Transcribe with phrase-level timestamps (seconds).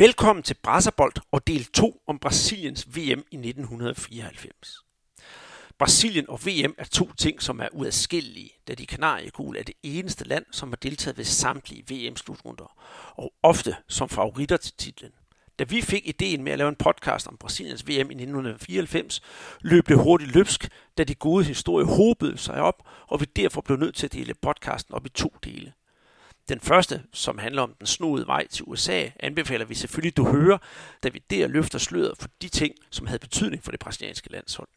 [0.00, 4.84] Velkommen til Brasserbold og del 2 om Brasiliens VM i 1994.
[5.78, 10.24] Brasilien og VM er to ting, som er uadskillelige, da de kanariegule er det eneste
[10.24, 12.76] land, som har deltaget ved samtlige VM-slutrunder,
[13.14, 15.12] og ofte som favoritter til titlen.
[15.58, 19.20] Da vi fik ideen med at lave en podcast om Brasiliens VM i 1994,
[19.60, 23.78] løb det hurtigt løbsk, da de gode historie hobede sig op, og vi derfor blev
[23.78, 25.72] nødt til at dele podcasten op i to dele.
[26.50, 30.58] Den første, som handler om den snoede vej til USA, anbefaler vi selvfølgelig, du hører,
[31.02, 34.68] da vi der løfter sløret for de ting, som havde betydning for det brasilianske landshold.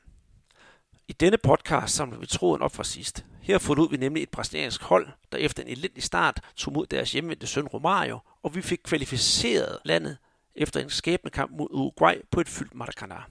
[1.08, 3.26] I denne podcast samler vi tråden op fra sidst.
[3.42, 7.12] Her forlod vi nemlig et brasiliansk hold, der efter en elendig start tog mod deres
[7.12, 10.18] hjemvendte søn Romario, og vi fik kvalificeret landet
[10.56, 13.22] efter en skæbnekamp mod Uruguay på et fyldt Maracanã.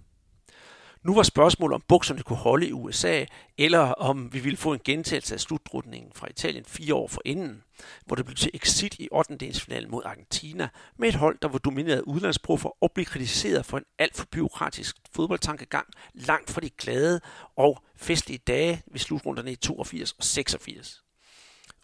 [1.04, 3.24] Nu var spørgsmålet, om bukserne kunne holde i USA,
[3.58, 7.62] eller om vi ville få en gentagelse af slutrutningen fra Italien fire år forinden,
[8.06, 9.86] hvor det blev til exit i 8.
[9.88, 13.84] mod Argentina, med et hold, der var domineret af udlandsproffer og blev kritiseret for en
[13.98, 17.20] alt for byråkratisk fodboldtankegang, langt fra de glade
[17.56, 21.02] og festlige dage ved slutrunderne i 82 og 86.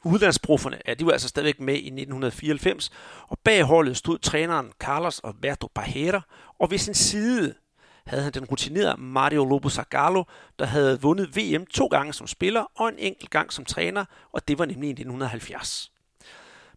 [0.04, 2.90] Udlandsprofferne ja, de var altså stadigvæk med i 1994,
[3.28, 6.20] og bag holdet stod træneren Carlos Alberto Pajera,
[6.58, 7.54] og ved sin side
[8.08, 10.24] havde han den rutinerede Mario Lobo Zagallo,
[10.58, 14.48] der havde vundet VM to gange som spiller og en enkelt gang som træner, og
[14.48, 15.92] det var nemlig i 1970.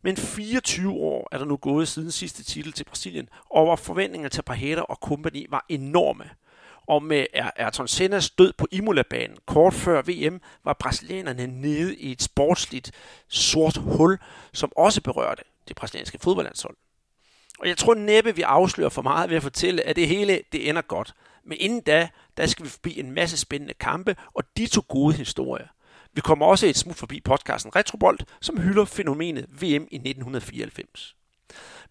[0.02, 4.29] Men 24 år er der nu gået siden sidste titel til Brasilien, og hvor forventningerne
[4.29, 6.29] til Parheta og kompagni var enorme.
[6.87, 12.21] Og med Ayrton Sennas død på Imola-banen kort før VM, var brasilianerne nede i et
[12.21, 12.91] sportsligt
[13.27, 14.17] sort hul,
[14.53, 16.75] som også berørte det brasilianske fodboldlandshold.
[17.62, 20.70] Og jeg tror næppe, vi afslører for meget ved at fortælle, at det hele det
[20.70, 21.14] ender godt.
[21.45, 25.16] Men inden da, der skal vi forbi en masse spændende kampe, og de to gode
[25.16, 25.67] historier.
[26.14, 31.16] Vi kommer også et smut forbi podcasten Retrobold, som hylder fænomenet VM i 1994.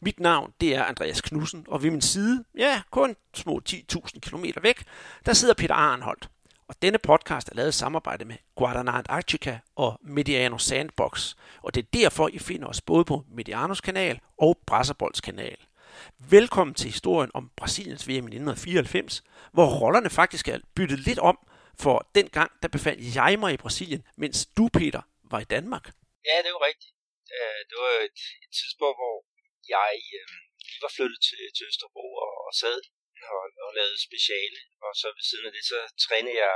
[0.00, 4.44] Mit navn, det er Andreas Knudsen, og ved min side, ja, kun små 10.000 km
[4.62, 4.84] væk,
[5.26, 6.28] der sidder Peter Arnholdt.
[6.70, 11.34] Og denne podcast er lavet i samarbejde med Guadana Antarctica og Mediano Sandbox.
[11.64, 15.60] Og det er derfor, I finder os både på Medianos kanal og Brasserbolds kanal.
[16.36, 19.22] Velkommen til historien om Brasiliens VM i 1994,
[19.52, 21.36] hvor rollerne faktisk er byttet lidt om,
[21.82, 25.84] for den gang, der befandt jeg mig i Brasilien, mens du, Peter, var i Danmark.
[26.28, 26.94] Ja, det er rigtigt.
[27.36, 28.18] Øh, det var et,
[28.60, 29.16] tidspunkt, hvor
[29.76, 30.28] jeg øh,
[30.66, 32.78] lige var flyttet til, til Østerbro og, og sad
[33.34, 34.58] og, og lavede speciale.
[34.84, 36.54] Og så ved siden af det, så trænede jeg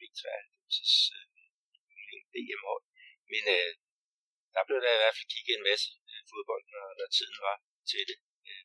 [0.00, 1.26] B92's øh,
[2.34, 2.84] VM-hold.
[2.86, 2.94] Øh,
[3.32, 3.70] men øh,
[4.54, 7.56] der blev der i hvert fald kigget en masse øh, fodbold, når, når tiden var
[7.90, 8.18] til det.
[8.50, 8.64] Øh,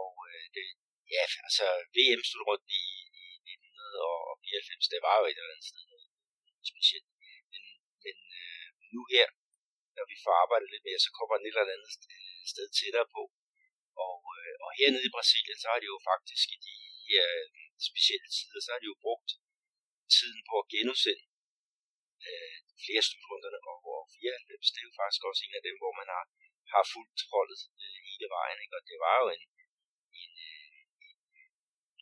[0.00, 0.66] og øh, det,
[1.14, 1.66] ja, altså
[1.96, 2.84] VM stod rundt i,
[3.20, 6.08] i 1994, det var jo et eller andet sted noget
[6.72, 7.08] specielt.
[7.52, 7.62] Men,
[8.04, 9.26] men øh, nu her,
[9.96, 11.92] når vi får arbejdet lidt mere, så kommer den et eller andet
[12.52, 13.22] sted tættere på.
[14.06, 16.76] Og, øh, og hernede i Brasilien, så har de jo faktisk i de
[17.10, 17.26] her
[17.88, 19.30] specielle tider, så har de jo brugt
[20.16, 21.24] tiden på at genudsende
[22.28, 25.92] øh, flere slutrunderne og, og 94, det er jo faktisk også en af dem, hvor
[26.00, 26.24] man har,
[26.72, 28.58] har fuldt holdet øh, hele vejen.
[28.64, 28.76] Ikke?
[28.78, 29.44] Og det var jo en,
[30.22, 30.70] en, øh,
[31.08, 31.18] en,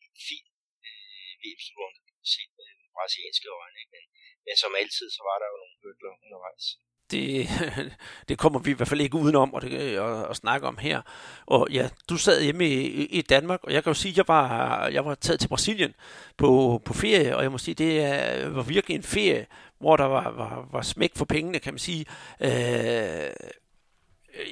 [0.05, 0.47] en fin
[0.89, 2.01] øh, VM-slutrunde
[2.33, 3.79] set med brasilianske øjne.
[3.83, 3.93] Ikke?
[3.97, 4.05] Men,
[4.47, 6.67] men som altid, så var der jo nogle hørkler undervejs
[7.13, 7.49] det,
[8.29, 11.03] det kommer vi i hvert fald ikke udenom at, øh, at, at snakke om her.
[11.47, 14.25] Og ja, du sad hjemme i, i Danmark, og jeg kan jo sige, at jeg
[14.29, 15.95] var, jeg var taget til Brasilien
[16.37, 19.47] på, på ferie, og jeg må sige, det var virkelig en ferie,
[19.81, 22.07] hvor der var, var, var smæk for pengene, kan man sige.
[22.41, 23.31] Øh,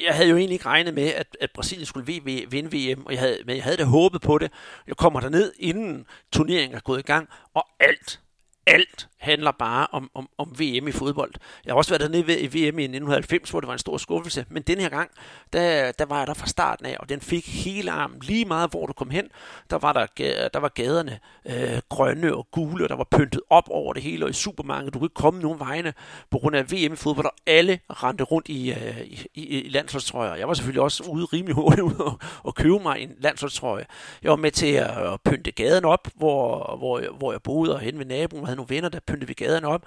[0.07, 3.21] jeg havde jo egentlig ikke regnet med, at, at Brasilien skulle vinde VM, og jeg
[3.21, 4.53] havde, men jeg havde da håbet på det.
[4.87, 8.21] Jeg kommer derned, inden turneringen er gået i gang, og alt,
[8.67, 11.33] alt handler bare om, om, om VM i fodbold.
[11.65, 13.97] Jeg har også været dernede ved i VM i 1990, hvor det var en stor
[13.97, 15.11] skuffelse, men den her gang,
[15.53, 18.71] der, der var jeg der fra starten af, og den fik hele armen lige meget,
[18.71, 19.29] hvor du kom hen.
[19.71, 20.07] Der var, der,
[20.49, 24.25] der var gaderne øh, grønne og gule, og der var pyntet op over det hele,
[24.25, 25.93] og i supermarkedet, du kunne ikke komme nogen vegne
[26.31, 29.69] på grund af VM i fodbold, og alle rendte rundt i, øh, i, i, i
[29.69, 30.35] landsholdstrøjer.
[30.35, 33.87] Jeg var selvfølgelig også ude rimelig hurtigt ud og, og købe mig en landsholdstrøje.
[34.23, 37.99] Jeg var med til at pynte gaden op, hvor, hvor, hvor jeg boede, og hen
[37.99, 39.83] ved naboen, og havde nogle venner, der pyntede vi gaderne op,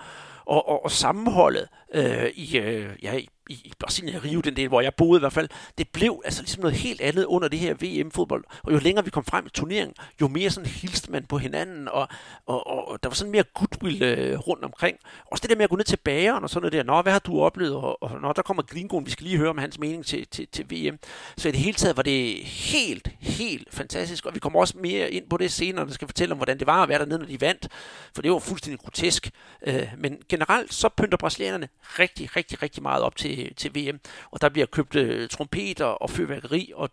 [0.45, 4.81] og, og, og sammenholdet øh, i, øh, ja, i, i Brasilien, Rio, den del, hvor
[4.81, 7.73] jeg boede i hvert fald, det blev altså ligesom noget helt andet under det her
[7.73, 8.43] VM-fodbold.
[8.63, 11.87] Og jo længere vi kom frem i turneringen, jo mere sådan hilste man på hinanden,
[11.87, 12.07] og,
[12.45, 14.97] og, og der var sådan mere goodwill øh, rundt omkring.
[15.31, 17.11] Også det der med at gå ned til bageren og sådan noget der, nå, hvad
[17.11, 17.75] har du oplevet?
[17.75, 20.47] Og, og nå, der kommer Gringoen, vi skal lige høre om hans mening til, til,
[20.47, 20.99] til VM.
[21.37, 25.11] Så i det hele taget var det helt, helt fantastisk, og vi kommer også mere
[25.11, 27.25] ind på det senere, der skal fortælle om, hvordan det var at være dernede, når
[27.25, 27.67] de vandt,
[28.15, 29.31] for det var fuldstændig grotesk.
[29.67, 31.69] Øh, men generelt så pynter brasilianerne
[31.99, 33.99] rigtig, rigtig, rigtig meget op til Øh, til, til VM,
[34.31, 36.89] og der bliver købt øh, trompeter og fyrværkeri, og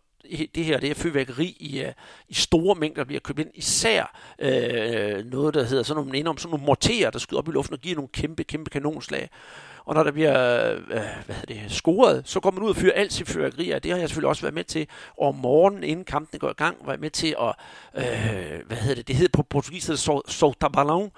[0.55, 1.93] det her, det er fyrværkeri i, øh,
[2.29, 3.51] i store mængder bliver købt ind.
[3.55, 7.53] Især øh, noget, der hedder sådan nogle, om sådan nogle morterer, der skyder op i
[7.53, 9.31] luften og giver nogle kæmpe, kæmpe kanonslag.
[9.85, 13.13] Og når der bliver øh, hvad det, scoret, så går man ud og fyrer alt
[13.13, 13.83] sit fyrværkeri af.
[13.83, 14.87] Det har jeg selvfølgelig også været med til.
[15.19, 17.55] Og om morgenen, inden kampen går i gang, var jeg med til at,
[17.95, 21.11] øh, hvad hedder det, det hedder på portugisisk, solta ballon.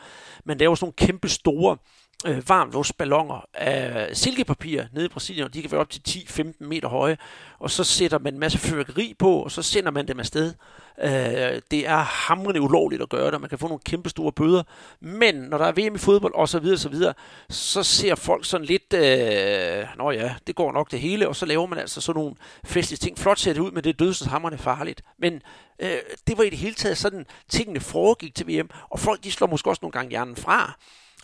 [0.44, 5.54] Man laver sådan nogle kæmpe store øh, Øh, varmluftsballoner af silkepapir nede i Brasilien, og
[5.54, 7.16] de kan være op til 10-15 meter høje,
[7.58, 10.54] og så sætter man en masse fyrværkeri på, og så sender man dem afsted.
[11.02, 14.62] Øh, det er hamrende ulovligt at gøre det, man kan få nogle kæmpe store bøder,
[15.00, 17.14] men når der er VM i fodbold og så videre, så videre,
[17.48, 21.46] så ser folk sådan lidt, øh, nå ja, det går nok det hele, og så
[21.46, 22.34] laver man altså sådan nogle
[22.64, 23.18] festlige ting.
[23.18, 25.02] Flot ser det ud, men det er dødshamrende farligt.
[25.18, 25.42] Men
[25.78, 25.96] øh,
[26.26, 29.46] det var i det hele taget sådan, tingene foregik til VM, og folk de slår
[29.46, 30.78] måske også nogle gange hjernen fra,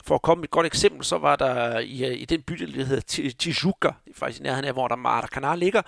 [0.05, 2.85] for at komme med et godt eksempel, så var der i, i den bydel, der
[2.85, 5.83] hedder Tijuca, faktisk i nærheden af, hvor der Maracanã ligger,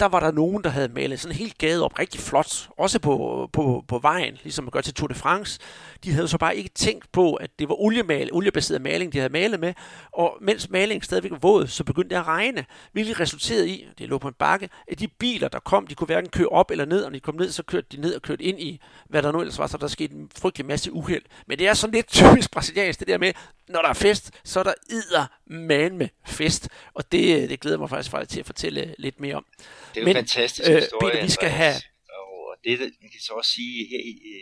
[0.00, 2.98] der var der nogen, der havde malet sådan en helt gade op rigtig flot, også
[2.98, 5.60] på, på, på vejen, ligesom man gør til Tour de France.
[6.04, 9.32] De havde så bare ikke tænkt på, at det var oliemal, oliebaseret maling, de havde
[9.32, 9.74] malet med,
[10.12, 14.08] og mens malingen stadigvæk var våd, så begyndte det at regne, hvilket resulterede i, det
[14.08, 16.84] lå på en bakke, at de biler, der kom, de kunne hverken køre op eller
[16.84, 19.22] ned, og når de kom ned, så kørte de ned og kørte ind i, hvad
[19.22, 21.22] der nu ellers var, så der skete en frygtelig masse uheld.
[21.46, 23.32] Men det er sådan lidt typisk brasiliansk, det der med,
[23.72, 26.08] når der er fest, så er der idder man med
[26.38, 26.62] fest,
[26.94, 29.46] og det, det glæder mig faktisk, faktisk til at fortælle lidt mere om.
[29.58, 31.12] Det er jo Men, en fantastisk øh, historie.
[31.12, 31.78] Peter, vi skal have...
[32.18, 32.72] Og det,
[33.02, 34.36] man kan så også sige her i, i,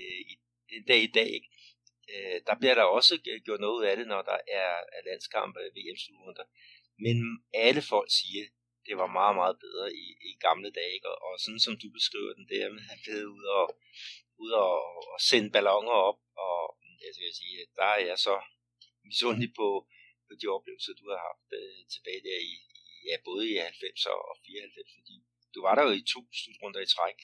[0.79, 1.33] i dag i dag,
[2.13, 5.61] øh, der bliver der også gjort noget ud af det, når der er, er landskampe
[5.77, 6.47] VM-slutter.
[7.05, 7.17] Men
[7.67, 8.45] alle folk siger,
[8.87, 10.99] det var meget, meget bedre i, i gamle dage.
[11.11, 13.67] Og, og sådan som du beskriver den der, med at være ude og,
[14.43, 14.79] ude og,
[15.15, 16.59] og sende ballonger op, og
[17.05, 18.35] jeg skal sige, der er jeg så
[19.09, 19.69] misundelig på,
[20.27, 22.55] på de oplevelser, du har haft øh, tilbage der i,
[23.09, 25.15] ja, både i 90 og 94, fordi
[25.55, 27.19] du var der jo i to slutrunder i træk.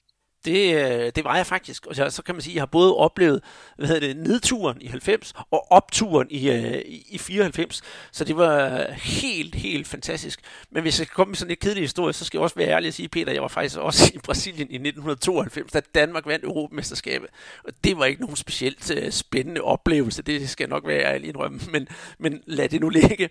[0.47, 1.85] Det, øh, det var jeg faktisk.
[1.85, 3.41] Og så kan man sige, at jeg har både oplevet
[3.77, 7.81] hvad hedder det, nedturen i 90 og opturen i, øh, i 94.
[8.11, 10.39] Så det var helt, helt fantastisk.
[10.71, 12.69] Men hvis jeg skal komme med sådan en kedelig historie, så skal jeg også være
[12.69, 16.45] ærlig og sige, Peter, jeg var faktisk også i Brasilien i 1992, da Danmark vandt
[16.45, 17.29] Europamesterskabet.
[17.63, 20.21] Og det var ikke nogen specielt uh, spændende oplevelse.
[20.21, 21.59] Det skal jeg nok være ærlig indrømme.
[21.71, 21.87] Men,
[22.19, 23.29] men lad det nu ligge.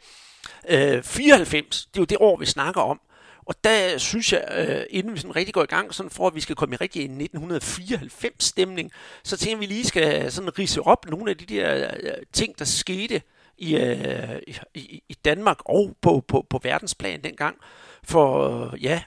[0.68, 3.00] Øh, 94, det er jo det år, vi snakker om.
[3.46, 6.34] Og der synes jeg, øh, inden vi sådan rigtig går i gang, sådan for at
[6.34, 8.92] vi skal komme i rigtig 1994 stemning,
[9.24, 12.64] så tænker vi lige skal sådan rise op nogle af de der øh, ting, der
[12.64, 13.22] skete
[13.58, 14.42] i, øh,
[14.74, 17.58] i, i Danmark og på, på, på verdensplan dengang.
[18.04, 18.28] For
[18.72, 19.02] øh, ja,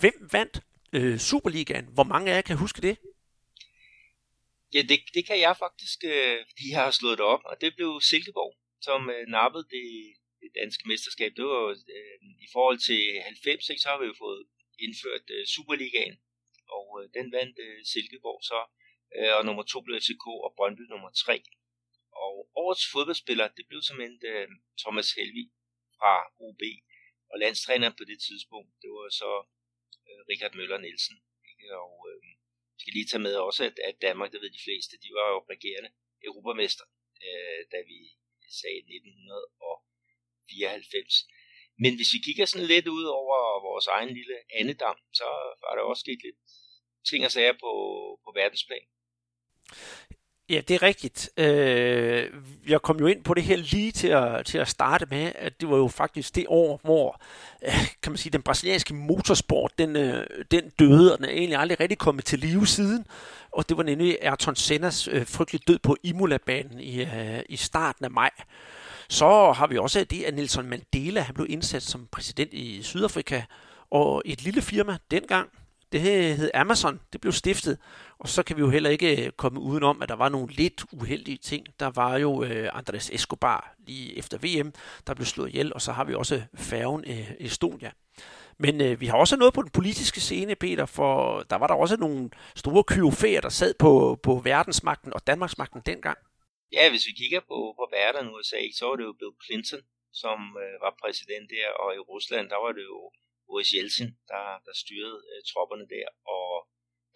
[0.00, 0.60] hvem vandt
[0.92, 1.88] øh, Superligaen?
[1.92, 2.96] Hvor mange af jer kan huske det?
[4.74, 7.72] Ja, det, det kan jeg faktisk, øh, fordi jeg har slået det op, og det
[7.76, 9.86] blev Silkeborg, som øh, nappede det,
[10.42, 11.62] det danske mesterskab, det var
[11.96, 14.42] øh, i forhold til 90, så har vi jo fået
[14.86, 16.16] indført øh, Superligaen,
[16.76, 18.60] og øh, den vandt øh, Silkeborg så,
[19.16, 21.36] øh, og nummer to blev FCK, og Brøndby nummer tre.
[22.24, 24.48] Og årets fodboldspiller, det blev simpelthen øh,
[24.82, 25.44] Thomas Helvi
[25.98, 26.12] fra
[26.46, 26.62] OB,
[27.30, 29.30] og landstræneren på det tidspunkt, det var så
[30.08, 31.16] øh, Richard Møller Nielsen.
[31.50, 31.66] Ikke?
[31.84, 32.20] Og øh,
[32.80, 35.38] skal lige tage med også, at, at Danmark, det ved de fleste, de var jo
[35.54, 35.90] regerende
[36.28, 36.86] europamester,
[37.26, 37.98] øh, da vi
[38.60, 39.76] sagde 1900 og
[40.50, 41.26] 94.
[41.82, 43.36] Men hvis vi kigger sådan lidt ud over
[43.68, 45.26] vores egen lille andedam, så
[45.62, 46.38] var der også sket lidt
[47.08, 47.72] ting og sager på,
[48.24, 48.86] på verdensplan.
[50.50, 51.30] Ja, det er rigtigt.
[51.36, 52.30] Øh,
[52.68, 55.60] jeg kom jo ind på det her lige til at, til at starte med, at
[55.60, 57.22] det var jo faktisk det år, hvor
[57.62, 61.58] øh, kan man sige, den brasilianske motorsport, den, øh, den døde, og den er egentlig
[61.58, 63.06] aldrig rigtig kommet til live siden.
[63.52, 67.06] Og det var nemlig Ayrton Sennas øh, frygtelig død på Imola-banen i,
[67.48, 68.30] i starten af maj.
[69.10, 73.42] Så har vi også det, at Nelson Mandela han blev indsat som præsident i Sydafrika,
[73.90, 75.48] og et lille firma dengang,
[75.92, 77.78] det hed Amazon, det blev stiftet,
[78.18, 80.84] og så kan vi jo heller ikke øh, komme udenom, at der var nogle lidt
[80.92, 81.66] uheldige ting.
[81.80, 84.72] Der var jo øh, Andres Escobar lige efter VM,
[85.06, 87.90] der blev slået ihjel, og så har vi også færgen øh, Estonia.
[88.58, 91.74] Men øh, vi har også noget på den politiske scene, Peter, for der var der
[91.74, 96.18] også nogle store kyofæer, der sad på, på verdensmagten og Danmarksmagten dengang.
[96.76, 99.82] Ja, hvis vi kigger på, på verden i USA, så var det jo Bill Clinton,
[100.22, 103.12] som øh, var præsident der, og i Rusland, der var det jo
[103.46, 106.48] Boris Yeltsin, der, der styrede øh, tropperne der, og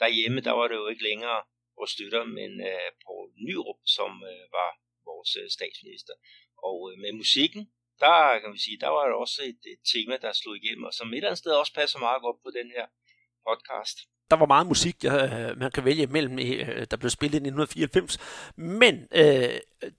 [0.03, 1.41] derhjemme, der var det jo ikke længere
[1.79, 4.71] vores støtter, men øh, Poul Nyrup, som øh, var
[5.09, 6.15] vores øh, statsminister.
[6.69, 7.63] Og øh, med musikken,
[8.05, 10.95] der kan vi sige, der var der også et, et tema, der slog igennem, og
[10.95, 12.87] som et eller andet sted også passer meget godt på den her
[13.49, 13.99] podcast
[14.35, 17.47] der var meget musik, der, øh, man kan vælge mellem, øh, der blev spillet i
[17.47, 18.19] 1994.
[18.57, 19.49] Men øh,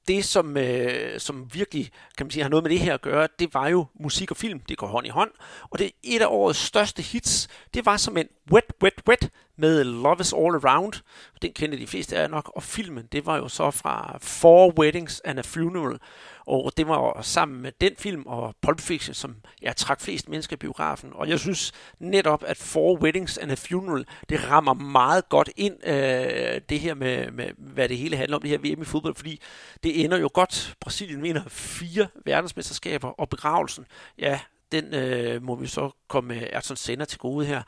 [0.08, 3.28] det, som, øh, som virkelig kan man sige, har noget med det her at gøre,
[3.40, 4.60] det var jo musik og film.
[4.60, 5.32] Det går hånd i hånd.
[5.70, 7.48] Og det er et af årets største hits.
[7.74, 10.94] Det var som en Wet, Wet, Wet med Love is All Around.
[11.42, 12.52] Den kendte de fleste af jer nok.
[12.56, 16.00] Og filmen, det var jo så fra Four Weddings and a Funeral.
[16.48, 20.56] Og det var sammen med den film og Pulp Fiction, som jeg trak flest mennesker
[20.56, 21.12] i biografen.
[21.14, 25.88] Og jeg synes netop, at Four Weddings and a Funeral, det rammer meget godt ind,
[25.88, 29.16] øh, det her med, med, hvad det hele handler om, det her VM i fodbold,
[29.16, 29.42] fordi
[29.84, 30.76] det ender jo godt.
[30.80, 33.86] Brasilien vinder fire verdensmesterskaber, og begravelsen,
[34.20, 34.40] ja,
[34.72, 37.64] den øh, må vi så komme Ayrton Senna til gode her.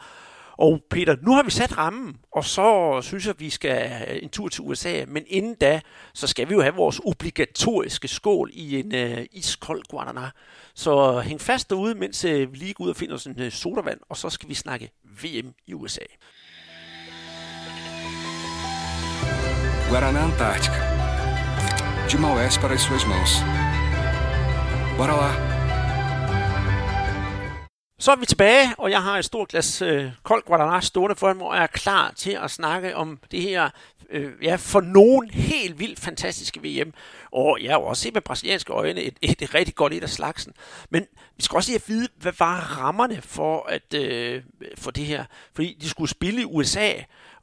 [0.57, 4.29] Og Peter, nu har vi sat rammen, og så synes jeg, at vi skal en
[4.29, 5.05] tur til USA.
[5.07, 5.81] Men inden da,
[6.13, 10.29] så skal vi jo have vores obligatoriske skål i en øh, iskold guaraná.
[10.73, 13.51] Så hæng fast derude, mens øh, vi lige går ud og finder os en øh,
[13.51, 14.91] sodavand, og så skal vi snakke
[15.23, 16.05] VM i USA.
[19.89, 20.79] Guaraná Antártica.
[22.09, 23.31] De Maués para as suas mãos.
[24.97, 25.56] Bora lá!
[27.99, 31.37] Så er vi tilbage, og jeg har et stort glas øh, kold Guadalajara stående foran
[31.37, 33.69] mig, og er klar til at snakke om det her,
[34.09, 36.93] øh, ja, for nogen helt vildt fantastiske VM.
[37.31, 40.09] Og jeg har også set med brasilianske øjne et, et, et rigtig godt et af
[40.09, 40.53] slagsen.
[40.89, 41.05] Men
[41.37, 44.43] vi skal også lige have vide, hvad var rammerne for, at, øh,
[44.77, 45.25] for det her?
[45.53, 46.91] Fordi de skulle spille i USA,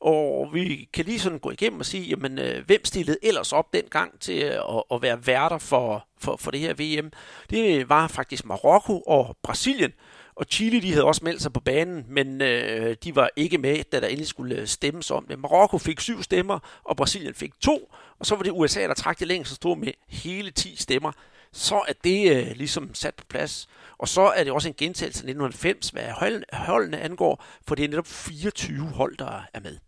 [0.01, 3.73] og vi kan lige sådan gå igennem og sige, jamen, øh, hvem stillede ellers op
[3.73, 7.11] dengang til øh, at, at være værter for, for, for det her VM?
[7.51, 9.93] Det var faktisk Marokko og Brasilien.
[10.37, 13.85] Og Chile, de havde også meldt sig på banen, men øh, de var ikke med,
[13.85, 15.39] da der endelig skulle øh, stemmes om det.
[15.39, 19.19] Marokko fik syv stemmer, og Brasilien fik to, og så var det USA, der trak
[19.19, 21.13] det længst stod med hele 10 stemmer.
[21.53, 23.69] Så er det øh, ligesom sat på plads.
[23.99, 26.09] Og så er det også en gentagelse af 1990, hvad
[26.53, 29.79] holdene angår, for det er netop 24 hold, der er med.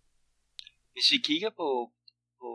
[0.93, 1.91] Hvis vi kigger på,
[2.41, 2.51] på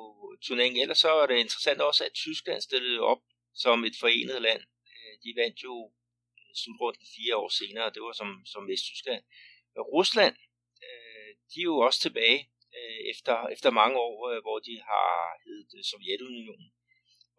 [0.45, 3.21] turneringen ellers, så er det interessant også, at Tyskland stillede op
[3.53, 4.61] som et forenet land.
[4.91, 5.91] Øh, de vandt jo
[6.55, 9.23] slutrunden fire år senere, det var som, som Vesttyskland.
[9.97, 10.35] Rusland,
[10.85, 12.39] øh, de er jo også tilbage
[12.77, 15.09] øh, efter, efter mange år, øh, hvor de har
[15.45, 16.69] heddet øh, Sovjetunionen.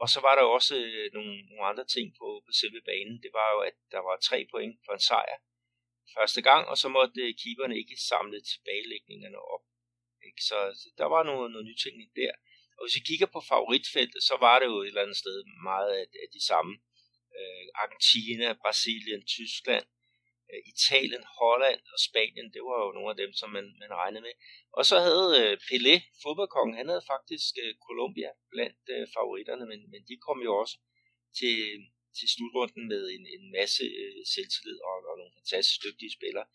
[0.02, 3.16] Og så var der også øh, nogle, nogle andre ting på, på selve banen.
[3.24, 5.38] Det var jo, at der var tre point for en sejr
[6.16, 9.64] første gang, og så måtte øh, keeperne ikke samle tilbagelægningerne op.
[10.28, 10.40] Ikke?
[10.48, 12.32] Så, så der var noget, noget nytænkning der.
[12.76, 15.36] Og hvis vi kigger på favoritfeltet, så var det jo et eller andet sted
[15.68, 16.91] meget af, af de samme øh,
[17.38, 19.86] Øh, Argentina, Brasilien, Tyskland,
[20.50, 24.24] øh, Italien, Holland og Spanien, det var jo nogle af dem, som man, man regnede
[24.28, 24.34] med.
[24.78, 29.80] Og så havde øh, Pelé, fodboldkongen, han havde faktisk øh, Colombia blandt øh, favoritterne, men,
[29.92, 30.76] men de kom jo også
[31.38, 31.56] til,
[32.18, 36.46] til slutrunden med en, en masse øh, selvtillid og, og nogle fantastisk dygtige spillere.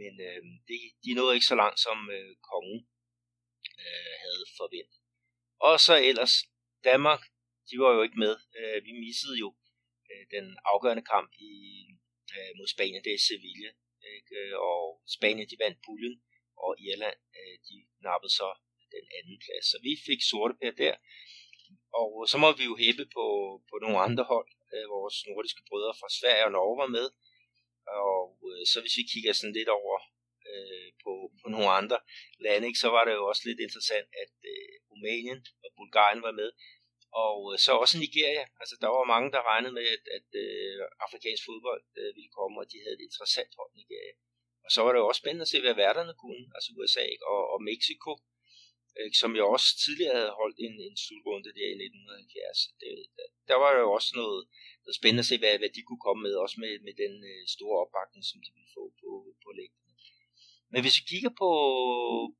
[0.00, 2.80] Men øh, de, de nåede ikke så langt, som øh, kongen
[3.84, 5.00] øh, havde forventet.
[5.68, 6.34] Og så ellers,
[6.84, 7.22] Danmark,
[7.70, 8.34] de var jo ikke med.
[8.58, 9.48] Øh, vi missede jo
[10.10, 11.52] øh, den afgørende kamp i,
[12.36, 13.70] øh, mod Spanien, det er Sevilla.
[14.16, 14.38] Ikke?
[14.68, 14.82] Og
[15.16, 16.16] Spanien, de vandt puljen,
[16.64, 18.48] og Irland, øh, de nappede så
[18.96, 19.64] den anden plads.
[19.72, 20.94] Så vi fik sorte per der.
[22.00, 23.26] Og så må vi jo hæppe på,
[23.70, 24.50] på nogle andre hold.
[24.72, 27.06] Øh, vores nordiske brødre fra Sverige og Norge var med.
[28.08, 29.98] Og øh, så hvis vi kigger sådan lidt over
[30.50, 31.98] øh, på, på nogle andre
[32.44, 36.34] lande, ikke, så var det jo også lidt interessant, at øh, Rumænien og Bulgarien var
[36.40, 36.50] med.
[37.24, 38.44] Og øh, så også Nigeria.
[38.62, 42.56] Altså, der var mange, der regnede med, at, at øh, afrikansk fodbold øh, ville komme,
[42.62, 44.14] og de havde et interessant hold Nigeria.
[44.64, 47.40] Og så var det jo også spændende at se, hvad værterne kunne, altså USA og,
[47.52, 48.10] og Mexico,
[49.04, 49.16] ikke?
[49.22, 52.60] som jo også tidligere havde holdt en, en slutrunde der i 1970.
[52.80, 54.40] Det, der, der var jo også noget,
[54.84, 57.42] noget spændende at se, hvad, hvad de kunne komme med, også med, med den øh,
[57.54, 59.10] store opbakning, som de ville få på,
[59.44, 59.92] på lægtene.
[60.72, 61.50] Men hvis vi kigger på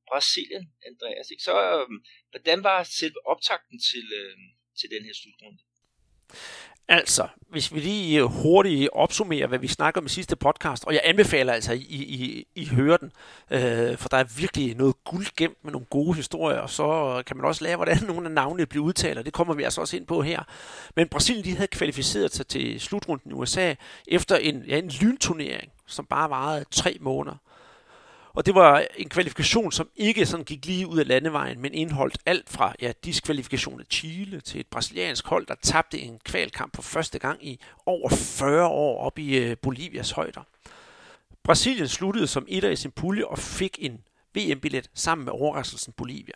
[0.09, 1.87] Brasilien, Andreas, ikke, så øh,
[2.31, 4.37] hvordan var selve optakten til, øh,
[4.79, 5.59] til den her slutrunde.
[6.89, 10.93] Altså, hvis vi lige øh, hurtigt opsummerer, hvad vi snakker om i sidste podcast, og
[10.93, 13.11] jeg anbefaler altså, at I, I, I hører den,
[13.51, 17.37] øh, for der er virkelig noget guld gemt med nogle gode historier, og så kan
[17.37, 19.97] man også lære, hvordan nogle af navnene bliver udtalt, og det kommer vi altså også
[19.97, 20.43] ind på her.
[20.95, 23.73] Men Brasilien, de havde kvalificeret sig til slutrunden i USA
[24.07, 27.35] efter en, ja, en lynturnering, som bare varede tre måneder.
[28.37, 32.17] Og det var en kvalifikation, som ikke sådan gik lige ud af landevejen, men indholdt
[32.25, 36.81] alt fra ja, diskvalifikation af Chile til et brasiliansk hold, der tabte en kvalkamp for
[36.81, 40.41] første gang i over 40 år op i øh, Bolivias højder.
[41.43, 44.03] Brasilien sluttede som etter i sin pulje og fik en
[44.35, 46.35] VM-billet sammen med overraskelsen Bolivia.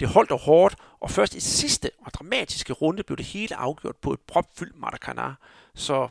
[0.00, 3.96] Det holdt og hårdt, og først i sidste og dramatiske runde blev det hele afgjort
[3.96, 5.34] på et propfyldt Maracanã,
[5.74, 6.08] så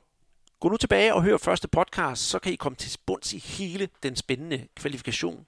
[0.60, 3.90] Gå nu tilbage og hør første podcast, så kan I komme til bunds i hele
[4.04, 5.46] den spændende kvalifikation.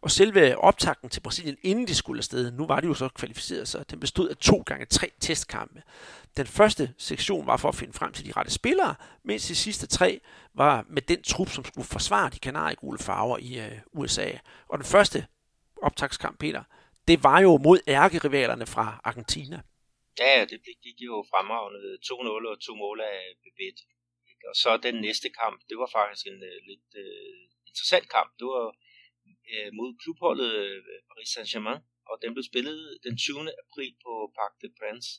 [0.00, 3.68] Og selve optakten til Brasilien, inden de skulle afsted, nu var de jo så kvalificeret,
[3.68, 5.82] så den bestod af to gange tre testkampe.
[6.36, 9.86] Den første sektion var for at finde frem til de rette spillere, mens de sidste
[9.86, 10.20] tre
[10.54, 14.30] var med den trup, som skulle forsvare de kanariegule farver i øh, USA.
[14.68, 15.26] Og den første
[15.82, 16.62] optagskamp, Peter,
[17.08, 19.60] det var jo mod ærkerivalerne fra Argentina.
[20.18, 23.78] Ja, det gik jo fremragende 2-0 og to mål af Bebet.
[24.48, 28.30] Og så den næste kamp, det var faktisk en uh, lidt uh, interessant kamp.
[28.38, 28.66] Det var
[29.52, 30.52] uh, mod klubholdet
[31.08, 31.80] Paris Saint-Germain,
[32.10, 33.58] og den blev spillet den 20.
[33.64, 35.14] april på Parc des Princes.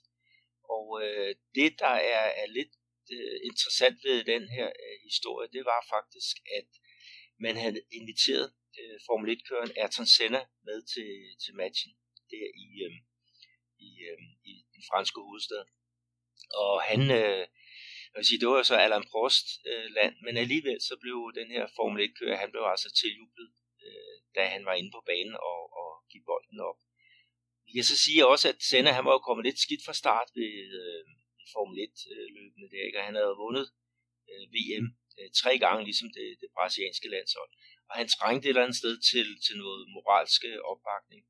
[0.76, 2.74] Og uh, det, der er, er lidt
[3.16, 6.70] uh, interessant ved den her uh, historie, det var faktisk, at
[7.46, 8.48] man havde inviteret
[8.80, 11.12] uh, Formel 1-køren Ayrton Senna med til,
[11.44, 11.92] til matchen
[12.32, 12.96] der i, uh,
[13.88, 15.64] i, uh, i den franske hovedstad.
[16.64, 17.44] Og han, uh,
[18.12, 21.18] jeg vil sige, det var jo så Allan Prost øh, land, men alligevel så blev
[21.40, 23.50] den her Formel 1-kører, han blev altså tiljublet,
[23.86, 26.80] øh, da han var inde på banen og, og gik bolden op.
[27.66, 30.30] Vi kan så sige også, at Senna han var jo kommet lidt skidt fra start
[30.40, 31.04] ved øh,
[31.54, 33.00] Formel 1-løbende øh, der, ikke?
[33.00, 33.66] og han havde vundet
[34.32, 34.86] øh, VM
[35.20, 37.52] øh, tre gange, ligesom det, det brasilianske landshold.
[37.90, 40.42] Og han trængte et eller andet sted til, til noget moralsk
[40.72, 41.24] opbakning.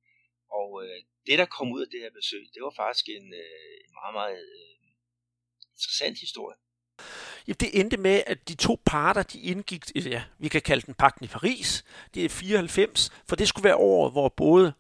[0.60, 3.74] Og øh, det, der kom ud af det her besøg, det var faktisk en, øh,
[3.86, 4.78] en meget, meget øh,
[5.76, 6.58] interessant historie.
[7.48, 10.86] Ja, det endte med, at de to parter, de indgik, øh, ja, vi kan kalde
[10.86, 14.74] den pakten i Paris, det er 94, for det skulle være året, hvor både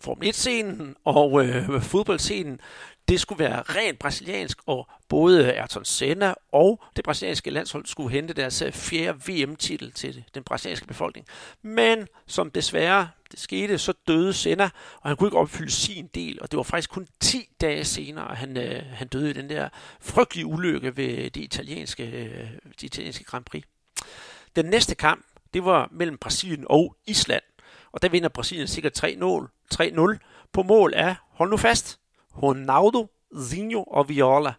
[0.00, 2.60] Formel 1-scenen og øh, fodboldscenen,
[3.08, 8.34] det skulle være rent brasiliansk, og både Ayrton Senna og det brasilianske landshold skulle hente
[8.34, 11.26] deres øh, fjerde VM-titel til den brasilianske befolkning.
[11.62, 14.70] Men som desværre det skete, så døde Senna,
[15.00, 18.30] og han kunne ikke opfylde sin del, og det var faktisk kun 10 dage senere,
[18.30, 19.68] at han, øh, han døde i den der
[20.00, 23.64] frygtelige ulykke ved det italienske, øh, det italienske Grand Prix.
[24.56, 27.42] Den næste kamp, det var mellem Brasilien og Island,
[27.92, 30.18] og der vinder Brasilien sikkert 3-0
[30.52, 31.98] på mål af, hold nu fast,
[32.42, 33.06] Ronaldo,
[33.48, 34.52] Zinho og Viola.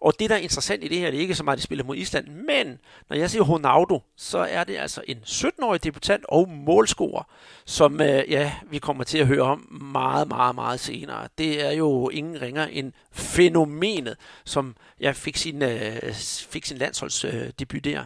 [0.00, 1.62] Og det, der er interessant i det her, det er ikke så meget, at de
[1.62, 6.24] spiller mod Island, men når jeg siger Ronaldo, så er det altså en 17-årig debutant
[6.28, 7.22] og målscorer,
[7.64, 11.28] som øh, ja, vi kommer til at høre om meget, meget, meget senere.
[11.38, 16.12] Det er jo ingen ringer end fænomenet, som jeg fik sin, øh,
[16.50, 18.04] fik sin landsholdsdebut øh, der.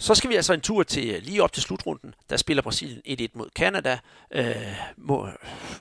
[0.00, 2.14] Så skal vi altså en tur til øh, lige op til slutrunden.
[2.30, 3.98] Der spiller Brasilien 1-1 mod Kanada.
[4.30, 4.56] Øh,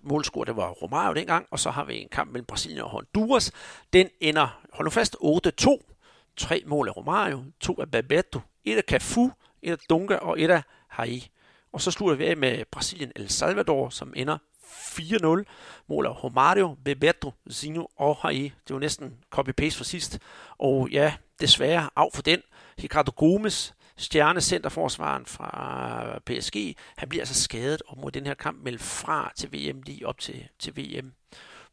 [0.02, 1.48] målscore, det var Romario dengang.
[1.52, 3.52] Og så har vi en kamp mellem Brasilien og Honduras.
[3.94, 5.94] Den ender, hold nu fast, 8-2.
[6.38, 10.52] Tre mål af Romario, to af Bebeto, et af Cafu, et af Dunga og et
[10.52, 11.30] af Hai.
[11.74, 15.44] Og så slutter vi af med Brasilien El Salvador, som ender 4-0.
[15.90, 18.54] Mål af Romario, Bebeto, Zino og Hai.
[18.68, 20.20] Det var næsten copy-paste for sidst.
[20.58, 22.42] Og ja, desværre af for den.
[22.84, 28.80] Ricardo Gomes, stjernecenterforsvaren fra PSG, han bliver altså skadet og må den her kamp melde
[28.80, 31.14] fra til VM lige op til, til VM.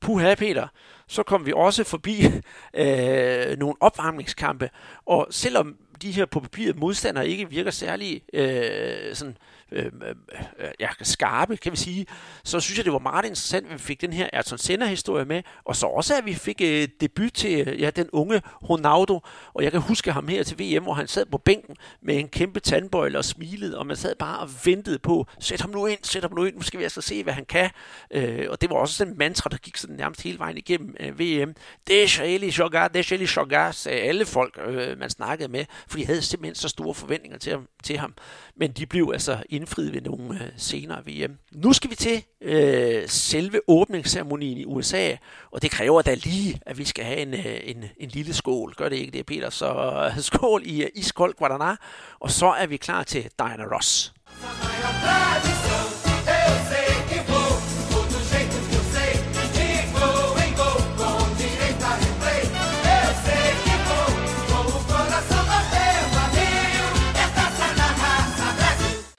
[0.01, 0.69] Puha, Peter,
[1.09, 2.25] så kom vi også forbi
[2.83, 4.71] øh, nogle opvarmningskampe,
[5.07, 9.37] og selvom de her på papiret modstandere ikke virker særlig øh, sådan,
[9.73, 10.15] øh, øh,
[10.59, 12.07] øh, ja, skarpe, kan vi sige,
[12.45, 15.43] så synes jeg, det var meget interessant, at vi fik den her Ayrton Senna-historie med,
[15.65, 19.21] og så også, at vi fik øh, debut til øh, ja, den unge Ronaldo,
[19.55, 22.29] og jeg kan huske ham her til VM, hvor han sad på bænken med en
[22.29, 25.99] kæmpe tandbøjle og smilede, og man sad bare og ventede på, sæt ham nu ind,
[26.03, 27.71] sæt ham nu ind, nu skal vi altså se, hvad han kan.
[28.11, 30.97] Øh, og det var også sådan en mantra, der gik sådan nærmest hele vejen igennem
[31.01, 31.55] øh, VM.
[31.89, 36.07] Deixa ele jogar, er ele jogar, sagde alle folk, øh, man snakkede med, for de
[36.07, 37.69] havde simpelthen så store forventninger til ham.
[37.83, 38.15] Til ham.
[38.57, 41.39] Men de blev altså indfriet ved nogle øh, senere VM.
[41.53, 45.17] Nu skal vi til øh, selve åbningsceremonien i USA,
[45.53, 48.75] og det kræver da lige, at vi skal have en, øh, en, en lille skål.
[48.75, 49.51] Gør det ikke det, Peter?
[49.51, 49.75] Så
[50.17, 51.77] øh, skål i øh, uh, iskold Guadana,
[52.21, 54.13] og så er vi klar til Diana Ross.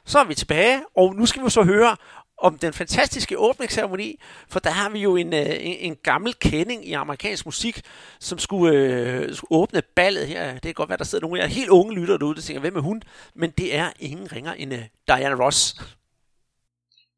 [0.08, 1.98] Så er vi tilbage, og nu skal vi så høre
[2.38, 6.88] om den fantastiske åbningsceremoni, for der har vi jo en, øh, en, en gammel kending
[6.88, 7.76] i amerikansk musik,
[8.20, 10.54] som skulle, øh, skulle åbne ballet her.
[10.54, 12.62] Det kan godt være, der sidder nogle af jer helt unge lytter derude, der tænker,
[12.62, 13.04] hvem er hun?
[13.36, 15.76] Men det er ingen ringer end øh, Diana Ross.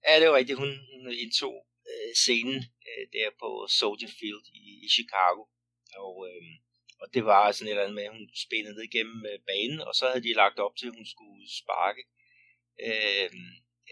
[0.07, 0.59] Ja, det er rigtigt.
[0.59, 1.55] Hun, hun indtog
[1.91, 3.49] øh, scenen øh, der på
[3.79, 5.41] Soldier Field i, i Chicago.
[6.05, 6.41] Og, øh,
[7.01, 9.79] og det var sådan et eller andet med, at hun spændede ned igennem øh, banen,
[9.87, 12.03] og så havde de lagt op til, at hun skulle sparke
[12.87, 13.29] øh,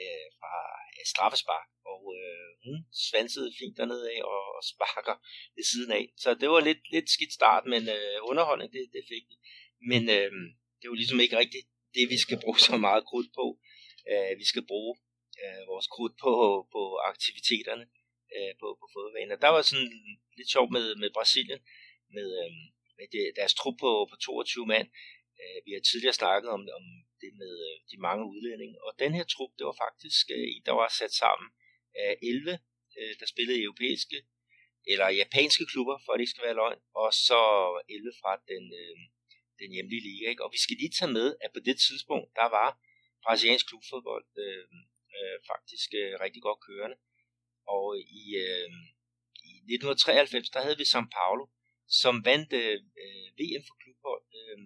[0.02, 0.54] øh, fra
[0.96, 5.16] øh, straffespark, og øh, hun svansede fint dernede af og, og sparker
[5.56, 6.06] ved siden af.
[6.24, 9.36] Så det var lidt, lidt skidt start, men øh, underholdning, det, det fik vi.
[9.92, 10.32] Men øh,
[10.80, 13.46] det var ligesom ikke rigtigt det, vi skal bruge så meget krudt på.
[14.12, 14.94] Øh, vi skal bruge
[15.44, 16.34] øh, vores krudt på,
[16.74, 17.86] på aktiviteterne
[18.36, 19.42] øh, på, på fodbanen.
[19.46, 19.92] Der var sådan
[20.38, 21.62] lidt sjovt med, med Brasilien,
[22.16, 22.52] med, øh,
[22.98, 24.88] med det, deres trup på, på 22 mand.
[25.42, 26.84] Øh, vi har tidligere snakket om, om
[27.24, 30.64] det med øh, de mange udlændinge, og den her trup, det var faktisk øh, en,
[30.68, 31.48] der var sat sammen
[32.08, 32.60] af 11,
[33.00, 34.18] øh, der spillede europæiske
[34.92, 37.42] eller japanske klubber, for at det ikke skal være løgn, og så
[37.90, 38.64] 11 fra den,
[39.60, 40.26] den hjemlige liga.
[40.30, 40.44] Ikke?
[40.46, 42.70] Og vi skal lige tage med, at på det tidspunkt, der var
[43.24, 44.66] brasiliansk klubfodbold øh,
[45.18, 46.98] øh, faktisk øh, rigtig godt kørende.
[47.76, 47.86] Og
[48.22, 48.70] i, øh,
[49.52, 51.44] i 1993, der havde vi São Paulo,
[52.02, 52.78] som vandt øh,
[53.40, 54.24] VM for klubhold.
[54.40, 54.58] Øh,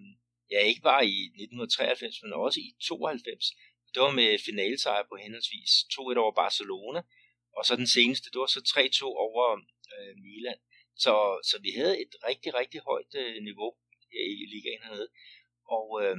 [0.52, 3.46] ja, ikke bare i 1993, men også i 92.
[3.92, 7.00] Det var med finalesejr på henholdsvis 2-1 over Barcelona,
[7.56, 9.44] og så den seneste, det var så 3-2 over
[9.94, 10.58] øh, Milan.
[11.04, 11.14] Så,
[11.50, 13.70] så vi havde et rigtig, rigtig højt øh, niveau
[14.18, 15.08] øh, i ligaen hernede.
[15.76, 16.16] Og øh,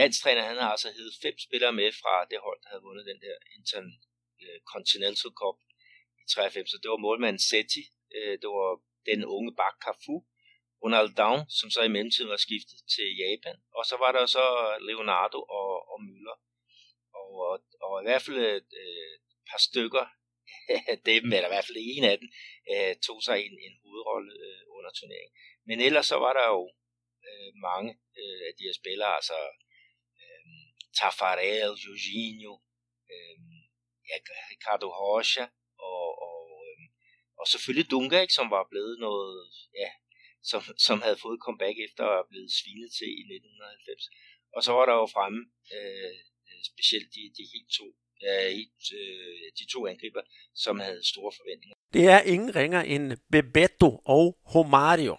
[0.00, 3.20] landstræner, han har altså hævet fem spillere med fra det hold, der havde vundet den
[3.26, 5.56] der Intercontinental øh, Cup
[6.20, 6.70] i 93.
[6.70, 7.84] Så det var målmanden Setti,
[8.16, 8.70] øh, det var
[9.10, 10.16] den unge bak Cafu,
[10.84, 14.44] Ronald Down, som så i mellemtiden var skiftet til Japan, og så var der så
[14.88, 16.36] Leonardo og, og Müller.
[17.18, 20.04] Og, og, og i hvert fald et, et par stykker
[20.92, 22.28] af dem, eller i hvert fald en af dem,
[22.72, 25.34] øh, tog sig en, en hovedrolle øh, under turneringen.
[25.68, 26.62] Men ellers så var der jo
[27.28, 29.38] øh, mange øh, af de her spillere, altså
[30.20, 30.44] øh,
[30.98, 32.54] Tafarel, Jorginho,
[33.12, 33.36] øh,
[34.08, 34.16] ja,
[34.52, 35.44] Ricardo Rocha,
[35.90, 36.80] og, og, øh,
[37.40, 39.36] og selvfølgelig Dunga, ikke, som var blevet noget,
[39.82, 39.90] ja,
[40.50, 44.08] som, som havde fået comeback efter at have blevet svinet til i 1990.
[44.56, 45.40] Og så var der jo fremme
[45.76, 46.14] øh,
[46.48, 47.86] øh specielt de, de helt to
[48.22, 50.20] øh, de to angriber,
[50.54, 51.74] som havde store forventninger.
[51.92, 55.16] Det er ingen ringer end Bebeto og Romario.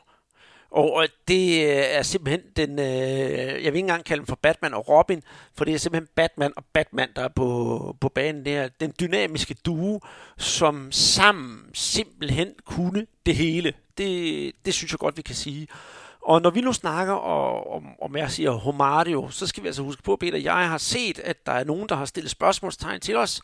[0.72, 4.74] Og det øh, er simpelthen den, øh, jeg vil ikke engang kalde dem for Batman
[4.74, 5.22] og Robin,
[5.58, 8.70] for det er simpelthen Batman og Batman, der er på, på banen der.
[8.80, 10.00] Den dynamiske duo,
[10.38, 13.74] som sammen simpelthen kunne det hele.
[13.98, 15.68] Det, det synes jeg godt, vi kan sige.
[16.22, 20.04] Og når vi nu snakker om, om jeg siger Homario, så skal vi altså huske
[20.04, 23.42] på, Peter, jeg har set, at der er nogen, der har stillet spørgsmålstegn til os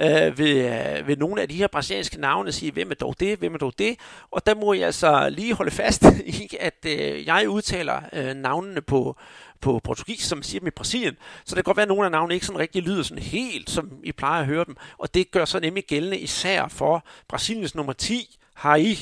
[0.00, 3.38] øh, ved, øh, ved nogle af de her brasilianske navne, sige, hvem er dog det,
[3.38, 3.96] hvem er dog det,
[4.30, 8.80] og der må jeg altså lige holde fast i, at øh, jeg udtaler øh, navnene
[8.80, 9.16] på,
[9.60, 11.16] på portugis, som siger dem i Brasilien.
[11.44, 13.70] Så det kan godt være, at nogle af navnene ikke sådan rigtig lyder sådan helt,
[13.70, 14.76] som I plejer at høre dem.
[14.98, 18.98] Og det gør så nemlig gældende især for Brasiliens nummer 10, Hai,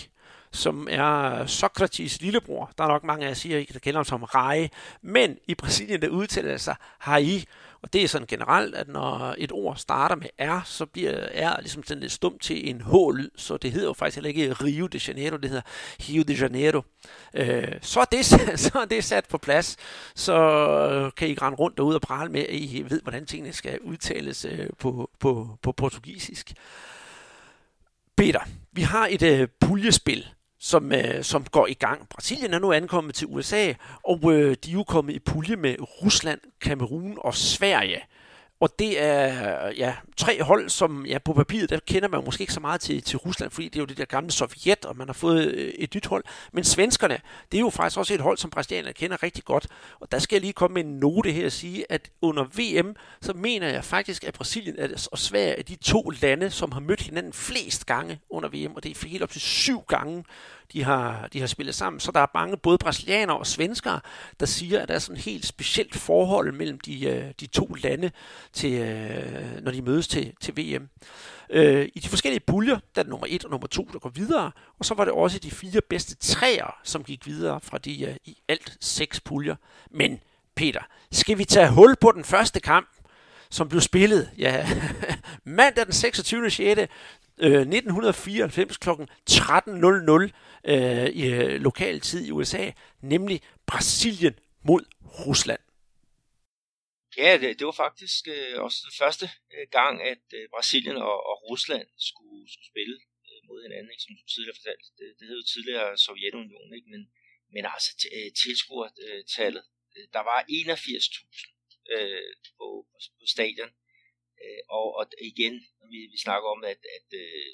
[0.54, 2.72] som er Sokrates lillebror.
[2.78, 4.68] Der er nok mange af jer, siger, der kender ham som Rai.
[5.02, 7.44] Men i Brasilien, der udtaler det sig Hai.
[7.84, 11.60] Og det er sådan generelt, at når et ord starter med R, så bliver R
[11.60, 14.86] ligesom sådan lidt stumt til en H-lyd, så det hedder jo faktisk heller ikke Rio
[14.86, 15.62] de Janeiro, det hedder
[16.08, 16.82] Rio de Janeiro.
[17.34, 18.24] Øh, så, er det,
[18.64, 19.76] så er det sat på plads,
[20.14, 23.78] så kan I rende rundt derude og prale med, at I ved, hvordan tingene skal
[23.80, 26.52] udtales øh, på, på, på portugisisk.
[28.16, 28.40] Peter,
[28.72, 30.28] vi har et øh, puljespil,
[30.64, 32.08] som, øh, som går i gang.
[32.08, 33.72] Brasilien er nu ankommet til USA,
[34.02, 38.00] og øh, de er jo kommet i pulje med Rusland, Kamerun og Sverige.
[38.60, 42.52] Og det er ja, tre hold, som ja, på papiret, der kender man måske ikke
[42.52, 45.08] så meget til, til Rusland, fordi det er jo det der gamle Sovjet, og man
[45.08, 46.24] har fået øh, et nyt hold.
[46.52, 47.18] Men svenskerne,
[47.52, 49.66] det er jo faktisk også et hold, som brasilianerne kender rigtig godt.
[50.00, 52.96] Og der skal jeg lige komme med en note her og sige, at under VM,
[53.20, 54.76] så mener jeg faktisk, at Brasilien
[55.12, 58.82] og Sverige er de to lande, som har mødt hinanden flest gange under VM, og
[58.82, 60.24] det er helt op til syv gange
[60.72, 62.00] de har, de har spillet sammen.
[62.00, 64.00] Så der er mange, både brasilianere og svenskere,
[64.40, 67.76] der siger, at der er sådan et helt specielt forhold mellem de, øh, de to
[67.82, 68.10] lande,
[68.52, 70.88] til, øh, når de mødes til, til VM.
[71.50, 74.08] Øh, I de forskellige puljer, der er det nummer 1 og nummer 2, der går
[74.08, 78.04] videre, og så var det også de fire bedste træer, som gik videre fra de
[78.04, 79.56] øh, i alt seks puljer.
[79.90, 80.20] Men
[80.54, 80.80] Peter,
[81.12, 82.88] skal vi tage hul på den første kamp,
[83.50, 84.68] som blev spillet ja,
[85.44, 86.50] mandag den 26.
[86.50, 86.80] 6.
[87.38, 88.90] 1994 kl.
[89.30, 90.30] 13.00
[90.64, 94.80] øh, i øh, lokal tid i USA, nemlig Brasilien mod
[95.26, 95.60] Rusland.
[97.22, 101.16] Ja, det, det var faktisk øh, også den første øh, gang, at øh, Brasilien og,
[101.30, 102.96] og Rusland skulle, skulle spille
[103.28, 104.86] øh, mod hinanden, ikke, som du tidligere fortalte.
[104.98, 106.88] Det, det hed jo tidligere Sovjetunionen, ikke?
[106.94, 107.02] Men,
[107.54, 109.64] men altså t- øh, tilskuertallet,
[109.96, 111.54] øh, øh, der var 81.000
[111.94, 112.66] øh, på,
[113.18, 113.70] på, stadion.
[114.42, 117.50] Øh, og, og igen, når vi, vi snakker om, at, at øh,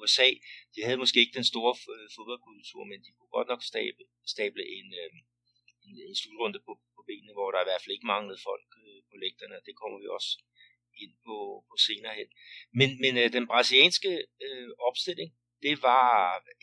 [0.00, 0.28] USA,
[0.74, 4.64] de havde måske ikke den store øh, fodboldkultur, men de kunne godt nok stable, stable
[4.78, 5.10] en, øh,
[5.86, 8.64] en, en slutrunde på, på benene, hvor der i hvert fald ikke manglede folk
[9.26, 10.30] øh, på det kommer vi også
[11.02, 11.36] ind på,
[11.68, 12.28] på senere hen.
[12.78, 14.12] Men, men øh, den brasilianske
[14.46, 15.30] øh, opstilling,
[15.62, 16.08] det var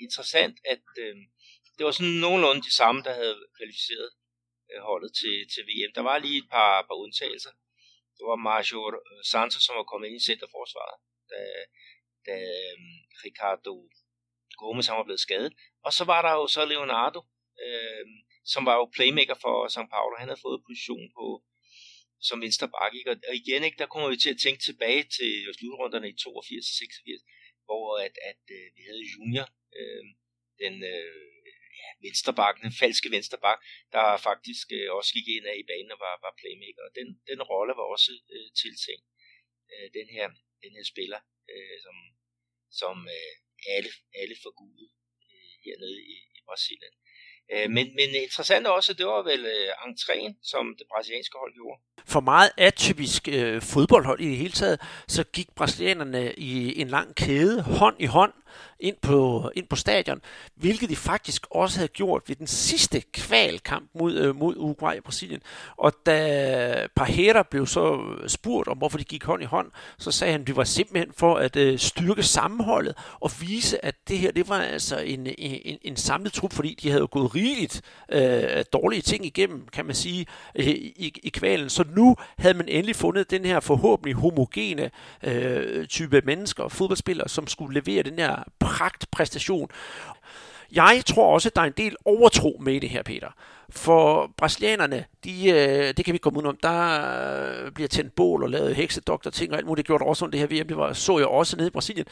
[0.05, 1.15] interessant, at øh,
[1.75, 4.09] det var sådan nogenlunde de samme, der havde kvalificeret
[4.71, 5.91] øh, holdet til, til VM.
[5.97, 7.53] Der var lige et par, par undtagelser.
[8.17, 10.97] det var Major øh, Santos, som var kommet ind i centerforsvaret,
[11.31, 11.41] da,
[12.27, 12.77] da øh,
[13.25, 13.75] Ricardo
[14.61, 15.53] Gomes han var blevet skadet.
[15.85, 17.21] Og så var der jo så Leonardo,
[17.65, 18.05] øh,
[18.53, 20.13] som var jo playmaker for São Paulo.
[20.19, 21.25] Han havde fået position på
[22.21, 22.97] som venstre bakke.
[22.97, 23.11] Ikke?
[23.11, 27.21] Og igen, ikke, der kommer vi til at tænke tilbage til slutrunderne i 82-86,
[27.65, 29.47] hvor at, at øh, vi havde Junior,
[29.79, 30.03] øh,
[30.63, 31.35] den øh,
[31.81, 33.59] ja, venstrebakken, den falske venstreback,
[33.95, 36.83] der faktisk øh, også gik ind af i banen og var, var playmaker.
[36.87, 39.07] Og den, den rolle var også øh, tiltænkt
[39.73, 40.27] øh, den, her,
[40.63, 41.95] den her spiller, øh, som,
[42.81, 43.33] som øh,
[43.75, 44.89] alle, alle forgudede
[45.33, 46.95] øh, hernede i, i Brasilien.
[47.53, 51.79] Øh, men, men interessant også, det var vel øh, entréen, som det brasilianske hold gjorde.
[52.07, 57.15] For meget atypisk øh, fodboldhold i det hele taget, så gik brasilianerne i en lang
[57.15, 58.33] kæde, hånd i hånd,
[58.79, 60.21] ind på, ind på stadion,
[60.55, 65.03] hvilket de faktisk også havde gjort ved den sidste kvalkamp mod, øh, mod Uruguay og
[65.03, 65.41] Brasilien.
[65.77, 70.31] Og da Parhera blev så spurgt om, hvorfor de gik hånd i hånd, så sagde
[70.31, 74.31] han, at det var simpelthen for at øh, styrke sammenholdet og vise, at det her
[74.31, 79.01] det var altså en, en, en samlet trup, fordi de havde gået rigeligt øh, dårlige
[79.01, 81.69] ting igennem, kan man sige, øh, i, i kvalen.
[81.69, 84.91] Så nu havde man endelig fundet den her forhåbentlig homogene
[85.23, 89.69] øh, type mennesker, fodboldspillere, som skulle levere den her pragtpræstation.
[90.71, 93.29] Jeg tror også, at der er en del overtro med det her, Peter.
[93.69, 98.43] For brasilianerne, de, øh, det kan vi komme ud om, der øh, bliver tændt bål
[98.43, 99.83] og lavet heksedoktor ting og alt muligt.
[99.83, 102.05] Det gjorde også under det her VM, det var, så jeg også nede i Brasilien.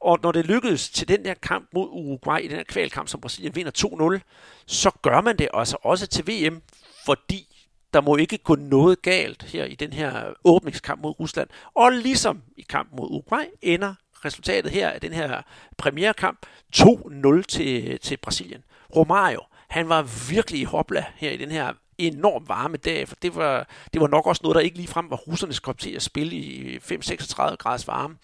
[0.00, 3.20] Og når det lykkedes til den der kamp mod Uruguay, i den her kvalkamp, som
[3.20, 6.62] Brasilien vinder 2-0, så gør man det altså også til VM,
[7.04, 7.46] fordi
[7.94, 11.48] der må ikke gå noget galt her i den her åbningskamp mod Rusland.
[11.74, 15.42] Og ligesom i kampen mod Uruguay, ender resultatet her af den her
[15.76, 18.64] premierkamp 2-0 til, til Brasilien.
[18.96, 23.34] Romario, han var virkelig i hopla her i den her enormt varme dag, for det
[23.34, 26.02] var, det var nok også noget, der ikke lige frem var russernes kom til at
[26.02, 28.16] spille i 5-36 graders varme.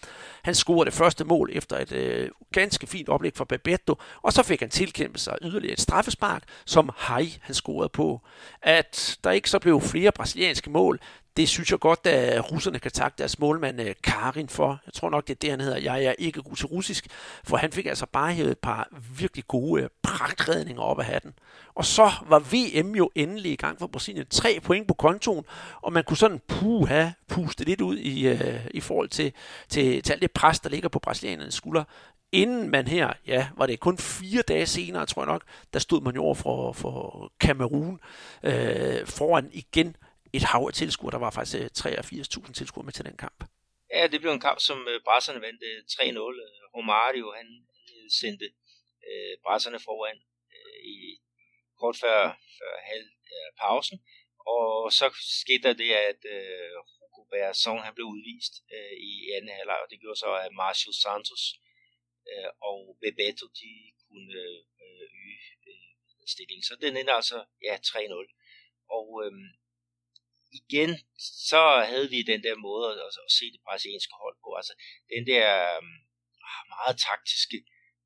[0.43, 4.43] Han scorede det første mål efter et øh, ganske fint oplæg fra Babetto, og så
[4.43, 8.21] fik han tilkæmpet sig yderligere et straffespark, som Hai han scorede på.
[8.61, 10.99] At der ikke så blev flere brasilianske mål,
[11.37, 14.79] det synes jeg godt, at russerne kan takke deres målmand øh, Karin for.
[14.85, 15.77] Jeg tror nok, det er det, han hedder.
[15.77, 17.07] Jeg er ikke god til russisk,
[17.43, 21.33] for han fik altså bare hævet et par virkelig gode øh, pragtredninger op af hatten.
[21.75, 24.25] Og så var VM jo endelig i gang for Brasilien.
[24.29, 25.45] Tre point på kontoen,
[25.81, 29.33] og man kunne sådan puha, puste lidt ud i, øh, i forhold til,
[29.69, 31.85] til, til alt det pres, der ligger på brasilianernes skuldre
[32.31, 35.43] inden man her, ja, var det kun fire dage senere, tror jeg nok,
[35.73, 37.99] der stod man jo over for, for Kamerun
[38.43, 39.95] øh, foran igen
[40.37, 41.11] et hav af tilskuere.
[41.11, 43.39] Der var faktisk øh, 83.000 tilskuere med til den kamp.
[43.93, 46.75] Ja, det blev en kamp, som øh, brasserne vandt øh, 3-0.
[46.77, 47.47] Romario, han
[48.19, 48.45] sendte
[49.07, 50.17] øh, brasserne foran
[50.55, 50.95] øh, i
[51.79, 52.19] kort før,
[52.59, 53.97] før halv øh, pausen.
[54.53, 55.05] Og så
[55.41, 59.89] skete der det, at øh, Hugo Berson, han blev udvist øh, i anden halvleg, og
[59.91, 61.43] det gjorde så, at Marcio Santos
[62.31, 63.71] øh, og Bebeto, de
[64.05, 64.59] kunne øh,
[65.19, 65.37] øge
[65.69, 65.87] øh,
[66.33, 66.65] stillingen.
[66.69, 68.87] Så den ender altså, ja, 3-0.
[68.97, 69.33] Og øh,
[70.61, 70.91] igen,
[71.51, 74.49] så havde vi den der måde at, at se det brasilianske hold på.
[74.59, 74.73] Altså
[75.13, 75.83] den der øh,
[76.75, 77.57] meget taktiske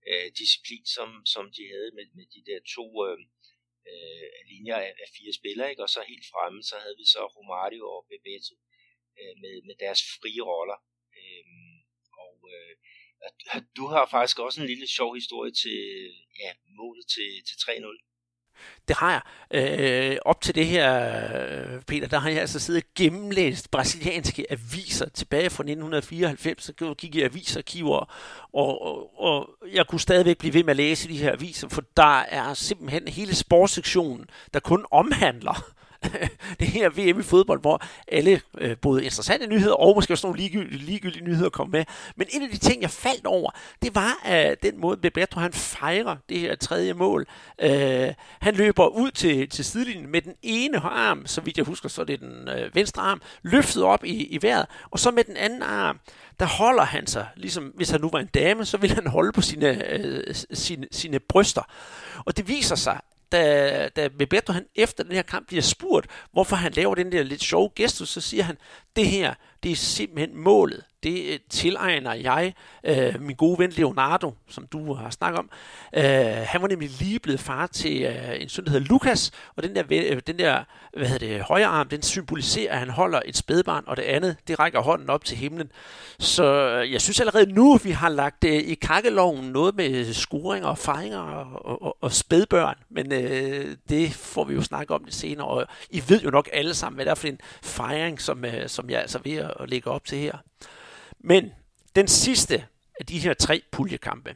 [0.10, 3.18] øh, disciplin, som, som de havde med, med de der to øh,
[3.92, 5.70] øh, linjer af, af fire spillere.
[5.70, 5.84] Ikke?
[5.86, 8.56] Og så helt fremme, så havde vi så Romario og Bebeto
[9.20, 10.80] øh, med, med deres frie roller.
[11.20, 11.80] Øhm, øh,
[12.24, 12.74] og øh,
[13.78, 15.80] du har faktisk også en lille sjov historie til
[16.44, 18.09] ja, målet til, til 3-0.
[18.88, 19.22] Det har jeg.
[20.12, 25.10] Øh, op til det her, Peter, der har jeg altså siddet og gennemlæst brasilianske aviser
[25.10, 26.64] tilbage fra 1994.
[26.64, 28.14] Så gik jeg i avisarkiver,
[28.54, 31.84] og, og, og jeg kunne stadigvæk blive ved med at læse de her aviser, for
[31.98, 35.74] der er simpelthen hele sportssektionen, der kun omhandler
[36.60, 40.40] det her VM i fodbold, hvor alle øh, både interessante nyheder og måske også nogle
[40.40, 41.86] ligegyldige, ligegyldige nyheder kom med.
[42.16, 45.54] Men en af de ting, jeg faldt over, det var øh, den måde, Bebeto han
[45.54, 47.28] fejrer det her tredje mål.
[47.62, 51.90] Øh, han løber ud til, til sidelinjen med den ene arm, så vidt jeg husker,
[51.90, 55.24] så det er den øh, venstre arm, løftet op i, i vejret, og så med
[55.24, 56.00] den anden arm,
[56.40, 59.32] der holder han sig, ligesom hvis han nu var en dame, så ville han holde
[59.32, 61.62] på sine, øh, sine, sine bryster.
[62.26, 63.00] Og det viser sig,
[63.32, 67.24] da, da Bebeto han efter den her kamp bliver spurgt, hvorfor han laver den der
[67.24, 68.58] lidt sjove gestus, så siger han,
[68.96, 70.84] det her, det er simpelthen målet.
[71.04, 75.50] Det øh, tilegner jeg øh, min gode ven Leonardo, som du har snakket om.
[75.94, 76.04] Øh,
[76.46, 79.76] han var nemlig lige blevet far til øh, en søn, der hedder Lukas, og den
[79.76, 80.64] der, øh, den der
[80.98, 84.38] hvad hedder det, højre arm, den symboliserer, at han holder et spædbarn, og det andet,
[84.48, 85.72] det rækker hånden op til himlen.
[86.20, 90.70] Så øh, jeg synes allerede nu, vi har lagt øh, i kakkeloven noget med skuringer
[90.70, 95.14] og fejringer og, og, og spædbørn, men øh, det får vi jo snakke om det
[95.14, 98.46] senere, og I ved jo nok alle sammen, hvad det er for en fejring, som,
[98.46, 100.38] øh, som jeg er altså ved at lægge op til her.
[101.20, 101.52] Men
[101.96, 102.66] den sidste
[103.00, 104.36] af de her tre puljekampe,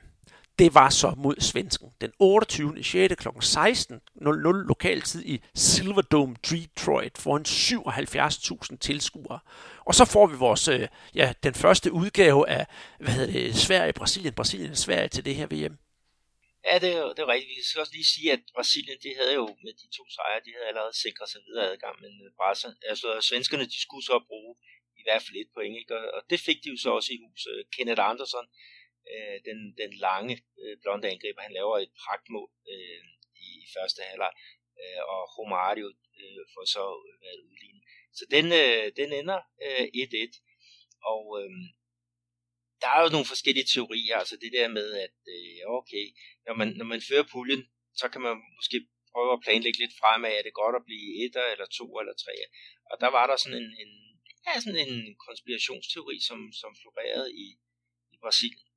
[0.60, 1.90] det var så mod svensken.
[2.02, 2.84] Den 28.
[2.84, 3.16] 6.
[3.16, 3.28] kl.
[3.28, 9.40] 16.00 lokaltid i Silverdome Detroit foran 77.000 tilskuere.
[9.86, 12.66] Og så får vi vores, øh, ja, den første udgave af,
[13.00, 15.78] hvad hedder det, Sverige, Brasilien, Brasilien, Sverige til det her VM.
[16.70, 17.58] Ja, det er, det er rigtigt.
[17.60, 20.52] Vi skal også lige sige, at Brasilien, de havde jo med de to sejre, de
[20.56, 22.12] havde allerede sikret sig videre adgang, men
[22.44, 24.43] bare så, altså svenskerne, de skulle så bruge
[25.04, 25.94] i hvert fald et point, ikke?
[26.00, 27.42] Og, og det fik de jo så også i hus.
[27.52, 28.48] Øh, Kenneth Andersson,
[29.12, 33.02] øh, den, den lange øh, blonde angriber, han laver et pragtmål øh,
[33.48, 34.34] i første halvleg,
[34.80, 35.88] øh, og Romario
[36.20, 37.84] øh, får så øh, været udlignet.
[38.18, 40.34] Så den, øh, den ender øh, 1-1,
[41.12, 41.52] og øh,
[42.82, 46.06] der er jo nogle forskellige teorier, altså det der med, at øh, okay,
[46.46, 47.64] når man, når man fører puljen,
[48.00, 48.78] så kan man måske
[49.14, 52.34] prøve at planlægge lidt fremad, er det godt at blive etter, eller to, eller tre.
[52.92, 53.94] Og der var der sådan en, en,
[54.52, 57.48] er sådan en konspirationsteori, som, som florerede i,
[58.14, 58.68] i Brasilien.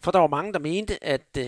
[0.00, 1.44] For der var mange, der mente, at øh,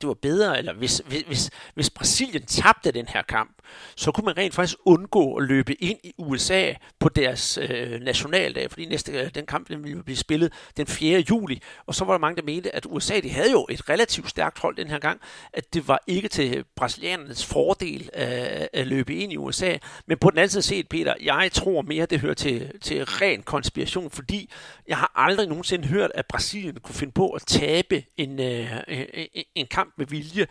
[0.00, 3.50] det var bedre, eller hvis, hvis, hvis Brasilien tabte den her kamp,
[3.96, 8.70] så kunne man rent faktisk undgå at løbe ind i USA på deres øh, nationaldag,
[8.70, 11.24] fordi næste, øh, den kamp den ville blive spillet den 4.
[11.30, 11.62] juli.
[11.86, 14.58] Og så var der mange, der mente, at USA de havde jo et relativt stærkt
[14.58, 15.20] hold den her gang,
[15.52, 19.76] at det var ikke til brasilianernes fordel øh, at løbe ind i USA.
[20.06, 23.42] Men på den anden side set, Peter, jeg tror mere, det hører til, til ren
[23.42, 24.50] konspiration, fordi
[24.88, 28.82] jeg har aldrig nogensinde hørt, at Brasilien kunne finde på at tage tabe en, øh,
[29.54, 30.46] en kamp med vilje.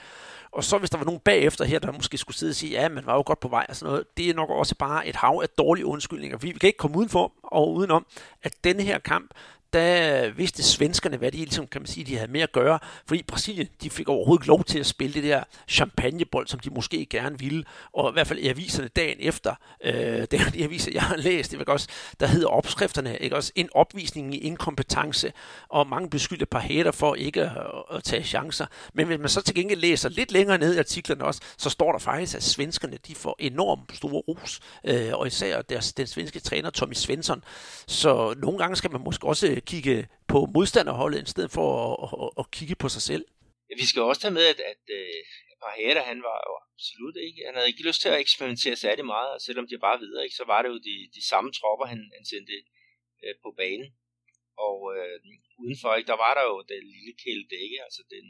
[0.51, 2.89] Og så hvis der var nogen bagefter her, der måske skulle sidde og sige, ja,
[2.89, 5.15] man var jo godt på vej og sådan noget, det er nok også bare et
[5.15, 6.37] hav af dårlige undskyldninger.
[6.37, 8.05] Vi kan ikke komme udenfor og udenom,
[8.43, 9.31] at denne her kamp,
[9.73, 12.79] der vidste svenskerne, hvad de ligesom, kan man sige, de havde med at gøre.
[13.07, 16.69] Fordi Brasilien, de fik overhovedet ikke lov til at spille det der champagnebold, som de
[16.69, 17.63] måske gerne ville.
[17.93, 19.93] Og i hvert fald i aviserne dagen efter, øh,
[20.31, 21.87] det er de aviser, jeg har læst, det var også,
[22.19, 25.33] der hedder opskrifterne, ikke også, en opvisning i inkompetence,
[25.69, 27.51] og mange beskyldte par for ikke at,
[27.93, 28.65] at tage chancer.
[28.93, 31.91] Men hvis man så til gengæld læser lidt længere ned i artiklerne også, så står
[31.91, 36.39] der faktisk, at svenskerne, de får enormt store ros, øh, og især deres, den svenske
[36.39, 37.43] træner Tommy Svensson.
[37.87, 39.95] Så nogle gange skal man måske også Øh, kigge
[40.31, 41.67] på modstanderholdet, i stedet for
[42.05, 43.25] at, at, at kigge på sig selv.
[43.81, 45.19] Vi skal også tage med, at, at øh,
[45.51, 49.05] uh, Parheta, han var jo absolut ikke, han havde ikke lyst til at eksperimentere særlig
[49.13, 51.85] meget, og selvom de bare videre, ikke, så var det jo de, de samme tropper,
[51.93, 52.55] han, han sendte
[53.23, 53.89] øh, på banen.
[54.67, 55.15] Og øh,
[55.63, 58.25] udenfor, ikke, der var der jo den lille Kjell Dække, altså den,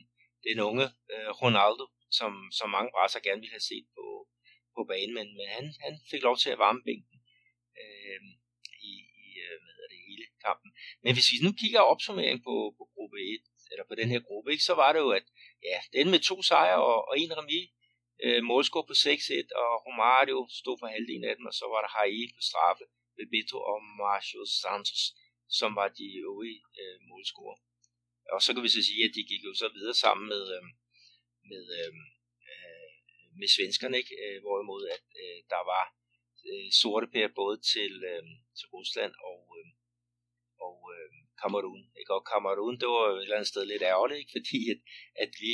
[0.47, 1.85] den unge øh, Ronaldo,
[2.19, 4.05] som, som mange brasser gerne ville have set på,
[4.75, 7.17] på banen, men, men han, han fik lov til at varme bænken.
[7.83, 8.21] øh,
[8.89, 8.93] i,
[9.39, 9.68] hele øh,
[10.45, 10.69] kampen.
[11.03, 14.51] Men hvis vi nu kigger opsummering på, på gruppe 1, eller på den her gruppe,
[14.51, 15.25] ikke, så var det jo, at
[15.69, 17.69] ja, den med to sejre og, og en remis,
[18.25, 21.91] øh, målscore på 6-1, og Romario stod for halvdelen af dem, og så var der
[21.97, 22.86] Haie på straffe,
[23.17, 25.03] Bebeto og Marcio Santos,
[25.60, 27.58] som var de øvrige øh, målscorer.
[28.34, 30.65] Og så kan vi så sige, at de gik jo så videre sammen med, øh,
[31.51, 31.93] med, øh,
[32.51, 32.89] øh
[33.39, 34.13] med svenskerne, ikke?
[34.23, 35.86] Øh, hvorimod at øh, der var
[36.49, 38.23] øh, sorte pære både til, øh,
[38.58, 39.38] til Rusland og,
[40.67, 41.10] og øh,
[41.41, 41.84] Kamerun.
[42.00, 42.13] Ikke?
[42.17, 44.34] Og Kamerun, det var et eller andet sted lidt ærgerligt, ikke?
[44.38, 44.82] fordi at,
[45.24, 45.54] at vi,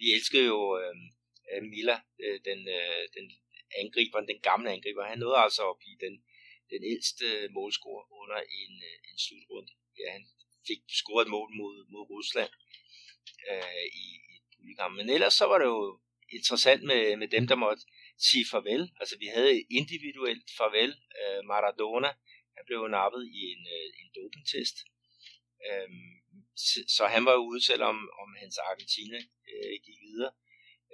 [0.00, 1.06] vi elskede jo øhm,
[1.50, 3.26] øh, Mila, øh, den, øh, den
[3.82, 5.12] angriber, den gamle angriber.
[5.12, 6.14] Han nåede altså at blive den,
[6.72, 9.72] den ældste målscorer under en, øh, en slutrunde.
[10.00, 10.24] Ja, han
[10.68, 12.52] fik scoret et mål mod, mod Rusland
[13.50, 14.06] øh, i,
[14.64, 16.00] i et Men ellers så var det jo
[16.32, 17.82] interessant med, med dem, der måtte
[18.18, 18.82] sige farvel.
[19.00, 20.90] Altså vi havde individuelt farvel.
[21.20, 22.10] Øh, Maradona,
[22.56, 24.76] han blev nappet i en, øh, en dopingtest.
[25.66, 26.12] Øhm,
[26.96, 29.18] så han var ude, selvom om hans Argentina
[29.52, 30.32] øh, gik videre.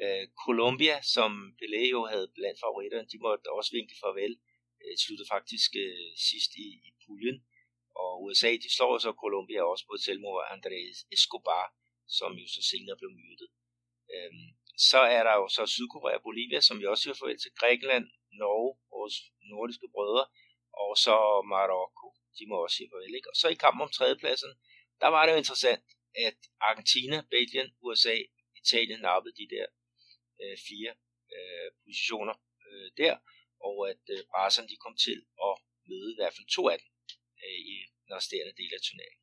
[0.02, 4.34] Øh, Colombia, som Pelé jo havde blandt favoritterne, de måtte også vinke farvel.
[4.82, 7.38] Øh, sluttede faktisk øh, sidst i, i puljen.
[8.02, 11.66] Og USA, de slår så Colombia også på et selvmord af Andrés Escobar,
[12.18, 13.48] som jo så senere blev myrdet.
[14.14, 14.46] Øhm,
[14.90, 18.06] så er der jo så Sydkorea og Bolivia, som vi også har farvel til Grækenland,
[18.40, 19.16] Norge, vores
[19.50, 20.24] nordiske brødre,
[20.80, 21.16] og så
[21.52, 22.08] Marokko.
[22.38, 23.14] De må også sige farvel.
[23.18, 23.30] Ikke?
[23.32, 24.52] Og så i kampen om tredjepladsen,
[25.02, 25.84] der var det jo interessant,
[26.26, 28.16] at Argentina, Belgien, USA,
[28.62, 29.66] Italien nappede de der
[30.42, 30.92] øh, fire
[31.36, 32.36] øh, positioner
[32.68, 33.14] øh, der,
[33.68, 35.18] og at øh, Barca de kom til
[35.48, 35.54] at
[35.88, 36.88] møde i hvert fald to af dem
[37.44, 39.21] øh, i den resterende del af turneringen.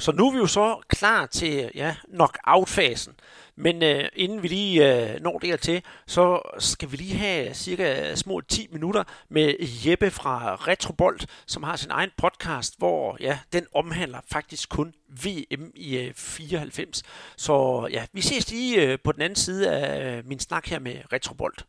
[0.00, 3.14] Så nu er vi jo så klar til ja, knockout-fasen.
[3.56, 8.40] Men øh, inden vi lige øh, når dertil, så skal vi lige have cirka små
[8.40, 9.54] 10 minutter med
[9.86, 14.94] Jeppe fra Retrobolt, som har sin egen podcast, hvor ja, den omhandler faktisk kun
[15.24, 17.02] VM i øh, 94.
[17.36, 20.78] Så ja, vi ses lige øh, på den anden side af øh, min snak her
[20.78, 21.64] med Retrobolt.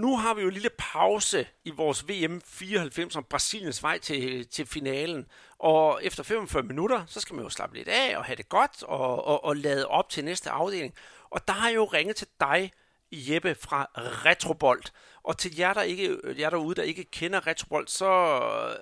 [0.00, 4.46] Nu har vi jo en lille pause i vores VM 94 om Brasiliens vej til,
[4.46, 5.26] til finalen.
[5.58, 8.82] Og efter 45 minutter, så skal man jo slappe lidt af og have det godt
[8.82, 10.94] og, og, og lade op til næste afdeling.
[11.30, 12.72] Og der har jeg jo ringet til dig,
[13.12, 14.92] Jeppe fra Retrobolt.
[15.22, 18.06] Og til jer, der ikke, jer derude, der ikke kender Retrobolt, så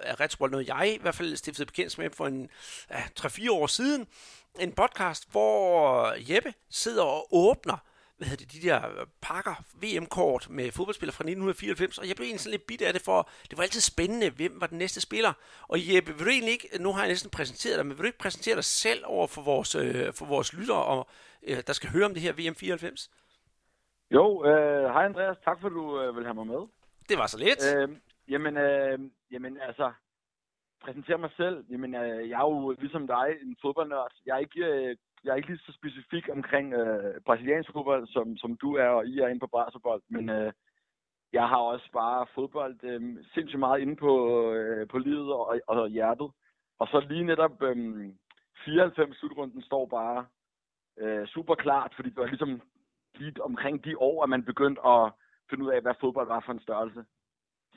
[0.03, 2.51] er Retrobolt noget, jeg i hvert fald stiftede bekendt med for en
[2.91, 4.07] ja, 3-4 år siden.
[4.61, 7.77] En podcast, hvor Jeppe sidder og åbner
[8.19, 8.81] hvad hedder det, de der
[9.23, 13.03] pakker, VM-kort med fodboldspillere fra 1994, og jeg blev egentlig sådan lidt bit af det,
[13.03, 15.33] for det var altid spændende, hvem var den næste spiller.
[15.73, 18.11] Og Jeppe, vil du egentlig ikke, nu har jeg næsten præsenteret dig, men vil du
[18.13, 21.09] ikke præsentere dig selv over for vores, øh, for vores lyttere, og,
[21.49, 23.11] øh, der skal høre om det her VM 94?
[24.11, 26.63] Jo, øh, hej Andreas, tak for at du øh, vil have mig med.
[27.09, 27.63] Det var så lidt.
[27.77, 27.89] Øh,
[28.29, 28.99] jamen, øh,
[29.33, 29.93] jamen altså,
[30.85, 31.65] præsentere mig selv.
[31.71, 34.13] Jamen, øh, jeg er jo ligesom dig en fodboldnørd.
[34.27, 38.37] Jeg er ikke øh, jeg er ikke lige så specifik omkring øh, brasiliansk fodbold, som,
[38.37, 40.53] som du er, og I er inde på Brasserbold, men øh,
[41.33, 44.13] jeg har også bare fodbold øh, sindssygt meget inde på,
[44.53, 46.31] øh, på livet og, og hjertet.
[46.79, 48.13] Og så lige netop øh,
[48.65, 50.27] 94 slutrunden står bare
[50.99, 52.63] øh, super klart, fordi det var ligesom
[53.15, 55.13] lige omkring de år, at man begyndte at
[55.51, 57.05] finde ud af, hvad fodbold var for en størrelse.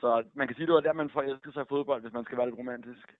[0.00, 2.38] Så man kan sige, det var der, man forelskede sig i fodbold, hvis man skal
[2.38, 3.14] være lidt romantisk.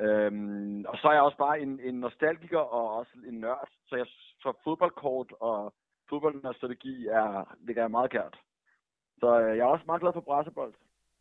[0.00, 3.96] Øhm, og så er jeg også bare en, en nostalgiker og også en nørd, så
[3.96, 4.06] jeg
[4.42, 5.74] så fodboldkort og
[6.08, 8.38] fodboldstrategi er, ligger jeg meget kært.
[9.20, 10.74] Så øh, jeg er også meget glad for brassebold.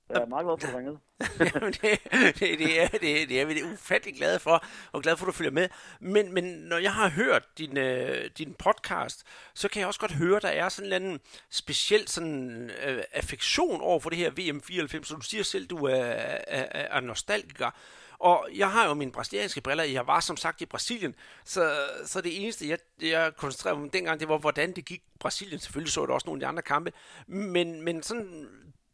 [0.10, 1.00] Jeg er meget glad for, at du ringede.
[1.56, 2.00] Jamen, det,
[2.40, 5.32] det, det, er, det, det er vi ufattelig glade for, og glad for, at du
[5.32, 5.68] følger med.
[6.00, 10.12] Men, men når jeg har hørt din, øh, din podcast, så kan jeg også godt
[10.12, 11.20] høre, at der er sådan en anden
[11.50, 15.08] speciel sådan, øh, affektion over for det her VM 94.
[15.08, 17.72] Så du siger selv, at du er, er, er nostalgiker.
[18.20, 21.61] Og jeg har jo mine brasilianske briller, jeg var som sagt i Brasilien, så,
[22.05, 25.59] så det eneste, jeg, jeg koncentrerede mig dengang, det var, hvordan det gik Brasilien.
[25.59, 26.91] Selvfølgelig så jeg også nogle af de andre kampe,
[27.28, 28.47] men, men sådan,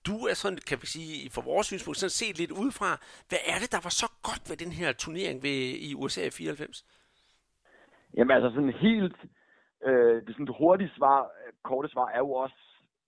[0.07, 2.89] du er sådan, kan vi sige, for vores synspunkt, sådan set lidt udefra.
[3.30, 6.30] Hvad er det, der var så godt ved den her turnering ved, i USA i
[6.30, 6.86] 94?
[8.17, 9.17] Jamen altså sådan helt,
[9.88, 11.32] øh, det sådan hurtige svar,
[11.63, 12.59] korte svar er jo også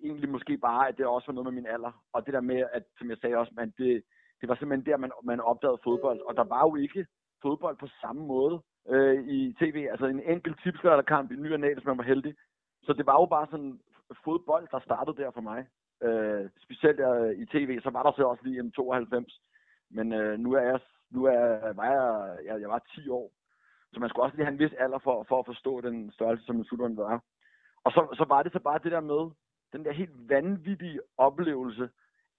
[0.04, 1.92] egentlig måske bare, at det også var noget med min alder.
[2.14, 4.04] Og det der med, at som jeg sagde også, man, det,
[4.42, 6.20] det var simpelthen der, man, man opdagede fodbold.
[6.20, 7.06] Og der var jo ikke
[7.42, 9.88] fodbold på samme måde øh, i tv.
[9.92, 12.36] Altså en enkelt tipsgørterkamp i ny og næ, hvis man var heldig.
[12.84, 13.80] Så det var jo bare sådan
[14.24, 15.68] fodbold, der startede der for mig.
[16.04, 19.42] Øh, specielt øh, i tv, så var der så også lige en 92.
[19.90, 20.80] Men øh, nu er jeg,
[21.12, 23.32] nu er, var jeg, jeg, jeg var 10 år.
[23.94, 26.46] Så man skulle også lige have en vis alder for, for at forstå den størrelse,
[26.46, 27.24] som en slutrunde var.
[27.84, 29.32] Og så, så var det så bare det der med,
[29.74, 31.90] den der helt vanvittige oplevelse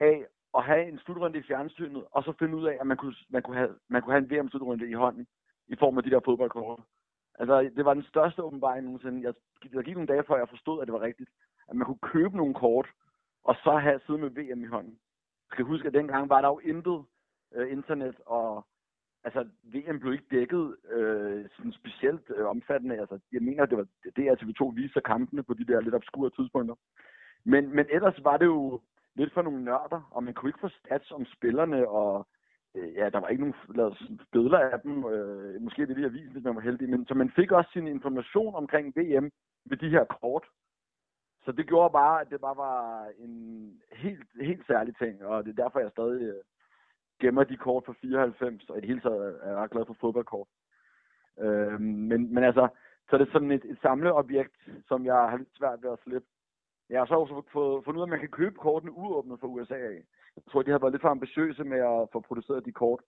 [0.01, 0.26] af
[0.57, 3.42] at have en slutrunde i fjernsynet, og så finde ud af, at man kunne, man
[3.42, 5.26] kunne, have, man kunne have en VM-slutrunde i hånden,
[5.68, 6.80] i form af de der fodboldkort.
[7.38, 9.22] Altså, det var den største åbenbaring nogensinde.
[9.22, 9.34] Jeg,
[9.72, 11.30] der gik nogle dage, før jeg forstod, at det var rigtigt.
[11.68, 12.88] At man kunne købe nogle kort,
[13.44, 14.92] og så have siddet med VM i hånden.
[14.92, 17.05] Jeg skal huske, at dengang var der jo intet
[17.55, 18.66] øh, internet, og
[19.24, 23.01] altså, VM blev ikke dækket øh, sådan specielt øh, omfattende.
[23.01, 23.86] Altså, jeg mener, det var
[24.16, 26.74] det, at TV2 viste kampene på de der lidt obskure tidspunkter.
[27.44, 28.80] Men, men ellers var det jo
[29.18, 32.26] lidt for nogle nørder, og man kunne ikke få stats om spillerne, og
[32.74, 33.96] øh, ja, der var ikke nogen lavet
[34.32, 35.04] billeder af dem.
[35.04, 36.88] Øh, måske det lige avisen, hvis man var heldig.
[36.88, 39.30] Men, så man fik også sin information omkring VM
[39.64, 40.44] med de her kort.
[41.44, 43.34] Så det gjorde bare, at det bare var en
[43.92, 46.42] helt, helt særlig ting, og det er derfor, jeg stadig øh,
[47.20, 49.96] gemmer de kort for 94, og i det hele taget er jeg ret glad for
[50.00, 50.48] fodboldkort.
[51.40, 52.68] Øh, men, men altså,
[53.10, 55.98] så det er det sådan et, et samleobjekt, som jeg har lidt svært ved at
[56.04, 56.28] slippe.
[56.91, 59.47] Jeg har så også fået fundet ud af, at man kan købe kortene uåbnet fra
[59.47, 60.01] USA af.
[60.36, 63.01] Jeg tror, de har været lidt for ambitiøse med at få produceret de kort.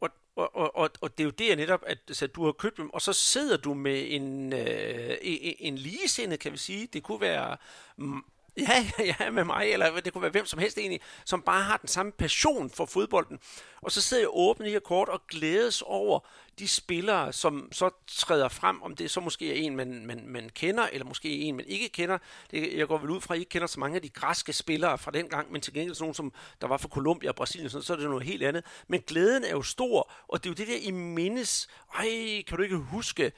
[0.00, 2.76] Og, og, og, og, og det er jo det, netop, at så du har købt
[2.76, 6.86] dem, og så sidder du med en, øh, en, en ligesinde, kan vi sige.
[6.86, 7.56] Det kunne være
[7.96, 8.22] mm,
[8.68, 8.86] Ja,
[9.20, 11.88] ja, med mig, eller det kunne være hvem som helst egentlig, som bare har den
[11.88, 13.38] samme passion for fodbolden.
[13.82, 16.20] Og så sidder jeg åbent i her kort og glædes over
[16.58, 20.48] de spillere, som så træder frem, om det så måske er en, man, man, man
[20.48, 22.18] kender, eller måske en, man ikke kender.
[22.50, 24.52] Det, jeg går vel ud fra, at I ikke kender så mange af de græske
[24.52, 27.36] spillere fra den gang, men til gengæld sådan nogle, som der var fra Colombia og
[27.36, 28.64] Brasilien, sådan, så er det noget helt andet.
[28.88, 31.68] Men glæden er jo stor, og det er jo det der, I mindes.
[31.94, 33.32] Ej, kan du ikke huske,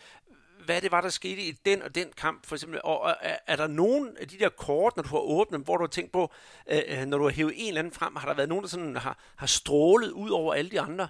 [0.67, 2.81] hvad det var, der skete i den og den kamp, for eksempel.
[2.85, 2.99] Og
[3.31, 5.95] er, er der nogen af de der kort, når du har åbnet hvor du har
[5.99, 6.23] tænkt på,
[6.73, 8.69] øh, øh, når du har hævet en eller anden frem, har der været nogen, der
[8.69, 11.07] sådan har, har strålet ud over alle de andre?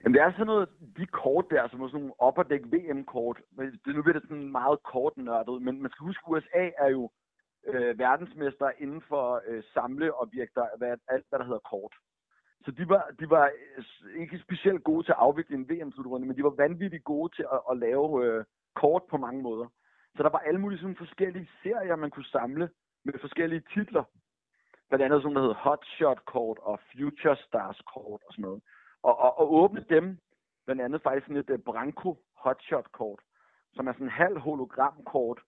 [0.00, 0.68] Jamen, det er sådan noget,
[0.98, 3.38] de kort der, som er sådan nogle upper VM-kort.
[3.84, 7.10] Det, nu bliver det sådan meget kort nørdet, men man skal huske, USA er jo
[7.70, 11.94] øh, verdensmester inden for øh, samleobjekter, hvad, alt hvad der hedder kort.
[12.64, 16.36] Så de var, de var øh, ikke specielt gode til at afvikle en VM-slutrunde, men
[16.36, 18.44] de var vanvittigt gode til at, at lave øh,
[18.74, 19.66] kort på mange måder.
[20.16, 22.70] Så der var alle mulige sådan forskellige serier, man kunne samle
[23.04, 24.04] med forskellige titler.
[24.88, 28.62] Blandt andet sådan der hedder Hotshot-kort og Future Stars-kort og sådan noget.
[29.02, 30.18] Og, og, og åbne dem,
[30.64, 33.20] blandt andet faktisk sådan et øh, uh, Branco Hotshot-kort,
[33.74, 35.40] som er sådan en halv hologram-kort,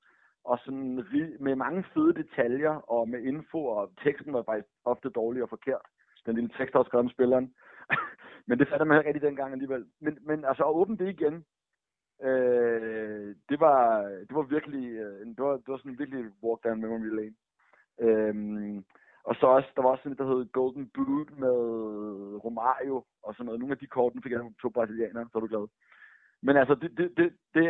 [0.44, 1.04] og sådan
[1.40, 5.86] med mange fede detaljer og med info, og teksten var faktisk ofte dårlig og forkert
[6.28, 7.54] den lille tekst, der var skrevet om spilleren.
[8.48, 9.86] men det fatter man ikke rigtig dengang alligevel.
[10.00, 11.44] Men, men altså at åbne det igen,
[12.22, 16.80] øh, det, var, det var virkelig, øh, det, var, det var sådan virkelig walk down
[16.80, 17.36] memory lane.
[18.04, 18.34] Øh,
[19.28, 21.56] og så også, der var også sådan der hed Golden Boot med
[22.44, 23.60] Romario og sådan noget.
[23.60, 25.68] Nogle af de nu fik jeg to brasilianere, så er du glad.
[26.42, 27.64] Men altså, det, det, det, det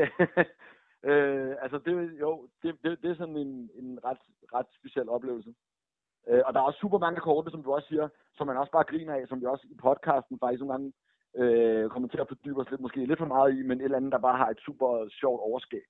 [1.10, 4.22] øh, altså det, jo, det, det, det er sådan en, en ret,
[4.54, 5.54] ret speciel oplevelse.
[6.28, 8.72] Øh, og der er også super mange kort, som du også siger, som man også
[8.72, 10.92] bare griner af, som vi også i podcasten faktisk nogle gange
[11.40, 13.96] øh, kommer til at fordybe os lidt, måske lidt for meget i, men et eller
[13.96, 15.88] andet, der bare har et super sjovt overskæg.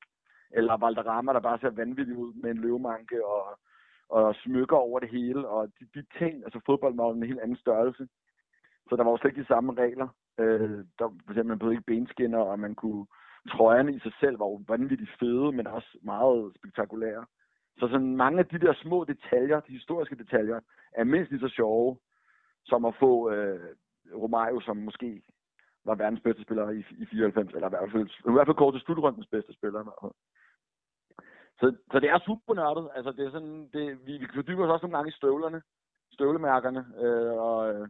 [0.51, 3.59] Eller Valderrama, der bare ser vanvittig ud med en løvemanke og,
[4.09, 5.49] og smykker over det hele.
[5.49, 8.09] Og de, de ting, altså fodbold var en helt anden størrelse.
[8.89, 10.09] Så der var jo slet ikke de samme regler.
[10.39, 13.07] Øh, der, for eksempel, man blev ikke benskinner, og man kunne...
[13.49, 17.27] Trøjerne i sig selv var jo vanvittigt fede, men også meget spektakulære.
[17.79, 20.61] Så sådan mange af de der små detaljer, de historiske detaljer,
[20.93, 21.99] er mindst lige så sjove,
[22.65, 23.61] som at få øh,
[24.15, 25.23] Romario, som måske
[25.85, 28.75] var verdens bedste spiller i, i 94, eller i hvert fald, i hvert fald kort
[28.75, 29.83] til slutrundens bedste spiller.
[31.61, 32.89] Så, så det er super nørdet.
[32.97, 35.63] Altså, det er sådan, det, vi, vi fordyber os også nogle gange i støvlerne,
[36.13, 37.89] støvlemærkerne, øh, og øh,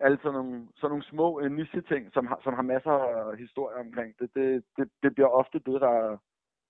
[0.00, 3.78] alle sådan nogle, sådan nogle små øh, niche-ting, som har, som har masser af historier
[3.78, 4.18] omkring.
[4.18, 6.16] Det, det, det, det bliver ofte det, der,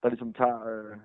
[0.03, 0.97] der ligesom tager, øh,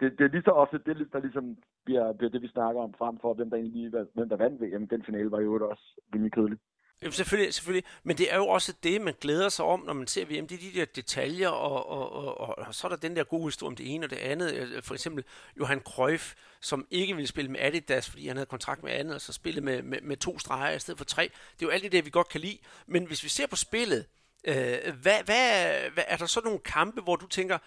[0.00, 2.94] det, det er lige så ofte det, der ligesom bliver, bliver det, vi snakker om,
[2.98, 4.88] frem for hvem der egentlig hvem der vandt VM.
[4.88, 6.58] Den finale var jo også rimelig kedelig.
[7.02, 10.06] Jamen selvfølgelig, selvfølgelig, men det er jo også det, man glæder sig om, når man
[10.06, 12.96] ser VM, det er de der detaljer, og, og, og, og, og så er der
[12.96, 14.54] den der gode historie om det ene og det andet.
[14.54, 15.24] Øh, for eksempel
[15.58, 19.20] Johan Cruyff, som ikke ville spille med Adidas, fordi han havde kontrakt med andet, og
[19.20, 21.22] så spille med, med, med to streger i stedet for tre.
[21.22, 22.58] Det er jo alt det der, vi godt kan lide.
[22.86, 24.06] Men hvis vi ser på spillet,
[24.44, 24.54] øh,
[25.02, 27.58] hvad, hvad, hvad, er der så nogle kampe, hvor du tænker,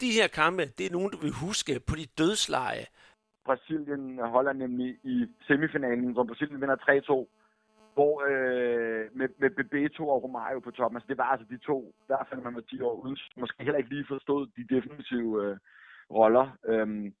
[0.00, 2.84] de her kampe, det er nogen, du vil huske på de dødsleje.
[3.44, 7.40] Brasilien holder nemlig i semifinalen, hvor Brasilien vinder 3-2,
[7.94, 11.94] hvor øh, med, med Bebeto og Romario på toppen, altså det var altså de to,
[12.08, 15.56] der fandt man var 10 år uden, måske heller ikke lige forstod de defensive øh,
[16.10, 17.12] roller, øh,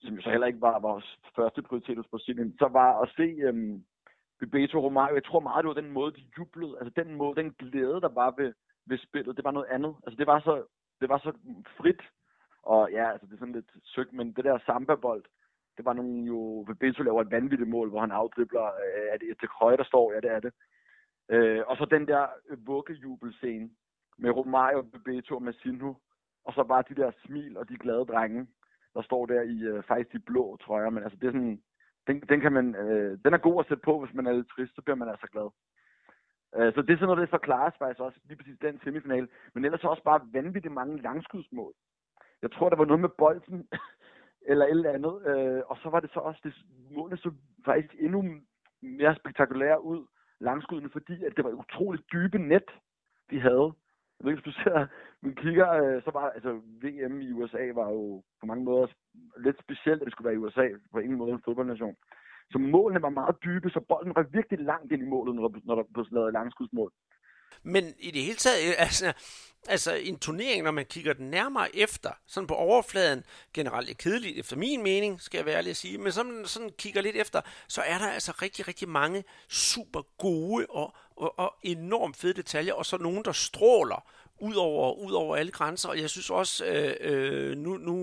[0.00, 3.54] som så heller ikke var vores første prioritet hos Brasilien, så var at se øh,
[4.40, 7.42] Bebeto og Romario, jeg tror meget, det var den måde, de jublede, altså den måde,
[7.42, 8.52] den glæde, der var ved,
[8.86, 9.94] ved spillet, det var noget andet.
[10.04, 10.54] Altså det var så
[11.02, 11.32] det var så
[11.78, 12.02] frit,
[12.62, 15.24] og ja, altså det er sådan lidt søgt, men det der samba-bold,
[15.76, 19.40] det var nogle jo, Bebeto laver et vanvittigt mål, hvor han afdribler, øh, er det
[19.40, 20.52] til højre, der står, ja det er det.
[21.28, 22.26] Øh, og så den der
[22.56, 23.70] vuggejubelscene
[24.18, 25.94] med Romario, Bebeto og Massinho,
[26.44, 28.46] og så bare de der smil og de glade drenge,
[28.94, 31.62] der står der i øh, faktisk de blå trøjer, men altså det er sådan,
[32.06, 34.48] den, den kan man, øh, den er god at sætte på, hvis man er lidt
[34.48, 35.50] trist, så bliver man altså glad.
[36.56, 39.28] Øh, så det er sådan noget, der forklares faktisk også lige præcis den semifinal.
[39.54, 41.72] Men ellers også bare vanvittigt mange langskudsmål.
[42.42, 43.68] Jeg tror, der var noget med bolden,
[44.50, 45.14] eller et eller andet.
[45.30, 46.54] Øh, og så var det så også, det
[46.90, 47.30] målene så
[47.64, 48.20] faktisk endnu
[48.82, 50.06] mere spektakulære ud,
[50.40, 52.68] langskuddene, fordi at det var utroligt dybe net,
[53.30, 53.72] de havde.
[54.18, 54.86] Jeg ved ikke, hvis du ser,
[55.20, 58.86] men kigger, øh, så var altså VM i USA var jo på mange måder
[59.36, 61.96] lidt specielt, at det skulle være i USA, på ingen måde en fodboldnation.
[62.50, 65.60] Så målene var meget dybe, så bolden var virkelig langt ind i målet, når der,
[65.64, 66.92] når der blev lavet langskudsmål.
[67.62, 69.12] Men i det hele taget, øh, altså,
[69.68, 73.24] altså en turnering, når man kigger den nærmere efter, sådan på overfladen,
[73.54, 76.70] generelt er kedeligt efter min mening, skal jeg være ærlig at sige, men sådan, sådan
[76.78, 81.54] kigger lidt efter, så er der altså rigtig, rigtig mange super gode og, og, og
[81.62, 84.06] enormt fede detaljer, og så nogen, der stråler
[84.48, 87.96] ud over, ud over alle grænser, og jeg synes også, øh, øh, nu, nu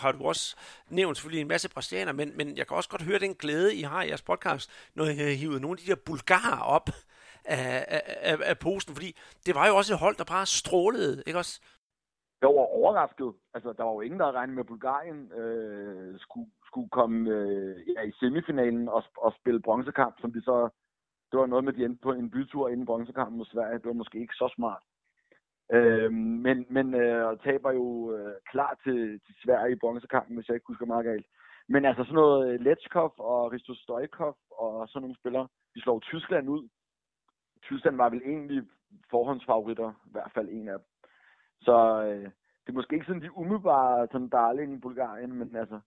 [0.00, 0.56] har du også
[0.90, 3.82] nævnt selvfølgelig en masse brasilianer, men, men jeg kan også godt høre den glæde, I
[3.82, 6.88] har i jeres podcast, når I har hivet nogle af de der bulgarer op
[7.44, 9.16] af, af, af posen, fordi
[9.46, 11.60] det var jo også et hold, der bare strålede, ikke også?
[12.40, 13.32] Jeg var overrasket.
[13.54, 17.30] Altså, der var jo ingen, der havde regnet med, at Bulgarien øh, skulle, skulle komme
[17.30, 20.68] øh, ja, i semifinalen og, og spille bronzekamp, som de så...
[21.30, 23.78] Det var noget med, at de endte på en bytur inden bronzekampen mod Sverige.
[23.78, 24.82] Det var måske ikke så smart.
[25.72, 30.54] Øh, men men øh, taber jo øh, klar til, til Sverige i bronzekampen, hvis jeg
[30.54, 31.26] ikke husker meget galt.
[31.68, 35.80] Men altså sådan noget øh, Letskov Letchkov og Risto Stojkov og sådan nogle spillere, de
[35.80, 36.68] slår Tyskland ud.
[37.62, 38.62] Tyskland var vel egentlig
[39.10, 40.88] forhåndsfavoritter, i hvert fald en af dem.
[41.60, 42.30] Så øh,
[42.62, 45.80] det er måske ikke sådan de umiddelbare sådan darling i Bulgarien, men altså...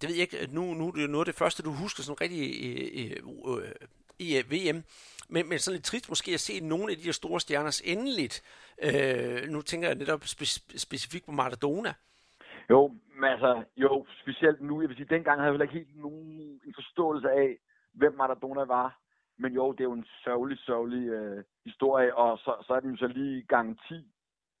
[0.00, 0.54] Det ved jeg ikke.
[0.54, 3.10] Nu, nu er det det første, du husker sådan rigtig øh,
[3.48, 3.74] øh, øh
[4.18, 4.78] i øh, VM.
[5.28, 8.42] Men, men sådan lidt trist måske at se nogle af de her store stjerner endeligt.
[8.86, 11.92] Øh, nu tænker jeg netop spe- specifikt på Maradona.
[12.70, 12.80] Jo,
[13.20, 14.80] men altså, jo, specielt nu.
[14.80, 17.58] Jeg vil sige, dengang havde jeg heller ikke helt nogen en forståelse af,
[17.94, 18.98] hvem Maradona var.
[19.38, 22.90] Men jo, det er jo en sørgelig, sørgelig øh, historie, og så, så er den
[22.90, 23.94] jo så lige gang 10,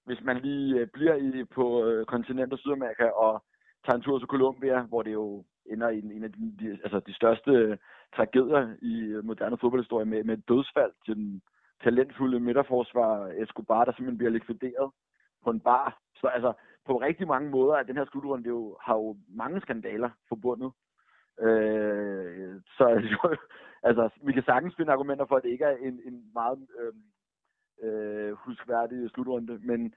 [0.04, 3.44] hvis man lige øh, bliver i, på øh, kontinentet Sydamerika og
[3.84, 7.00] tager en tur til Colombia, hvor det jo ender i en, af de, de, altså
[7.06, 7.76] de største øh,
[8.16, 11.42] tragedier i øh, moderne fodboldhistorie med, med dødsfald til den
[11.82, 14.90] talentfulde midterforsvar Escobar, der simpelthen bliver likvideret
[15.44, 15.98] på en bar.
[16.14, 16.52] Så altså,
[16.86, 20.72] på rigtig mange måder, at den her slutrunde det jo, har jo mange skandaler forbundet.
[21.40, 23.36] Øh, så jo,
[23.88, 26.66] altså, altså, vi kan sagtens finde argumenter for, at det ikke er en, en meget
[26.80, 26.92] øh,
[27.82, 29.94] øh, huskværdig slutrunde, men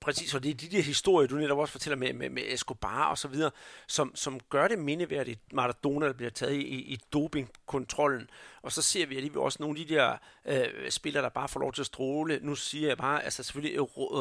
[0.00, 3.04] præcis, og det er de der historier, du netop også fortæller med, med, med Escobar
[3.04, 3.50] og så videre,
[3.86, 8.30] som, som gør det mindeværdigt, Maradona, der bliver taget i, i dopingkontrollen.
[8.62, 11.60] Og så ser vi alligevel også nogle af de der øh, spillere, der bare får
[11.60, 12.38] lov til at stråle.
[12.42, 13.80] Nu siger jeg bare, altså selvfølgelig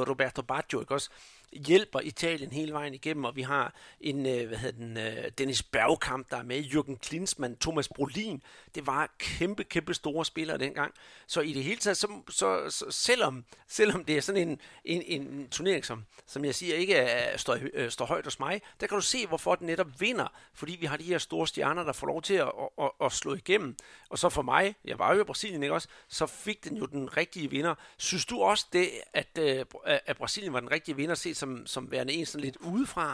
[0.09, 1.09] Roberto Baggio, ikke også?
[1.53, 5.63] Hjælper Italien hele vejen igennem, og vi har en, øh, hvad hedder den, øh, Dennis
[5.63, 8.43] Bergkamp, der er med, Jürgen Klinsmann, Thomas Brolin.
[8.75, 10.93] Det var kæmpe, kæmpe store spillere dengang.
[11.27, 15.21] Så i det hele taget, så, så, så selvom, selvom det er sådan en, en,
[15.21, 18.87] en turnering, som, som jeg siger, ikke er, står, øh, står højt hos mig, der
[18.87, 20.27] kan du se, hvorfor den netop vinder.
[20.53, 23.11] Fordi vi har de her store stjerner, der får lov til at, at, at, at
[23.11, 23.75] slå igennem.
[24.09, 26.85] Og så for mig, jeg var jo i Brasilien, ikke også, så fik den jo
[26.85, 27.75] den rigtige vinder.
[27.97, 31.91] Synes du også det, at, øh, at Brasilien var den rigtige vinder, set som, som
[31.91, 33.07] værende en sådan lidt udefra?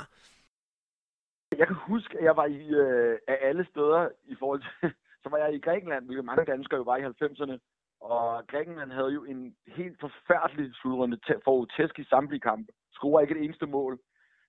[1.60, 4.74] Jeg kan huske, at jeg var i øh, af alle steder i forhold til...
[5.24, 7.58] så var jeg i Grækenland, hvilket mange danskere jo var i 90'erne.
[8.02, 12.72] Og Grækenland havde jo en helt forfærdelig slutrunde for tæsk i samtlige kampe.
[12.92, 14.00] Skruer ikke et eneste mål.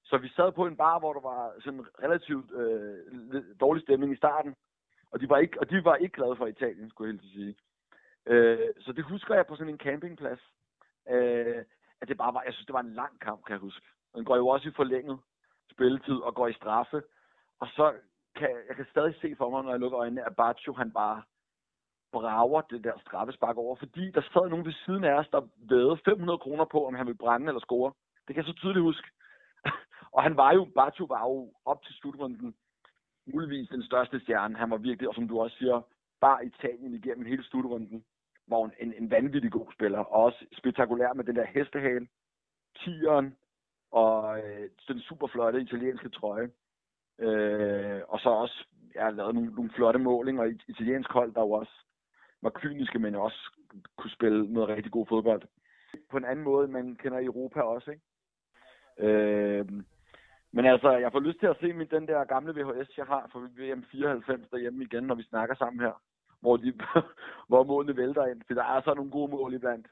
[0.05, 4.16] Så vi sad på en bar, hvor der var sådan relativt øh, dårlig stemning i
[4.22, 4.55] starten.
[5.12, 7.55] Og de var ikke, og de var ikke glade for Italien, skulle jeg helt sige.
[8.26, 10.43] Øh, så det husker jeg på sådan en campingplads.
[11.11, 11.62] Øh,
[12.01, 13.86] at det bare var, jeg synes, det var en lang kamp, kan jeg huske.
[14.14, 15.18] Den går jo også i forlænget
[15.70, 17.03] spilletid og går i straffe.
[17.61, 17.94] Og så
[18.36, 21.22] kan jeg kan stadig se for mig, når jeg lukker øjnene, at Baggio, han bare
[22.12, 25.99] brager det der straffespark over, fordi der sad nogen ved siden af os, der vædede
[26.05, 27.92] 500 kroner på, om han ville brænde eller score.
[28.26, 29.09] Det kan jeg så tydeligt huske.
[30.14, 32.55] og han var jo, Baggio var jo op til slutrunden
[33.26, 34.57] muligvis den største stjerne.
[34.57, 35.82] Han var virkelig, og som du også siger,
[36.20, 38.05] bare Italien igennem hele slutrunden
[38.51, 42.09] var en, en vanvittig god spiller, og også spektakulær med den der hestehale,
[42.76, 43.36] tieren
[43.90, 46.51] og øh, den super flotte italienske trøje.
[47.18, 51.51] Øh, og så også ja, lavet nogle, nogle flotte målinger i italiensk hold, der jo
[51.51, 51.72] også
[52.42, 53.53] var kyniske, men også
[53.96, 55.42] kunne spille noget rigtig god fodbold.
[56.11, 58.03] På en anden måde, man kender i Europa også, ikke?
[58.99, 59.66] Øh,
[60.53, 63.28] men altså, jeg får lyst til at se min, den der gamle VHS, jeg har
[63.32, 66.03] fra VM 94 derhjemme igen, når vi snakker sammen her
[66.41, 66.72] hvor, de,
[67.49, 68.43] hvor målene vælter ind.
[68.47, 69.86] For der er så nogle gode mål iblandt.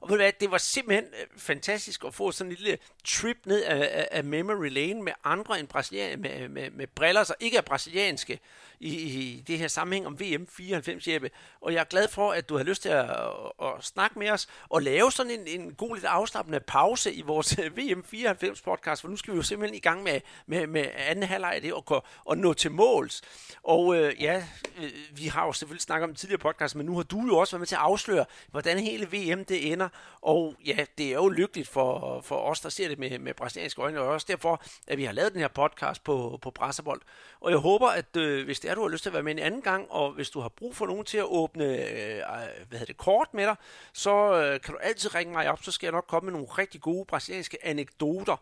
[0.00, 3.36] Og ved du hvad, det var simpelthen øh, fantastisk at få sådan en lille trip
[3.44, 7.56] ned af, af memory lane med andre end brasilian, med, med, med briller, så ikke
[7.56, 8.40] er brasilianske
[8.80, 11.30] i, i det her sammenhæng om VM 94, Jeppe.
[11.60, 13.16] Og jeg er glad for, at du har lyst til at, at,
[13.62, 17.58] at snakke med os og lave sådan en, en god lidt afslappende pause i vores
[17.58, 20.86] øh, VM 94 podcast, for nu skal vi jo simpelthen i gang med, med, med
[20.96, 23.22] anden halvleg af det og, og nå til måls.
[23.62, 24.44] Og øh, ja,
[24.78, 27.52] øh, vi har jo selvfølgelig snakket om tidligere podcast, men nu har du jo også
[27.52, 29.88] været med til at afsløre, hvordan hele VM det ender.
[30.20, 33.82] Og ja, det er jo lykkeligt for, for os, der ser det med, med brasilianske
[33.82, 37.00] øjne, og også derfor, at vi har lavet den her podcast på, på Brasserbold.
[37.40, 39.32] Og jeg håber, at øh, hvis det er, du har lyst til at være med
[39.32, 42.22] en anden gang, og hvis du har brug for nogen til at åbne øh,
[42.68, 43.56] hvad hedder det, kort med dig,
[43.92, 46.48] så øh, kan du altid ringe mig op, så skal jeg nok komme med nogle
[46.58, 48.36] rigtig gode brasilianske anekdoter.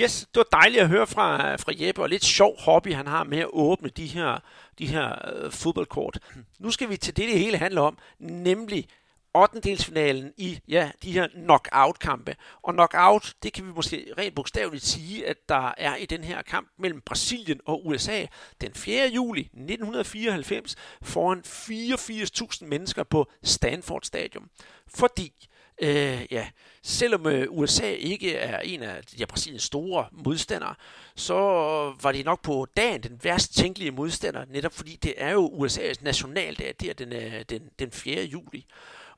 [0.00, 3.24] Yes, det var dejligt at høre fra, fra Jeppe, og lidt sjov hobby, han har
[3.24, 4.38] med at åbne de her,
[4.78, 6.18] de her øh, fodboldkort.
[6.58, 8.88] Nu skal vi til det, det hele handler om, nemlig
[9.34, 10.32] 8.
[10.36, 12.36] i ja, de her knockout-kampe.
[12.62, 16.42] Og knockout, det kan vi måske rent bogstaveligt sige, at der er i den her
[16.42, 18.26] kamp mellem Brasilien og USA
[18.60, 19.08] den 4.
[19.08, 24.50] juli 1994 foran 84.000 mennesker på Stanford Stadium.
[24.86, 25.48] Fordi
[25.82, 26.48] Øh, ja,
[26.82, 30.74] selvom øh, USA ikke er en af de Brasiliens store modstandere,
[31.16, 31.34] så
[32.02, 36.04] var de nok på dagen den værst tænkelige modstander, netop fordi det er jo USA's
[36.04, 38.22] nationaldag, det er den, øh, den, den 4.
[38.24, 38.66] juli.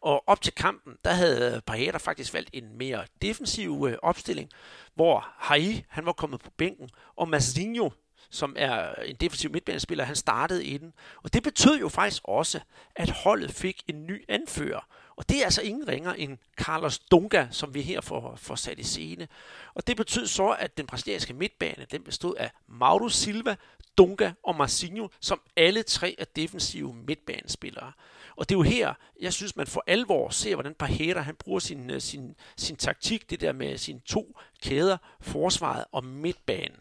[0.00, 4.50] Og op til kampen, der havde Paeta faktisk valgt en mere defensiv øh, opstilling,
[4.94, 7.90] hvor Hai, han var kommet på bænken, og Mazinho,
[8.30, 10.92] som er en defensiv midtbanespiller, han startede inden.
[11.22, 12.60] Og det betød jo faktisk også,
[12.96, 14.86] at holdet fik en ny anfører.
[15.16, 18.78] Og det er altså ingen ringer end Carlos Dunga, som vi her får, får sat
[18.78, 19.28] i scene.
[19.74, 23.56] Og det betød så, at den brasilianske midtbane den bestod af Mauro Silva,
[23.98, 27.92] Dunga og Marcinho, som alle tre er defensive midtbanespillere.
[28.36, 31.60] Og det er jo her, jeg synes, man for alvor ser, hvordan Pajeda, han bruger
[31.60, 36.76] sin, øh, sin, sin taktik, det der med sine to kæder, forsvaret og midtbanen.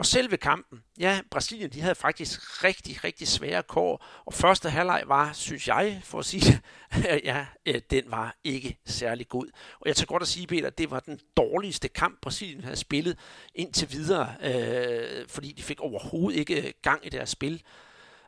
[0.00, 4.04] Og selve kampen, ja, Brasilien, de havde faktisk rigtig, rigtig svære kår.
[4.26, 6.60] Og første halvleg var, synes jeg, for at sige
[7.24, 9.46] ja, øh, den var ikke særlig god.
[9.80, 13.18] Og jeg tager godt at sige, Peter, det var den dårligste kamp, Brasilien havde spillet
[13.54, 17.62] indtil videre, øh, fordi de fik overhovedet ikke øh, gang i deres spil.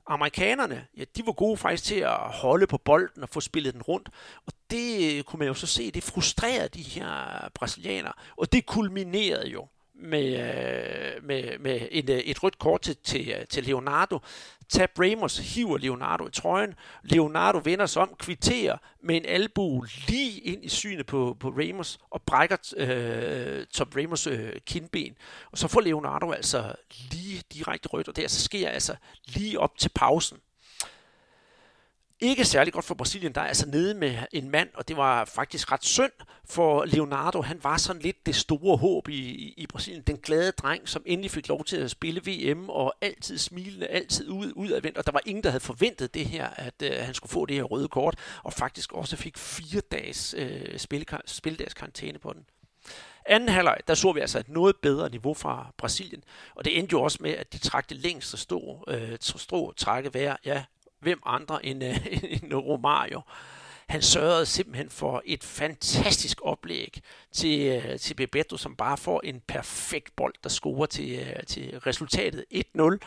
[0.06, 3.82] Amerikanerne, ja, de var gode faktisk til at holde på bolden og få spillet den
[3.82, 4.08] rundt.
[4.46, 8.12] Og det øh, kunne man jo så se, det frustrerede de her brasilianere.
[8.36, 9.68] Og det kulminerede jo
[10.02, 14.18] Øh, med, med, med et, øh, et rødt kort til, til, øh, til Leonardo.
[14.68, 16.74] Tab Ramos hiver Leonardo i trøjen.
[17.02, 21.98] Leonardo vender sig om, kvitterer med en albu lige ind i synet på, på Ramos
[22.10, 25.16] og brækker øh, Top Ramos øh, kindben.
[25.52, 26.74] Og så får Leonardo altså
[27.10, 28.96] lige direkte rødt, og det altså sker altså
[29.26, 30.38] lige op til pausen
[32.22, 35.24] ikke særlig godt for Brasilien, der er altså nede med en mand, og det var
[35.24, 36.12] faktisk ret synd
[36.44, 37.42] for Leonardo.
[37.42, 40.02] Han var sådan lidt det store håb i, i, i Brasilien.
[40.02, 44.28] Den glade dreng, som endelig fik lov til at spille VM, og altid smilende, altid
[44.28, 44.98] ud, udadvendt.
[44.98, 47.56] Og der var ingen, der havde forventet det her, at øh, han skulle få det
[47.56, 50.78] her røde kort, og faktisk også fik fire dages øh,
[51.26, 52.44] spilledags karantæne på den.
[53.26, 56.92] Anden halvleg, der så vi altså et noget bedre niveau fra Brasilien, og det endte
[56.92, 60.64] jo også med, at de trak det længste strå, øh, strå trække være, ja,
[61.02, 62.06] hvem andre end, øh,
[62.42, 63.20] end Romario.
[63.92, 67.00] Han sørgede simpelthen for et fantastisk oplæg
[67.32, 71.78] til, øh, til Bebeto, som bare får en perfekt bold, der scorer til, øh, til
[71.78, 72.98] resultatet 1-0.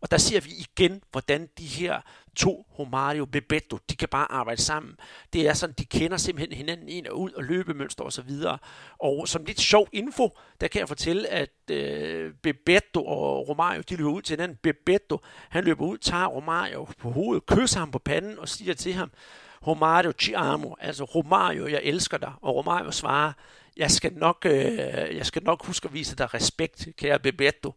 [0.00, 2.00] Og der ser vi igen, hvordan de her
[2.36, 4.94] to, Romario Bebeto, de kan bare arbejde sammen.
[5.32, 8.30] Det er sådan, de kender simpelthen hinanden ind og ud, og løbemønster osv.
[8.46, 8.58] Og,
[8.98, 10.30] og som lidt sjov info,
[10.60, 14.58] der kan jeg fortælle, at øh, Bebeto og Romario, de løber ud til hinanden.
[14.62, 15.18] Bebeto,
[15.48, 19.10] han løber ud, tager Romario på hovedet, kysser ham på panden og siger til ham,
[19.66, 22.32] Romario ci amo, altså Romario, jeg elsker dig.
[22.42, 23.32] Og Romario svarer,
[23.76, 24.78] jeg skal nok, øh,
[25.16, 27.72] jeg skal nok huske at vise dig respekt, kære Bebeto.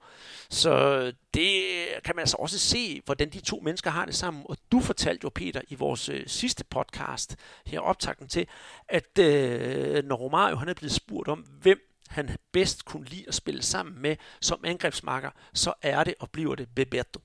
[0.49, 1.63] Så øh, det
[2.05, 4.43] kan man altså også se, hvordan de to mennesker har det sammen.
[4.49, 7.35] Og du fortalte jo, Peter, i vores øh, sidste podcast,
[7.65, 8.47] her optakten til,
[8.87, 13.35] at øh, når Romario han er blevet spurgt om, hvem han bedst kunne lide at
[13.35, 17.21] spille sammen med som angrebsmarker, så er det og bliver det Bebeto.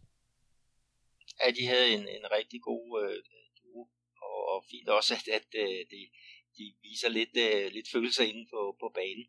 [1.45, 3.17] Ja, de havde en, en rigtig god øh,
[4.53, 6.03] og, fint også, at, at øh, det,
[6.59, 9.27] de viser lidt, øh, lidt følelser inde på, på banen.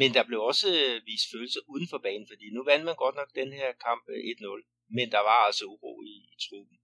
[0.00, 3.16] Men der blev også øh, vist følelser uden for banen, fordi nu vandt man godt
[3.20, 4.60] nok den her kamp øh, 1-0,
[4.96, 6.76] men der var altså uro i, i truppen.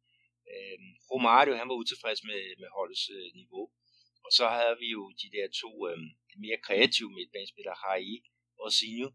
[0.53, 0.79] Øh,
[1.11, 3.65] Romario han var utilfreds med, med holdets øh, niveau,
[4.25, 5.99] og så havde vi jo de der to øh,
[6.45, 8.11] mere kreative midtbanespillere, Hai
[8.63, 9.09] og Sinjo.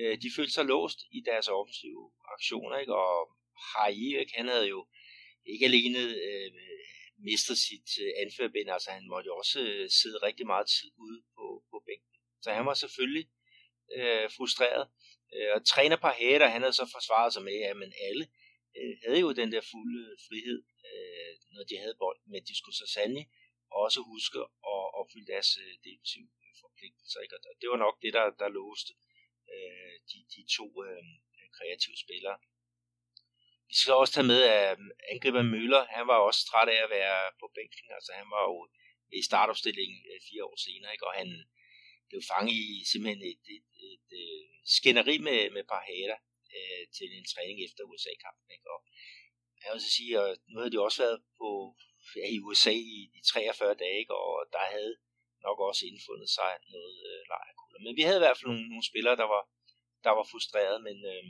[0.00, 2.02] Øh, de følte sig låst i deres offensive
[2.34, 2.94] aktioner, ikke?
[2.94, 3.14] og
[3.72, 4.32] Hai, ikke?
[4.38, 4.80] han havde jo
[5.52, 5.98] ikke alene
[6.28, 6.50] øh,
[7.18, 11.20] mister sit øh, anførbind, altså han måtte jo også øh, sidde rigtig meget tid ude
[11.36, 12.14] på, på bænken.
[12.42, 13.26] Så han var selvfølgelig
[13.96, 14.84] øh, frustreret.
[15.34, 18.24] Øh, og træner Parhætter, han havde så forsvaret sig med, at men alle
[18.78, 22.78] øh, havde jo den der fulde frihed, øh, når de havde bold, men de skulle
[22.82, 23.26] så sandelig
[23.84, 24.38] også huske
[24.72, 27.20] at opfylde deres øh, defensive øh, forpligtelser.
[27.24, 27.34] Ikke?
[27.36, 28.92] Og det var nok det, der, der låste
[29.52, 31.02] øh, de, de to øh,
[31.56, 32.38] kreative spillere.
[33.70, 36.90] Vi skal også tage med, at um, angriber Møller, han var også træt af at
[36.98, 37.86] være på bænken.
[37.96, 38.56] Altså han var jo
[39.18, 41.06] i startopstillingen øh, fire år senere, ikke?
[41.08, 41.28] og han
[42.08, 46.16] blev fanget i simpelthen et, et, et, et skænderi med, med Parhada
[46.56, 48.48] øh, til en træning efter USA-kampen.
[48.56, 48.68] Ikke?
[48.74, 48.80] Og
[49.62, 51.48] jeg vil så sige, at nu havde de også været på,
[52.20, 54.14] ja, i USA i i 43 dage, ikke?
[54.24, 54.94] og der havde
[55.46, 57.80] nok også indfundet sig noget øh, lejrkulder.
[57.84, 59.42] Men vi havde i hvert fald nogle, nogle spillere, der var,
[60.06, 61.24] der var frustreret, men øh,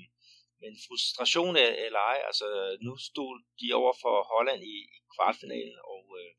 [0.63, 1.55] men frustration
[1.87, 2.47] eller ej, altså
[2.87, 6.33] nu stod de over for Holland i, i kvartfinalen, og øh,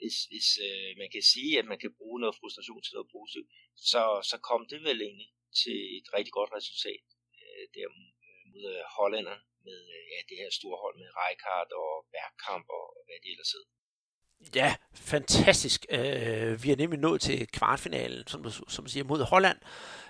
[0.00, 3.50] hvis, hvis øh, man kan sige, at man kan bruge noget frustration til noget positivt,
[3.90, 7.02] så, så kom det vel egentlig til et rigtig godt resultat
[7.40, 7.86] øh, der
[8.26, 12.66] øh, mod øh, hollænderne med øh, ja, det her store hold med Rijkaard og Bergkamp
[12.78, 13.70] og hvad det ellers hedder.
[14.54, 15.86] Ja, fantastisk.
[15.92, 15.98] Uh,
[16.64, 19.56] vi er nemlig nået til kvartfinalen, som som siger, mod Holland,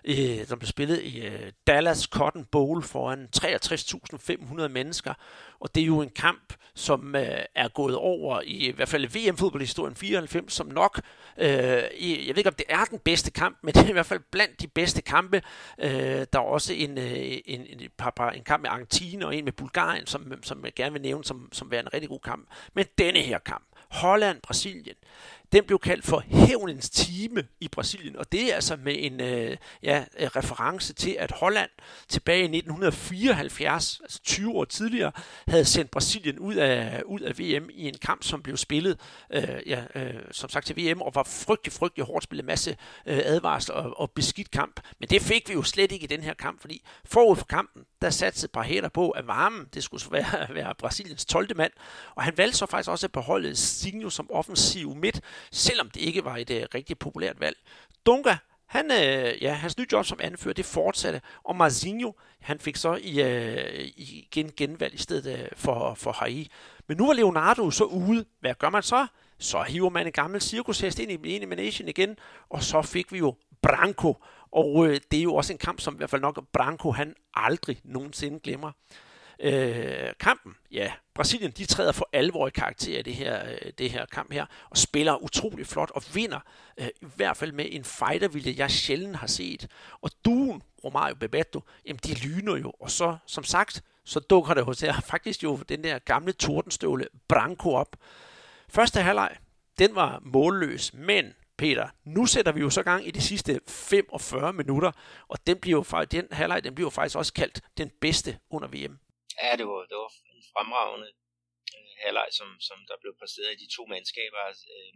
[0.08, 1.34] uh, som blev spillet i uh,
[1.66, 5.14] Dallas Cotton Bowl foran 63.500 mennesker.
[5.60, 7.20] Og det er jo en kamp, som uh,
[7.54, 11.00] er gået over i, i hvert fald VM-fodboldhistorien 94, som nok,
[11.36, 13.92] uh, i, jeg ved ikke om det er den bedste kamp, men det er i
[13.92, 15.42] hvert fald blandt de bedste kampe.
[15.78, 17.90] Uh, der er også en, uh, en, en, en,
[18.34, 21.48] en kamp med Argentina og en med Bulgarien, som, som jeg gerne vil nævne som,
[21.52, 22.48] som værende en rigtig god kamp.
[22.74, 24.96] Men denne her kamp, Holland-Brasilien.
[25.52, 29.56] Den blev kaldt for hævnens time i Brasilien, og det er altså med en øh,
[29.82, 31.70] ja, øh, reference til, at Holland
[32.08, 35.12] tilbage i 1974, altså 20 år tidligere,
[35.48, 39.42] havde sendt Brasilien ud af, ud af VM i en kamp, som blev spillet øh,
[39.66, 42.76] ja, øh, som sagt til VM, og var frygtelig, frygtelig hårdt spillet, masse
[43.06, 44.80] øh, advarsler og, og beskidt kamp.
[45.00, 47.82] Men det fik vi jo slet ikke i den her kamp, fordi forud for kampen,
[48.02, 51.56] der satte par på, at varmen, det skulle være, være Brasiliens 12.
[51.56, 51.72] mand,
[52.14, 55.20] og han valgte så faktisk også at beholde Signo som offensiv midt,
[55.52, 57.56] selvom det ikke var et øh, rigtig populært valg.
[58.06, 58.36] Dunga,
[58.66, 62.98] han, øh, ja, hans nye job som anfører, det fortsatte, og Marzinho, han fik så
[63.02, 66.48] i, øh, igen genvalg i stedet øh, for, for Hai.
[66.88, 68.24] Men nu var Leonardo så ude.
[68.40, 69.06] Hvad gør man så?
[69.38, 72.16] Så hiver man en gammel cirkushest ind i Elimination igen,
[72.48, 74.16] og så fik vi jo Branko.
[74.52, 77.14] Og øh, det er jo også en kamp, som i hvert fald nok Branko, han
[77.34, 78.72] aldrig nogensinde glemmer.
[79.42, 83.90] Øh, kampen, ja, Brasilien de træder for alvor i karakter i det her, øh, det
[83.90, 86.40] her kamp her, og spiller utrolig flot og vinder,
[86.80, 89.66] øh, i hvert fald med en fightervilje, jeg sjældent har set.
[90.00, 94.64] Og duen, Romario Bebeto, jamen de lyner jo, og så, som sagt, så dukker det
[94.64, 97.96] hos her faktisk jo den der gamle tordenstøvle Branko op.
[98.68, 99.36] Første halvleg,
[99.78, 104.52] den var målløs, men Peter, nu sætter vi jo så gang i de sidste 45
[104.52, 104.92] minutter,
[105.28, 108.68] og den, bliver jo, den halvleg den bliver jo faktisk også kaldt den bedste under
[108.68, 108.98] VM.
[109.42, 111.10] Ja, det var, det var en fremragende
[111.76, 114.40] øh, halvleg, som, som der blev præsteret i de to mandskaber.
[114.50, 114.94] Altså, øh,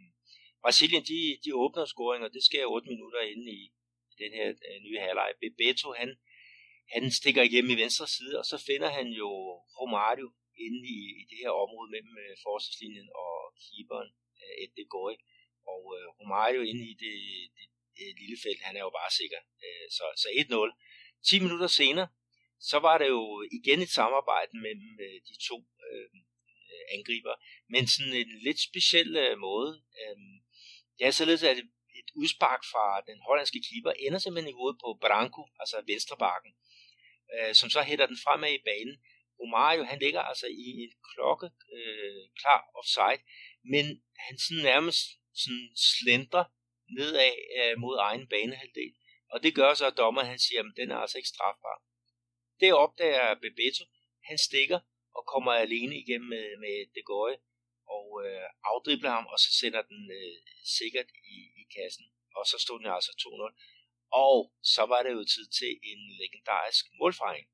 [0.64, 3.62] Brasilien, de, de åbner scoring, og det sker 8 minutter inde i,
[4.22, 5.30] den her øh, nye halvleg.
[5.42, 6.10] Bebeto, han,
[6.94, 9.30] han stikker igennem i venstre side, og så finder han jo
[9.80, 10.28] Romario
[10.66, 13.32] inde i, i det her område mellem øh, forsvarslinjen og
[13.64, 14.10] keeperen,
[14.42, 15.14] øh, Ed Goy.
[15.72, 17.16] Og øh, Romario inde i det,
[17.56, 17.66] det,
[17.96, 19.40] det lille felt, han er jo bare sikker.
[19.64, 20.70] Øh, så, så 1-0.
[21.28, 22.08] 10 minutter senere,
[22.60, 25.56] så var det jo igen et samarbejde mellem øh, de to
[25.90, 26.08] øh,
[26.96, 27.34] angriber,
[27.68, 29.82] men sådan en lidt speciel øh, måde.
[30.00, 30.16] Øh,
[30.98, 31.70] det er således, at et,
[32.16, 36.52] udspark fra den hollandske keeper ender simpelthen i hovedet på Branco, altså venstrebakken,
[37.34, 38.96] øh, som så hætter den fremad i banen.
[39.40, 43.22] Romario, han ligger altså i en klokke øh, klar offside,
[43.72, 43.84] men
[44.24, 45.02] han sådan nærmest
[45.42, 46.44] sådan slender
[46.96, 48.92] nedad øh, mod egen banehalvdel.
[49.32, 51.76] Og det gør så, at dommeren han siger, at den er altså ikke strafbar.
[52.60, 53.84] Det opdager Bebeto.
[54.28, 54.80] Han stikker
[55.16, 57.32] og kommer alene igennem med, med De Goy
[57.96, 60.36] og øh, afdribler ham, og så sender den øh,
[60.78, 62.06] sikkert i, i kassen.
[62.36, 63.50] Og så stod den altså 2-0.
[64.24, 64.36] Og
[64.74, 67.46] så var det jo tid til en legendarisk målfejring.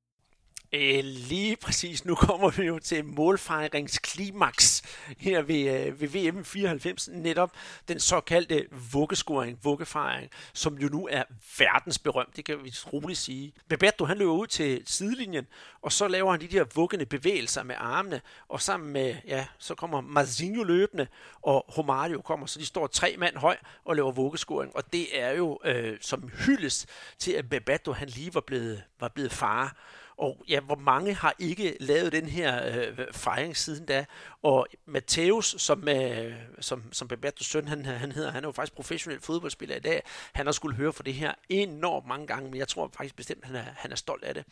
[0.72, 2.04] Øh, lige præcis.
[2.04, 4.82] Nu kommer vi jo til målfejringsklimaks
[5.18, 7.08] her ved, øh, ved VM 94.
[7.08, 7.52] Netop
[7.88, 11.22] den såkaldte vuggescoring, vuggefejring, som jo nu er
[11.58, 12.36] verdensberømt.
[12.36, 13.52] Det kan vi roligt sige.
[13.68, 15.46] Bebeto, han løber ud til sidelinjen,
[15.82, 19.74] og så laver han de der vuggende bevægelser med armene, og sammen med, ja, så
[19.74, 21.06] kommer Mazinho løbende,
[21.42, 24.76] og Romario kommer, så de står tre mand høj og laver vuggescoring.
[24.76, 26.86] Og det er jo øh, som hyldes
[27.18, 29.76] til, at Bebeto, han lige var blevet, var blevet far.
[30.20, 34.04] Og ja, hvor mange har ikke lavet den her øh, fejring siden da?
[34.42, 38.74] Og Matthäus, som, øh, som, som Bebertos søn han, han hedder, han er jo faktisk
[38.74, 40.02] professionel fodboldspiller i dag.
[40.32, 43.44] Han har skulle høre for det her enormt mange gange, men jeg tror faktisk bestemt,
[43.44, 44.44] han er, han er stolt af det.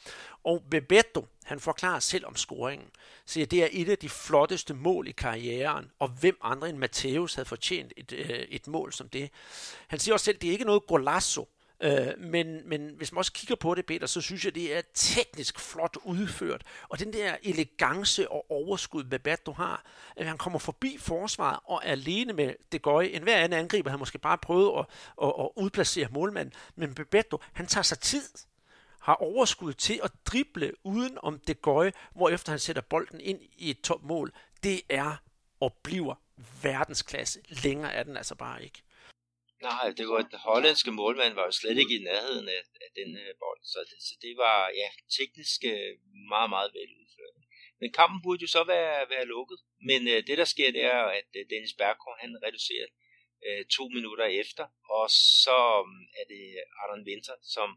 [0.44, 2.88] Og Bebeto, han forklarer selv om scoringen.
[3.26, 7.34] Så det er et af de flotteste mål i karrieren, og hvem andre end Matthäus
[7.34, 9.30] havde fortjent et, øh, et mål som det.
[9.88, 11.48] Han siger også selv, det er ikke noget golazo,
[11.80, 14.82] Øh, men, men hvis man også kigger på det, Peter, så synes jeg, det er
[14.94, 16.62] teknisk flot udført.
[16.88, 19.84] Og den der elegance og overskud, Bebato har,
[20.16, 23.06] at han kommer forbi forsvaret og er alene med det gøje.
[23.06, 24.86] En hver anden angriber havde måske bare prøvet at,
[25.22, 26.54] at, at udplacere målmanden.
[26.76, 28.22] Men Bebeto, han tager sig tid
[29.00, 33.70] har overskud til at drible uden om det gøje, hvorefter han sætter bolden ind i
[33.70, 34.32] et topmål.
[34.62, 35.16] Det er
[35.60, 36.14] og bliver
[36.62, 37.40] verdensklasse.
[37.48, 38.82] Længere er den altså bare ikke.
[39.62, 43.10] Nej, det var den hollandske målmand var jo slet ikke i nærheden af, af den
[43.22, 44.88] uh, bold, så det, så det var ja,
[45.18, 45.90] teknisk uh,
[46.32, 47.36] meget, meget veludført.
[47.80, 51.02] Men kampen burde jo så være, være lukket, men øh, det der sker, det er,
[51.18, 52.88] at øh, Dennis Bergkorn, han reducerer
[53.46, 54.64] øh, to minutter efter,
[54.96, 55.04] og
[55.44, 56.44] så øh, er det
[56.80, 57.68] Arden Winter, som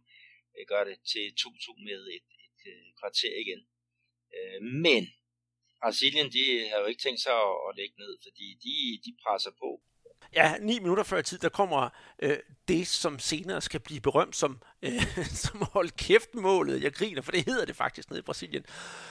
[0.56, 3.62] øh, gør det til 2-2 med et, et øh, kvarter igen.
[4.36, 5.04] Øh, men
[5.82, 8.76] Brasilien, de har jo ikke tænkt sig at, at lægge ned, fordi de,
[9.06, 9.70] de presser på.
[10.36, 14.60] Ja, ni minutter før tid, der kommer øh, det, som senere skal blive berømt som,
[14.82, 16.84] øh, som hold kæft målet.
[16.84, 18.64] Jeg griner, for det hedder det faktisk nede i Brasilien.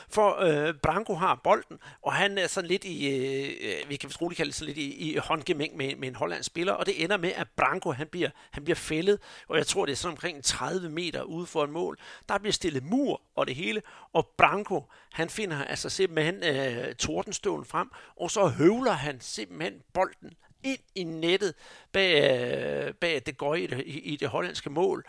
[0.09, 4.09] For øh, Branco har bolden, og han er sådan lidt i, øh, øh vi kan
[4.09, 6.87] vist roligt kalde det sådan lidt i, i håndgemæng med, med en hollandsk spiller, og
[6.87, 9.19] det ender med, at Branco han bliver, han bliver fældet,
[9.49, 11.99] og jeg tror, det er sådan omkring 30 meter ude for en mål.
[12.29, 17.65] Der bliver stillet mur og det hele, og Branco, han finder altså simpelthen øh, tordenstøvlen
[17.65, 20.33] frem, og så høvler han simpelthen bolden
[20.63, 21.55] ind i nettet
[21.93, 25.05] bag, øh, bag det går i det, i, det hollandske mål,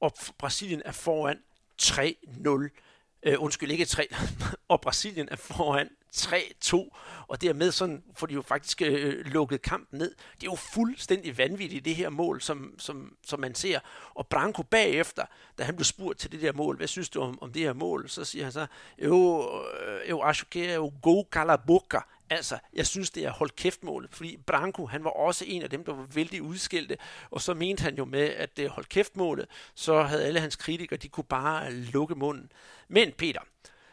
[0.00, 1.38] og Brasilien er foran
[1.82, 2.82] 3-0.
[3.22, 4.08] Øh, undskyld, ikke 3,
[4.68, 9.98] og Brasilien er foran 3-2, og dermed sådan får de jo faktisk øh, lukket kampen
[9.98, 10.14] ned.
[10.34, 13.80] Det er jo fuldstændig vanvittigt, det her mål, som, som, som man ser.
[14.14, 15.24] Og Branko bagefter,
[15.58, 17.72] da han blev spurgt til det der mål, hvad synes du om, om det her
[17.72, 18.66] mål, så siger han så,
[18.98, 19.50] jo,
[19.82, 22.00] øh, jo, acho que é o gol cala boca,
[22.30, 25.70] Altså, jeg synes, det er holdt kæft målet, fordi Branko, han var også en af
[25.70, 26.98] dem, der var vældig udskilte,
[27.30, 30.40] og så mente han jo med, at det er holdt kæft målet, så havde alle
[30.40, 32.52] hans kritikere, de kunne bare lukke munden.
[32.88, 33.40] Men Peter,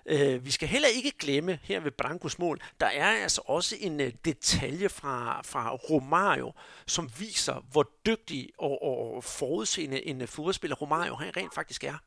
[0.05, 4.01] øh, vi skal heller ikke glemme her ved Brankos mål, der er altså også en
[4.01, 6.53] øh, detalje fra, fra Romario,
[6.87, 11.97] som viser, hvor dygtig og, og forudseende en uh, fodboldspiller Romario han rent faktisk er.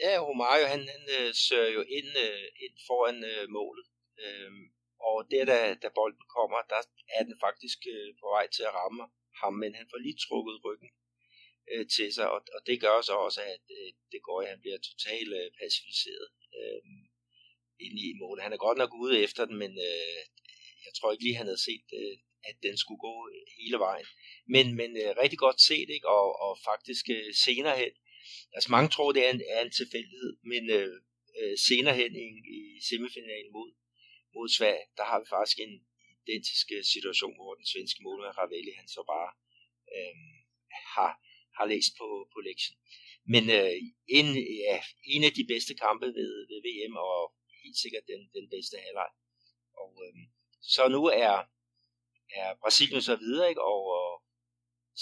[0.00, 3.86] Ja, Romario, han, han uh, søger jo ind, uh, ind foran uh, målet.
[4.26, 4.52] Øh,
[5.08, 6.80] og der, da, da bolden kommer, der
[7.16, 9.04] er den faktisk øh, på vej til at ramme
[9.42, 10.90] ham, men han får lige trukket ryggen
[11.72, 14.60] øh, til sig, og, og det gør så også, at øh, det går, at han
[14.60, 16.82] bliver totalt øh, pacificeret øh,
[17.86, 18.44] ind i målet.
[18.46, 20.22] Han er godt nok ude efter den, men øh,
[20.86, 22.16] jeg tror ikke lige, han havde set, øh,
[22.48, 24.06] at den skulle gå øh, hele vejen.
[24.54, 26.08] Men, men øh, rigtig godt set, ikke?
[26.18, 27.92] Og, og faktisk øh, senere hen,
[28.56, 30.96] altså mange tror, det er en, er en tilfældighed, men øh,
[31.40, 33.68] øh, senere hen i, i semifinalen mod
[34.34, 35.74] mod Sverige, der har vi faktisk en
[36.22, 39.30] identisk øh, situation, hvor den svenske målmand Ravelli, han så bare
[39.94, 40.16] øh,
[40.94, 41.12] har,
[41.58, 42.76] har læst på, på lektien.
[43.32, 43.76] Men øh,
[44.18, 44.26] en,
[44.68, 44.76] ja,
[45.14, 47.18] en af de bedste kampe ved, ved VM, og
[47.62, 49.10] helt sikkert den, den bedste halvleg.
[49.82, 50.14] Og øh,
[50.74, 51.36] så nu er,
[52.40, 53.62] er Brasilien så videre, ikke?
[53.72, 54.22] Og, og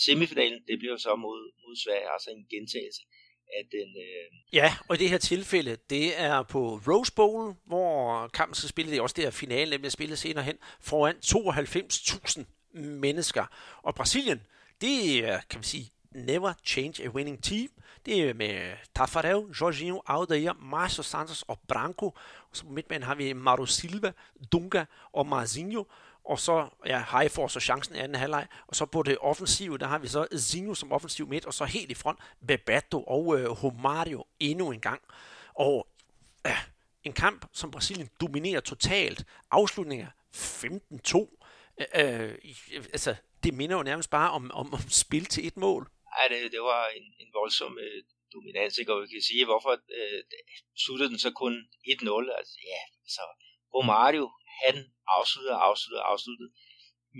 [0.05, 3.03] semifinalen, det bliver så mod, mod Sverige, altså en gentagelse
[3.59, 3.88] af den...
[3.96, 4.38] Øh...
[4.53, 8.90] Ja, og i det her tilfælde, det er på Rose Bowl, hvor kampen skal spille,
[8.90, 12.44] det er også det her finale, nemlig spillet senere hen, foran 92.000
[12.80, 13.44] mennesker.
[13.82, 14.40] Og Brasilien,
[14.80, 17.68] det er, kan man sige, never change a winning team.
[18.07, 22.07] Det er med Tafarel, Jorginho, Aldair, Marcio Santos og Branco.
[22.07, 24.12] Og så på midtbanen har vi Mauro Silva,
[24.53, 25.84] Dunga og Marzinho.
[26.24, 28.46] Og så, ja, High får så chancen i anden halvleg.
[28.66, 31.64] Og så på det offensive, der har vi så Zinho som offensiv midt, og så
[31.64, 35.02] helt i front Bebato og øh, Romario endnu en gang.
[35.54, 35.88] Og
[36.46, 36.64] øh,
[37.04, 39.24] en kamp, som Brasilien dominerer totalt.
[39.50, 41.36] Afslutninger 15-2.
[41.80, 42.38] Øh, øh,
[42.92, 45.90] altså, det minder jo nærmest bare om, om, om spil til et mål.
[46.16, 48.02] Nej, det, det var en, en voldsom øh,
[48.34, 48.92] dominans, ikke?
[48.94, 50.22] og vi kan sige, hvorfor øh,
[50.84, 51.54] sluttede den så kun
[51.88, 52.38] 1-0.
[52.38, 53.22] Altså, ja, så
[53.74, 54.30] Romario,
[54.64, 54.76] han
[55.18, 56.50] afsluttede, afsluttede, afsluttede,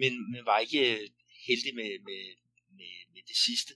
[0.01, 1.05] men man var ikke øh,
[1.49, 2.23] heldig med, med,
[2.79, 3.73] med, med det sidste.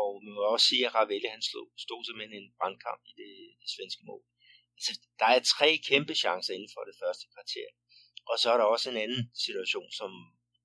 [0.00, 3.32] Og man må også sige, at Ravelli han slog, stod simpelthen en brandkamp i det,
[3.60, 4.22] det svenske mål.
[4.76, 7.68] Altså, der er tre kæmpe chancer inden for det første kvarter.
[8.30, 10.10] Og så er der også en anden situation, som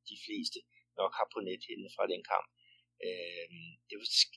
[0.09, 0.59] de fleste
[0.99, 1.63] nok har på net
[1.95, 2.47] fra den kamp.
[3.05, 3.47] Øh,
[3.89, 3.95] det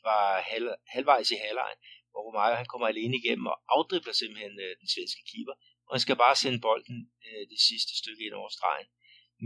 [0.09, 1.81] var halv, halvvejs i halvlejen,
[2.11, 5.55] hvor Romario han kommer alene igennem og afdribler simpelthen øh, den svenske keeper,
[5.89, 8.89] og han skal bare sende bolden øh, det sidste stykke ind over stregen.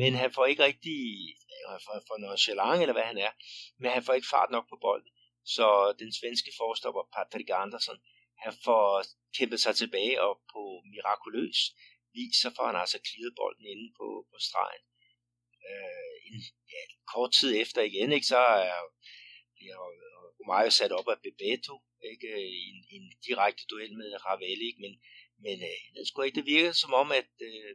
[0.00, 1.00] Men han får ikke rigtig,
[1.84, 3.32] for, for noget chalang eller hvad han er,
[3.80, 5.10] men han får ikke fart nok på bolden.
[5.54, 5.66] Så
[5.98, 7.98] den svenske forstopper Patrick Andersson,
[8.44, 8.86] han får
[9.38, 10.62] kæmpet sig tilbage og på
[10.92, 11.58] mirakuløs
[12.14, 14.84] vis, så får han altså klidet bolden inde på, på stregen.
[15.68, 16.36] Øh, en,
[16.74, 16.82] ja,
[17.12, 18.80] kort tid efter igen, ikke, så er,
[19.56, 19.78] bliver
[20.38, 21.74] Romario sat op af Bebeto
[22.12, 24.94] ikke, i en, en direkte duel med Ravelli, ikke, men
[25.44, 27.74] men øh, jeg tror ikke, det virker som om, at, øh,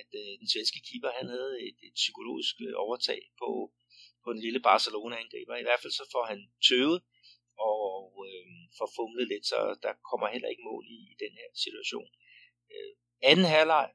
[0.00, 3.50] at øh, den svenske keeper han havde et, et psykologisk øh, overtag på,
[4.24, 5.54] på den lille Barcelona-angriber.
[5.56, 6.98] I hvert fald så får han tøvet
[7.70, 7.86] og
[8.28, 8.46] øh,
[8.78, 12.08] får fumlet lidt, så der kommer heller ikke mål i, i den her situation.
[12.72, 12.92] Øh,
[13.30, 13.86] anden halvleg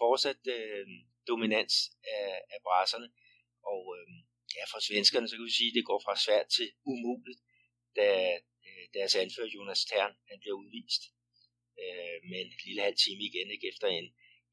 [0.00, 0.86] fortsat øh,
[1.30, 1.74] dominans
[2.16, 3.08] af, af brasserne,
[3.72, 4.08] og øh,
[4.56, 7.40] ja, for svenskerne, så kan vi sige, at det går fra svært til umuligt,
[7.98, 8.08] da
[8.66, 11.02] øh, deres anfører Jonas Tern han bliver udvist
[11.82, 14.06] øh, med en lille halv time igen, ikke efter en,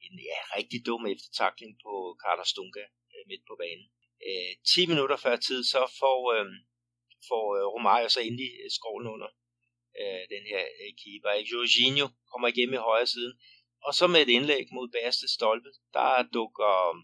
[0.05, 1.93] en ja, rigtig dum eftertakling på
[2.24, 3.88] Carlos Stunka øh, midt på banen.
[4.28, 6.47] Øh, 10 minutter før tid, så får, øh,
[7.30, 9.30] får øh, Romario så endelig øh, skrålen under
[10.01, 11.32] øh, den her øh, keeper.
[11.51, 13.34] Jorginho kommer igennem i højre siden,
[13.86, 16.07] og så med et indlæg mod bagerste stolpe, der
[16.38, 16.95] dukker øh,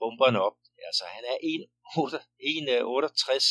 [0.00, 0.58] bomberne op.
[0.88, 3.46] Altså, han er 1,68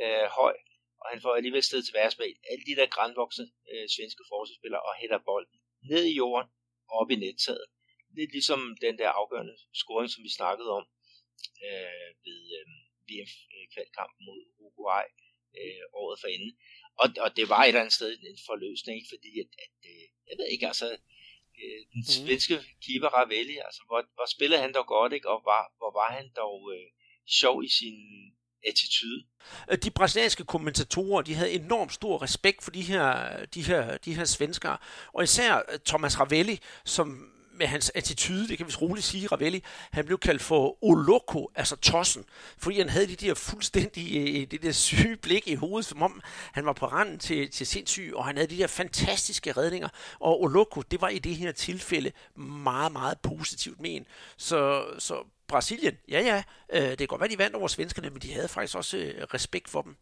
[0.00, 0.56] øh, øh, høj,
[1.02, 4.82] og han får alligevel sted til værs med alle de der grænvoksne øh, svenske forsvarsspillere
[4.88, 5.58] og hætter bolden
[5.92, 6.48] ned i jorden
[6.90, 7.66] og op i nettaget.
[8.18, 10.84] Lidt ligesom den der afgørende scoring, som vi snakkede om
[11.66, 12.66] øh, ved øh,
[13.08, 15.06] VM-kvalkampen mod Uruguay
[15.60, 16.52] øh, året for enden.
[17.02, 20.36] Og, og det var et eller andet sted en forløsning, fordi at, at øh, jeg
[20.38, 20.88] ved ikke, altså
[21.62, 22.12] øh, den mhm.
[22.16, 25.28] svenske keeper Ravelli, altså hvor, hvor spillede han dog godt, ikke?
[25.34, 26.88] og var, hvor var han dog øh,
[27.40, 27.98] sjov i sin
[28.68, 29.22] attitude.
[29.70, 34.14] Øh, de brasilianske kommentatorer, de havde enormt stor respekt for de her, de her, de
[34.14, 34.76] her svenskere,
[35.12, 39.62] og især øh, Thomas Ravelli, som med hans attitude, det kan vi roligt sige, Ravelli,
[39.90, 42.24] han blev kaldt for Oloko, altså tossen,
[42.58, 46.20] fordi han havde de der fuldstændig, øh, det der syge blik i hovedet, som om
[46.52, 49.88] han var på randen til, til sindssyg, og han havde de der fantastiske redninger,
[50.20, 54.06] og Oloko, det var i det her tilfælde meget, meget positivt men.
[54.36, 55.14] Så, så
[55.52, 56.42] Brasilien, ja ja,
[56.72, 59.26] øh, det kan godt være, de vandt over svenskerne, men de havde faktisk også øh,
[59.34, 59.96] respekt for dem.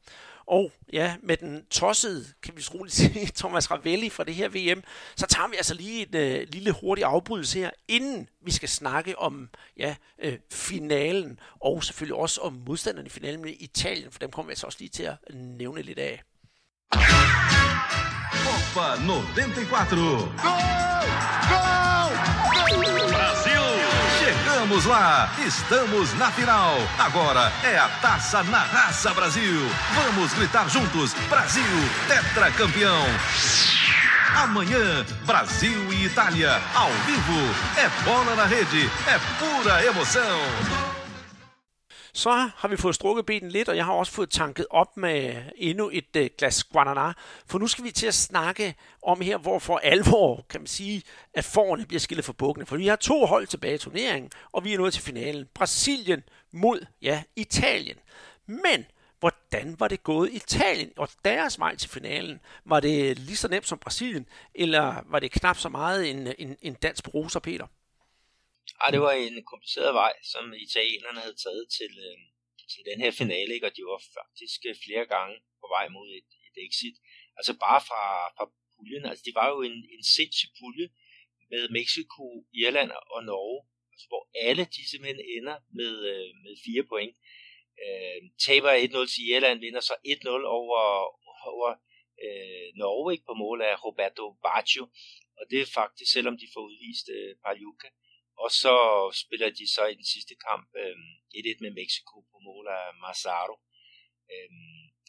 [0.47, 4.83] Og ja, med den tossede, kan vi roligt sige, Thomas Ravelli fra det her VM,
[5.17, 9.19] så tager vi altså lige en øh, lille hurtig afbrydelse her, inden vi skal snakke
[9.19, 14.31] om ja, øh, finalen, og selvfølgelig også om modstanderne i finalen med Italien, for dem
[14.31, 16.23] kommer vi altså også lige til at nævne lidt af.
[18.45, 18.97] Copa
[19.55, 19.89] 94.
[20.43, 20.61] Gol!
[21.51, 22.40] Gol!
[24.71, 26.77] Chegamos lá, estamos na final.
[26.97, 29.69] Agora é a taça na Raça Brasil.
[29.97, 31.65] Vamos gritar juntos: Brasil,
[32.07, 33.05] tetracampeão.
[34.37, 37.53] Amanhã, Brasil e Itália, ao vivo.
[37.77, 40.90] É bola na rede, é pura emoção.
[42.13, 45.43] Så har vi fået strukket benen lidt, og jeg har også fået tanket op med
[45.57, 47.13] endnu et øh, glas Guaraná.
[47.47, 51.03] For nu skal vi til at snakke om her, hvor for alvor, kan man sige,
[51.35, 52.67] at forerne bliver skillet for bukkene.
[52.67, 55.49] For vi har to hold tilbage i turneringen, og vi er nået til finalen.
[55.55, 57.97] Brasilien mod, ja, Italien.
[58.47, 58.87] Men
[59.21, 62.41] hvordan var det gået Italien og deres vej til finalen?
[62.65, 66.57] Var det lige så nemt som Brasilien, eller var det knap så meget en, en,
[66.63, 67.67] en dansk roser, Peter?
[68.83, 72.19] Ej, det var en kompliceret vej, som italienerne havde taget til, øh,
[72.73, 73.67] til den her finale, ikke?
[73.69, 76.97] og de var faktisk øh, flere gange på vej mod et, et exit.
[77.39, 78.03] Altså bare fra,
[78.37, 80.87] fra puljen, altså det var jo en, en sindssyg pulje
[81.53, 82.25] med Mexico,
[82.63, 83.61] Irland og Norge,
[83.93, 87.15] altså hvor alle de simpelthen ender med, øh, med fire point.
[87.85, 90.81] Øh, taber 1-0 til Irland, vinder så 1-0 over,
[91.55, 91.71] over
[92.25, 94.85] øh, Norge ikke, på mål af Roberto Baggio,
[95.39, 97.89] og det er faktisk, selvom de får udvist øh, Pagliuca,
[98.45, 98.75] og så
[99.23, 100.97] spiller de så i den sidste kamp øh,
[101.35, 103.57] 1-1 med Mexico på mål af Mazzaro.
[104.33, 104.51] Øh,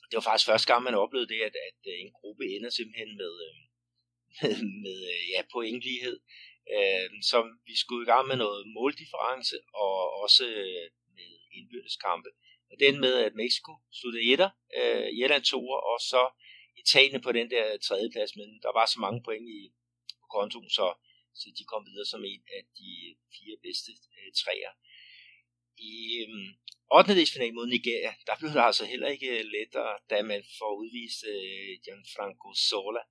[0.08, 3.12] det var faktisk første gang, man oplevede det, at, at øh, en gruppe ender simpelthen
[3.22, 3.56] med, øh,
[4.42, 4.56] med,
[4.86, 6.18] med øh, ja, pointlighed.
[6.76, 7.38] Øh, så
[7.70, 10.86] vi skulle i gang med noget måldifference og også øh,
[11.18, 12.30] med indbyrdeskampe.
[12.72, 16.22] Og den med, at Mexico sluttede etter, øh, Irland toer, og så
[16.84, 19.62] Italien på den der tredje plads, men der var så mange point i
[20.22, 20.88] på kontoen, så
[21.40, 24.74] så de kom videre som en af de øh, fire bedste øh, træer.
[25.92, 26.30] I øh,
[27.00, 27.52] 8.
[27.58, 31.72] mod Nigeria, der blev det altså heller ikke øh, lettere, da man får udvist øh,
[31.84, 33.04] Gianfranco Sola,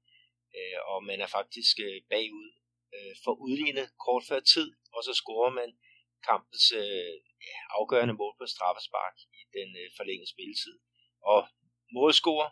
[0.57, 2.51] øh, og man er faktisk øh, bagud
[2.95, 5.71] øh, for udlignet kort før tid, og så scorer man
[6.29, 7.14] kampens øh,
[7.79, 10.77] afgørende mål på straffespark i den øh, forlængede spilletid.
[11.33, 11.41] Og
[11.97, 12.51] målscorer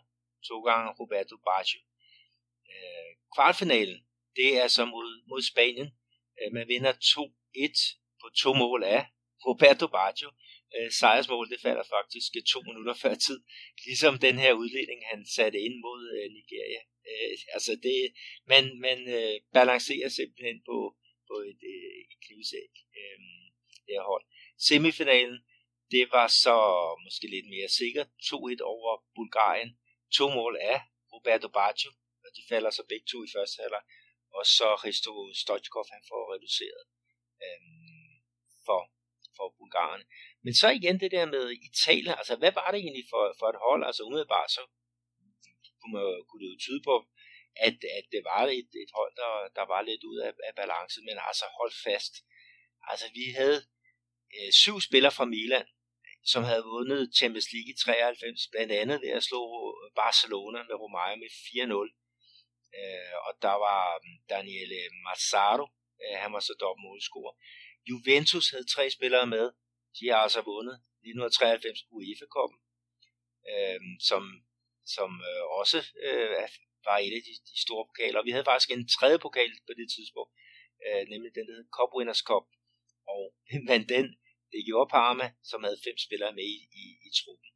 [0.49, 1.79] to gange Roberto Baggio.
[2.71, 3.99] Øh, kvartfinalen,
[4.35, 5.89] det er så mod, mod Spanien.
[6.39, 9.05] Øh, man vinder 2-1 på to mål af
[9.47, 10.29] Roberto Baggio.
[10.75, 13.39] Øh, sejrsmål, det falder faktisk øh, to minutter før tid.
[13.85, 16.81] Ligesom den her udledning, han satte ind mod øh, Nigeria.
[17.09, 17.99] Øh, altså det,
[18.51, 20.77] man, man øh, balancerer simpelthen på,
[21.29, 23.19] på et, øh, et knivsæk, øh,
[23.85, 24.25] det her hold.
[24.67, 25.39] Semifinalen,
[25.91, 26.57] det var så
[27.05, 28.07] måske lidt mere sikkert.
[28.07, 29.71] 2-1 over Bulgarien.
[30.17, 30.79] To mål af
[31.13, 31.91] Roberto Baggio,
[32.23, 33.83] og de falder så begge to i første halvleg
[34.37, 36.83] og så Risto Stoichkov, han får reduceret
[37.45, 38.13] øhm,
[38.65, 38.81] for,
[39.35, 40.05] for bulgarerne.
[40.43, 43.63] Men så igen det der med Italien, altså hvad var det egentlig for, for et
[43.65, 43.81] hold?
[43.89, 44.61] Altså umiddelbart så
[45.79, 46.95] kunne, man, kunne det jo tyde på,
[47.67, 50.97] at, at det var et, et hold, der, der var lidt ud af, af balance,
[51.07, 52.13] men altså hold fast.
[52.91, 53.59] Altså vi havde
[54.35, 55.67] øh, syv spillere fra Milan,
[56.31, 59.41] som havde vundet Champions League i 93, blandt andet ved at slå
[60.01, 61.31] Barcelona med Romario med
[61.91, 62.08] 4-0.
[62.77, 65.67] Øh, og der var mm, Daniele Mazzaro,
[66.03, 67.33] øh, han var så dobbelt målscorer.
[67.89, 69.45] Juventus havde tre spillere med.
[69.97, 70.75] De har altså vundet
[71.07, 72.59] 1993 UEFA-koppen,
[73.51, 73.79] øh,
[74.09, 74.23] som,
[74.95, 76.29] som øh, også øh,
[76.87, 78.19] var et af de, de store pokaler.
[78.19, 80.33] Og vi havde faktisk en tredje pokal på det tidspunkt,
[80.85, 82.45] øh, nemlig den, der hed Cup Winners Cup.
[83.13, 83.23] Og
[83.71, 84.05] vandt den,
[84.51, 87.49] det gjorde Parma, som havde fem spillere med i, i, i truppen.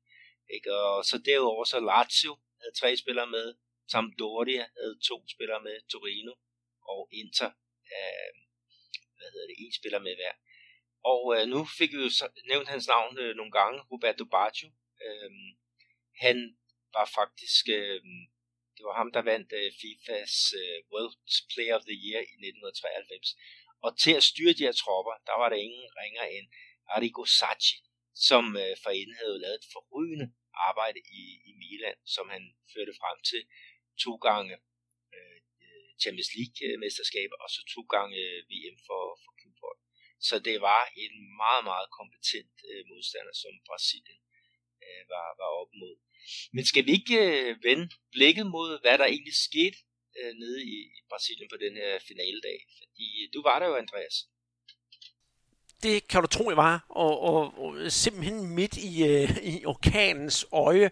[0.55, 0.69] Ikke?
[0.81, 3.47] Og så derudover så Lazio havde tre spillere med,
[3.91, 6.33] Sampdoria havde to spillere med, Torino
[6.93, 7.51] og Inter,
[7.95, 8.31] øh,
[9.17, 10.33] hvad hedder det, en spiller med hver.
[11.11, 12.11] Og øh, nu fik vi jo
[12.51, 14.69] nævnt hans navn øh, nogle gange, Roberto Baggio.
[15.05, 15.31] Øh,
[16.25, 16.37] han
[16.95, 18.01] var faktisk, øh,
[18.75, 21.15] det var ham, der vandt øh, FIFAs øh, World
[21.53, 23.35] Player of the Year i 1993.
[23.85, 26.47] Og til at styre de her tropper, der var der ingen ringer end
[26.93, 27.77] Arrigo Sacchi,
[28.27, 30.27] som øh, forinden havde lavet et forrygende
[30.69, 32.43] arbejde i, i Milan, som han
[32.73, 33.41] førte frem til
[34.03, 34.53] to gange
[35.15, 35.37] øh,
[36.03, 39.79] Champions League-mesterskaber, og så to gange øh, VM for, for klubhold.
[40.27, 44.21] Så det var en meget, meget kompetent øh, modstander, som Brasilien
[44.85, 45.95] øh, var, var op mod.
[46.55, 49.77] Men skal vi ikke øh, vende blikket mod, hvad der egentlig skete
[50.19, 52.59] øh, nede i, i Brasilien på den her finaledag?
[52.79, 54.15] Fordi øh, du var der jo, Andreas.
[55.83, 60.45] Det kan du tro, jeg var, og, og, og simpelthen midt i, øh, i orkanens
[60.51, 60.91] øje.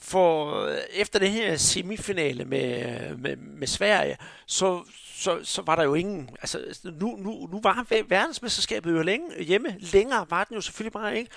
[0.00, 4.16] For øh, efter det her semifinale med, øh, med, med Sverige,
[4.46, 4.84] så,
[5.14, 6.30] så, så var der jo ingen...
[6.40, 9.76] Altså, nu, nu, nu var verdensmesterskabet jo længe hjemme.
[9.78, 11.30] Længere var den jo selvfølgelig bare ikke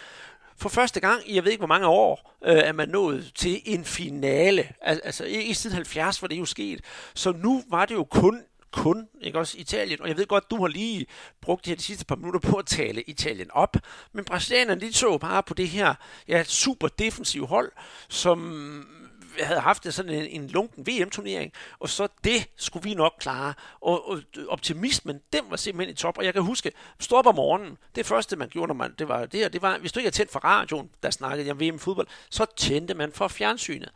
[0.62, 3.62] for første gang i jeg ved ikke hvor mange år, øh, er man nået til
[3.66, 4.70] en finale.
[4.82, 6.82] Altså i siden 70 var det jo sket.
[7.14, 10.62] Så nu var det jo kun kun, ikke også Italien, og jeg ved godt, du
[10.62, 11.06] har lige
[11.42, 13.78] brugt de her de sidste par minutter på at tale Italien op,
[14.14, 15.96] men brasilianerne, de så bare på det her
[16.28, 17.72] ja, super defensive hold,
[18.10, 18.50] som
[18.80, 23.54] øh, havde haft sådan en, en lunken VM-turnering, og så det skulle vi nok klare.
[23.82, 26.18] Og, og optimismen, den var simpelthen i top.
[26.18, 29.08] Og jeg kan huske, stå op om morgenen, det første man gjorde, når man, det
[29.08, 31.60] var det, det var, hvis du ikke havde tændt for radioen, der snakkede jeg om
[31.60, 33.92] VM-fodbold, så tændte man for fjernsynet.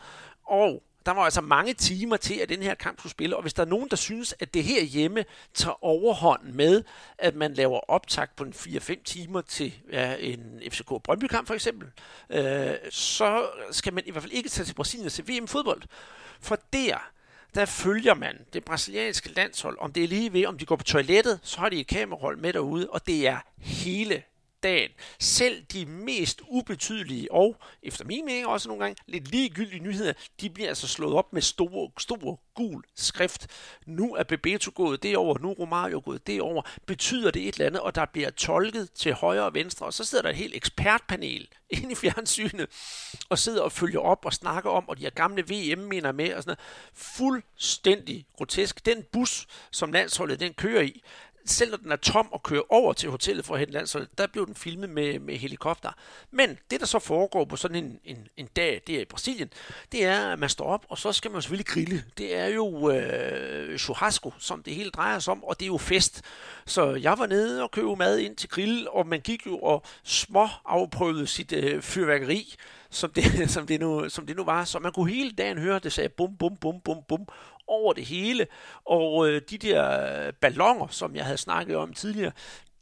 [0.45, 3.53] Og der var altså mange timer til, at den her kamp skulle spille, og hvis
[3.53, 6.83] der er nogen, der synes, at det her hjemme tager overhånd med,
[7.17, 11.87] at man laver optag på en 4-5 timer til ja, en FCK Brøndby-kamp for eksempel,
[12.29, 15.81] øh, så skal man i hvert fald ikke tage til Brasilien og se VM-fodbold.
[16.39, 17.09] For der,
[17.55, 20.83] der følger man det brasilianske landshold, om det er lige ved, om de går på
[20.83, 24.23] toilettet, så har de et kamerahold med derude, og det er hele
[24.65, 24.89] dagen.
[25.19, 30.49] Selv de mest ubetydelige og, efter min mening også nogle gange, lidt ligegyldige nyheder, de
[30.49, 33.47] bliver altså slået op med store, store gul skrift.
[33.85, 36.61] Nu er Bebeto gået derover, nu er Romario gået derover.
[36.85, 40.03] Betyder det et eller andet, og der bliver tolket til højre og venstre, og så
[40.03, 42.67] sidder der et helt ekspertpanel inde i fjernsynet
[43.29, 46.43] og sidder og følger op og snakker om, og de her gamle VM-minder med og
[46.43, 46.59] sådan noget.
[46.93, 48.85] Fuldstændig grotesk.
[48.85, 51.03] Den bus, som landsholdet den kører i,
[51.45, 54.27] selv når den er tom og kører over til hotellet for at hente landsholdet, der
[54.27, 55.91] blev den filmet med, med helikopter.
[56.31, 59.49] Men det, der så foregår på sådan en, en, en dag det er i Brasilien,
[59.91, 62.03] det er, at man står op, og så skal man selvfølgelig grille.
[62.17, 65.77] Det er jo øh, churrasco, som det hele drejer sig om, og det er jo
[65.77, 66.21] fest.
[66.65, 69.83] Så jeg var nede og købte mad ind til grill, og man gik jo og
[70.03, 72.55] små afprøvede sit øh, fyrværkeri,
[72.89, 74.63] som det, som, det nu, som det nu var.
[74.63, 77.27] Så man kunne hele dagen høre, det sagde bum, bum, bum, bum, bum,
[77.67, 78.47] over det hele.
[78.85, 82.31] Og øh, de der ballonger, som jeg havde snakket om tidligere,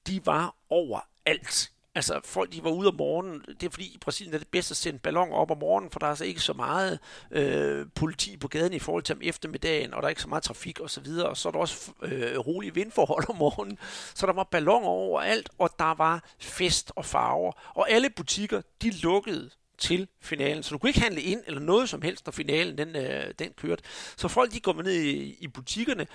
[0.07, 1.69] de var overalt.
[1.95, 3.41] Altså folk, de var ude om morgenen.
[3.47, 5.99] Det er fordi i Brasilien er det bedst at sende ballonger op om morgenen, for
[5.99, 6.99] der er altså ikke så meget
[7.31, 10.43] øh, politi på gaden i forhold til om eftermiddagen, og der er ikke så meget
[10.43, 11.29] trafik og så videre.
[11.29, 13.77] Og så er der også øh, rolige vindforhold om morgenen.
[14.15, 17.51] Så der var ballonger overalt, og der var fest og farver.
[17.73, 20.63] Og alle butikker, de lukkede til finalen.
[20.63, 23.49] Så du kunne ikke handle ind eller noget som helst, når finalen den, øh, den
[23.57, 23.83] kørte.
[24.17, 26.07] Så folk de går ned i, i butikkerne,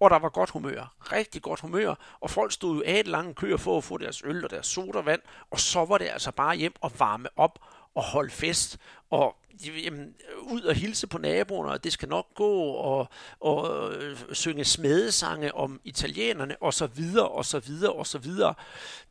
[0.00, 0.94] og der var godt humør.
[1.12, 2.18] Rigtig godt humør.
[2.20, 4.66] Og folk stod jo af et lange køer for at få deres øl og deres
[4.66, 5.20] sodavand.
[5.50, 7.58] Og så var det altså bare hjem og varme op
[7.94, 8.78] og holde fest.
[9.10, 9.36] Og
[9.84, 13.08] jamen, ud og hilse på naboerne, og det skal nok gå, og,
[13.40, 18.54] og øh, synge smedesange om italienerne, og så videre, og så videre, og så videre.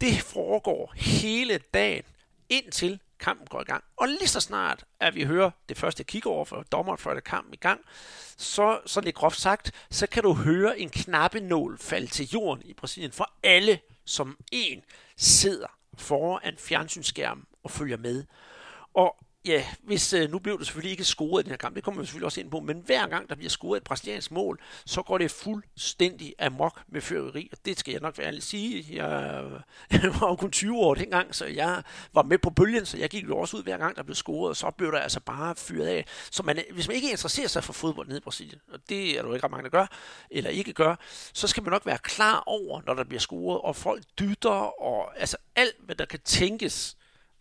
[0.02, 2.04] Det foregår hele dagen,
[2.50, 3.84] indtil kampen går i gang.
[3.98, 7.54] Og lige så snart, at vi hører det første over for dommeren før det kampen
[7.54, 7.82] i gang,
[8.38, 12.74] så, så lidt groft sagt, så kan du høre en knappenål falde til jorden i
[12.74, 14.82] Brasilien, for alle som en
[15.18, 15.68] sidder
[15.98, 18.24] foran fjernsynsskærmen og følger med.
[18.94, 19.16] Og
[19.48, 22.02] ja, hvis øh, nu blev det selvfølgelig ikke scoret i den her kamp, det kommer
[22.02, 25.02] vi selvfølgelig også ind på, men hver gang der bliver scoret et brasiliansk mål, så
[25.02, 28.86] går det fuldstændig amok med føreri, og det skal jeg nok være ærlig sige.
[28.96, 29.44] Jeg,
[29.92, 31.84] jeg var jo kun 20 år dengang, så jeg
[32.14, 34.50] var med på bølgen, så jeg gik jo også ud hver gang der blev scoret,
[34.50, 36.06] og så blev der altså bare fyret af.
[36.32, 39.18] Så man, øh, hvis man ikke interesserer sig for fodbold nede i Brasilien, og det
[39.18, 39.88] er der jo ikke ret mange, der gør,
[40.32, 40.96] eller ikke gør,
[41.34, 45.20] så skal man nok være klar over, når der bliver scoret, og folk dytter, og
[45.20, 46.98] altså alt, hvad der kan tænkes,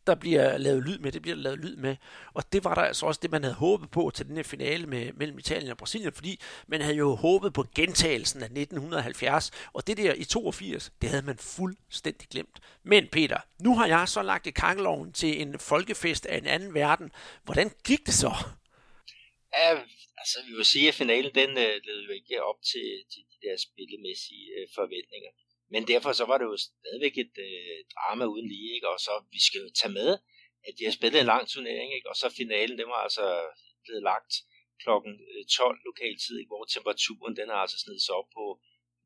[0.07, 1.97] der bliver lavet lyd med, det bliver lavet lyd med.
[2.35, 4.87] Og det var der altså også det, man havde håbet på til den her finale
[4.87, 9.87] med, mellem Italien og Brasilien, fordi man havde jo håbet på gentagelsen af 1970, og
[9.87, 12.61] det der i 82, det havde man fuldstændig glemt.
[12.83, 16.75] Men Peter, nu har jeg så lagt i kakkeloven til en folkefest af en anden
[16.75, 17.13] verden.
[17.45, 18.33] Hvordan gik det så?
[19.57, 19.69] Ja,
[20.19, 23.39] altså vi vil sige, at finalen den øh, led jo ikke op til, til de
[23.47, 25.31] der spillemæssige øh, forventninger.
[25.73, 28.89] Men derfor så var det jo stadigvæk et øh, drama uden lige, ikke?
[28.95, 30.11] og så vi skal jo tage med,
[30.67, 32.09] at de har spillet en lang turnering, ikke?
[32.13, 33.27] og så finalen, den var altså
[33.85, 34.33] blevet lagt
[34.83, 35.13] klokken
[35.59, 36.53] 12 øh, lokal tid, ikke?
[36.53, 38.45] hvor temperaturen den har altså snedet sig op på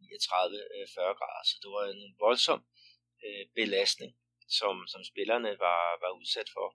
[0.00, 2.60] 39-40 øh, grader, så det var en voldsom
[3.24, 4.12] øh, belastning,
[4.58, 6.68] som, som spillerne var, var udsat for.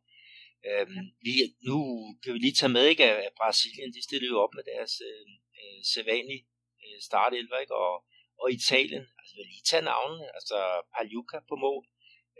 [0.69, 1.33] Øhm, vi,
[1.69, 1.77] nu
[2.21, 5.27] kan vi lige tage med, ikke, at Brasilien, de stillede jo op med deres øh,
[5.59, 6.43] øh, sædvanlige
[6.83, 7.95] øh, startelver, ikke, og,
[8.41, 10.57] og Italien, altså vil lige tage navnene, altså
[10.93, 11.83] Pagliuca på mål,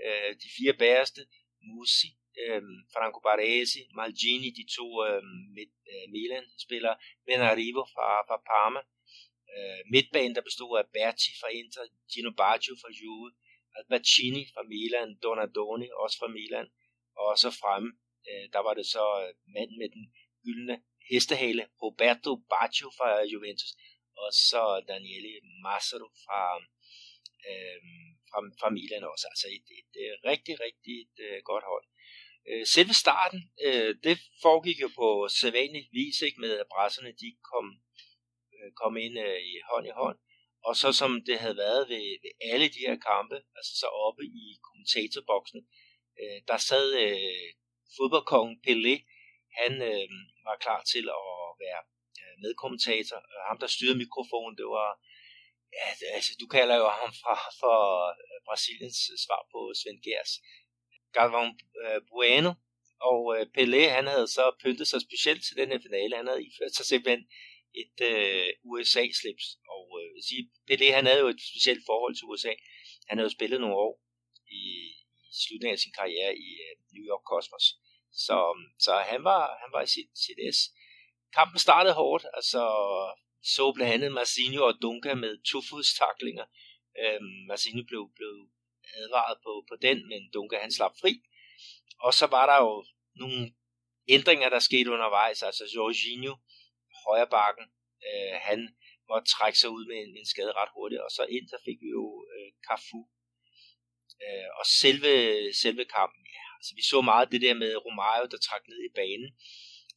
[0.03, 1.21] øh, de fire bæreste,
[1.67, 2.09] Musi,
[2.43, 2.61] øh,
[2.93, 5.21] Franco Baresi, Malgini, de to øh,
[5.55, 6.97] midt, øh, Milan-spillere,
[7.27, 8.81] Benarivo fra, fra Parma,
[9.53, 13.31] øh, midtbanen, der bestod af Berti fra Inter, Gino Baggio fra Juve,
[13.77, 16.67] Albacini fra Milan, Donadoni også fra Milan,
[17.21, 17.91] og så fremme
[18.29, 20.05] øh, der var det så øh, manden med den
[20.45, 20.75] gyldne
[21.11, 23.71] hestehale, Roberto Baggio fra Juventus,
[24.23, 25.33] og så Daniele
[25.65, 26.41] Massaro fra,
[27.49, 27.79] øh,
[28.29, 29.25] fra, fra Milan også.
[29.31, 31.85] Altså et, et, et øh, rigtig, rigtig et, øh, godt hold.
[32.49, 37.29] Øh, selve starten, øh, det foregik jo på sædvanlig vis, ikke, med at brasserne de
[37.51, 37.65] kom,
[38.55, 40.17] øh, kom ind øh, i hånd i hånd.
[40.67, 44.23] Og så som det havde været ved, ved alle de her kampe, altså så oppe
[44.43, 45.61] i kommentatorboksen,
[46.21, 47.47] øh, der sad øh,
[47.97, 48.95] fodboldkongen Pelé,
[49.59, 50.09] han øh,
[50.47, 51.25] var klar til at
[51.63, 51.81] være
[52.45, 53.19] medkommentator.
[53.31, 54.91] Øh, ham, der styrede mikrofonen, det var,
[55.77, 57.77] ja, det, altså, du kalder jo ham fra, for
[58.11, 60.31] øh, Brasiliens svar på Svend Gers.
[61.15, 61.47] Galvão
[61.83, 62.51] øh, Bueno,
[63.09, 63.21] og
[63.55, 66.15] Pelé, han havde så pyntet sig specielt til den her finale.
[66.15, 67.23] Han havde iført sig simpelthen
[67.83, 69.47] et øh, USA-slips.
[69.75, 72.53] Og øh, sige, Pelé, han havde jo et specielt forhold til USA.
[73.07, 73.93] Han havde jo spillet nogle år
[74.61, 74.63] i,
[75.31, 77.65] i slutningen af sin karriere i øh, New York Cosmos.
[78.25, 78.37] Så,
[78.85, 80.59] så han, var, han var i sit, sit S.
[81.35, 82.63] Kampen startede hårdt, altså
[83.43, 86.45] så blandt andet Marcinho og Dunga med tofodstaklinger.
[87.01, 88.33] Øhm, Marcinho blev, blev
[89.01, 91.13] advaret på, på den, men Dunga han slap fri.
[91.99, 92.85] Og så var der jo
[93.21, 93.53] nogle
[94.15, 95.43] ændringer, der skete undervejs.
[95.43, 96.33] Altså Jorginho,
[97.07, 97.65] højre bakken,
[98.07, 98.59] øh, han
[99.09, 101.77] måtte trække sig ud med en, en skade ret hurtigt, og så ind, så fik
[101.83, 103.01] vi jo øh, Cafu.
[104.23, 105.13] Øh, og selve,
[105.63, 106.25] selve kampen,
[106.59, 109.29] Altså, vi så meget det der med Romario, der trak ned i banen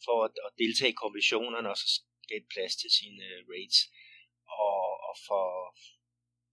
[0.04, 1.86] for at, at deltage i kommissionerne og så
[2.30, 3.78] gav plads til sine uh, raids.
[4.66, 5.46] Og, og for,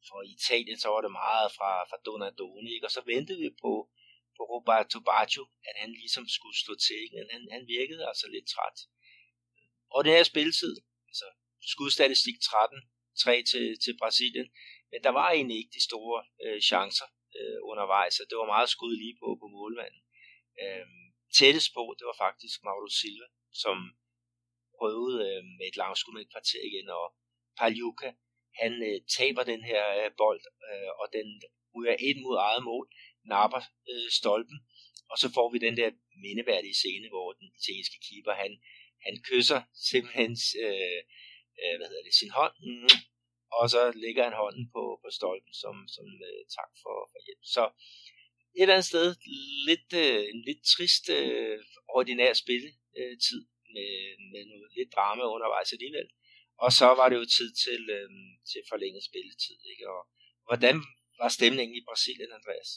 [0.07, 2.87] for Italien, så var det meget fra, fra Donadoni, ikke?
[2.87, 3.73] og så ventede vi på,
[4.37, 7.15] på Roberto Baggio, at han ligesom skulle stå til, ikke?
[7.17, 8.77] men han, han virkede altså lidt træt.
[9.95, 10.75] Og det her spilletid,
[11.11, 11.27] altså
[11.71, 12.81] skudstatistik 13,
[13.23, 14.47] 3 til, til Brasilien,
[14.91, 17.09] men der var egentlig ikke de store øh, chancer
[17.39, 20.01] øh, undervejs, så det var meget skud lige på, på målmanden.
[20.63, 20.87] Øh,
[21.39, 23.27] tættest på, det var faktisk Mauro Silva,
[23.63, 23.77] som
[24.77, 27.05] prøvede øh, med et langskud med et kvarter igen, og
[27.59, 28.09] Paljuka,
[28.61, 31.27] han øh, taber den her øh, bold, øh, og den
[31.75, 32.85] ryger ind mod eget mål,
[33.33, 34.59] napper øh, stolpen,
[35.11, 35.89] og så får vi den der
[36.25, 38.51] mindeværdige scene, hvor den italienske keeper, han,
[39.05, 40.33] han kysser simpelthen
[40.65, 40.99] øh,
[41.61, 42.55] øh, hvad hedder det, sin hånd,
[43.59, 47.43] og så lægger han hånden på, på stolpen som, som øh, tak for, for hjælp.
[47.55, 47.63] Så
[48.57, 49.07] et eller andet sted
[49.69, 51.57] lidt, øh, en lidt trist øh,
[51.99, 53.41] ordinær spilletid
[53.75, 53.91] med,
[54.31, 56.07] med noget lidt drama undervejs alligevel.
[56.63, 58.09] Og så var det jo tid til, øh,
[58.51, 59.57] til forlænget spilletid.
[59.71, 59.85] Ikke?
[59.93, 60.01] Og
[60.47, 60.75] hvordan
[61.21, 62.69] var stemningen i Brasilien, Andreas?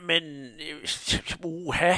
[0.00, 0.22] Men,
[0.60, 0.88] øh,
[1.44, 1.94] uha,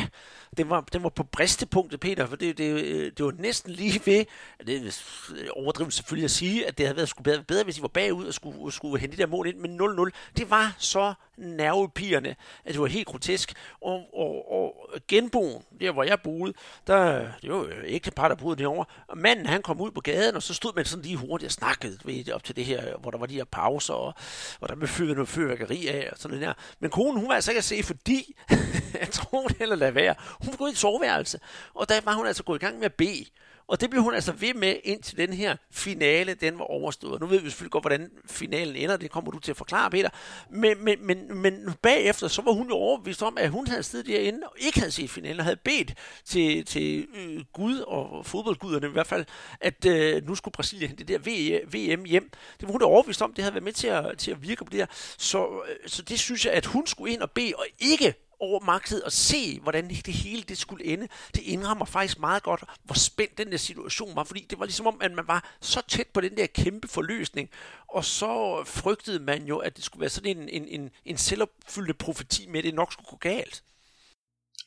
[0.56, 4.01] det var, det var på bristepunktet, Peter, for det, det, øh, det var næsten lige
[4.06, 4.24] ved,
[4.66, 5.02] det er
[5.36, 7.89] øh, overdrivet selvfølgelig at sige, at det havde været skulle bedre, bedre, hvis de var
[7.89, 12.29] bagud og skulle, skulle hente det der mål ind, men 0-0, det var så nervepigerne,
[12.29, 13.53] Altså, det var helt grotesk.
[13.81, 16.53] Og, og, og genboen, der hvor jeg boede,
[16.87, 20.01] der, det var jo ikke par, der boede derovre, og manden han kom ud på
[20.01, 22.97] gaden, og så stod man sådan lige hurtigt og snakkede ved, op til det her,
[22.97, 24.15] hvor der var de her pauser, og
[24.59, 26.53] hvor der blev fyret noget fyrværkeri af, og sådan der.
[26.81, 28.37] Men konen, hun var altså ikke at se, fordi,
[29.01, 31.41] jeg tror det heller lade være, hun var gået i et soveværelse,
[31.75, 33.25] og der var hun altså gået i gang med at bede.
[33.67, 37.21] Og det blev hun altså ved med, indtil den her finale, den var overstået.
[37.21, 40.09] Nu ved vi selvfølgelig godt, hvordan finalen ender, det kommer du til at forklare, Peter.
[40.51, 44.07] Men, men, men, men bagefter, så var hun jo overbevist om, at hun havde siddet
[44.07, 45.95] derinde og ikke havde set finalen, og havde bedt
[46.25, 49.25] til, til øh, Gud og fodboldguderne i hvert fald,
[49.61, 51.19] at øh, nu skulle Brasilien det der
[51.65, 52.31] VM hjem.
[52.61, 54.65] Det var hun da overbevist om, det havde været med til at, til at virke
[54.65, 54.87] på det her.
[55.19, 58.60] Så, øh, så det synes jeg, at hun skulle ind og bede, og ikke over
[58.60, 61.09] markedet og se, hvordan det hele det skulle ende.
[61.35, 64.86] Det indrammer faktisk meget godt, hvor spændt den der situation var, fordi det var ligesom
[64.86, 67.51] om, at man var så tæt på den der kæmpe forløsning,
[67.89, 71.94] og så frygtede man jo, at det skulle være sådan en, en, en, en selvopfyldende
[71.94, 73.64] profeti med, at det nok skulle gå galt.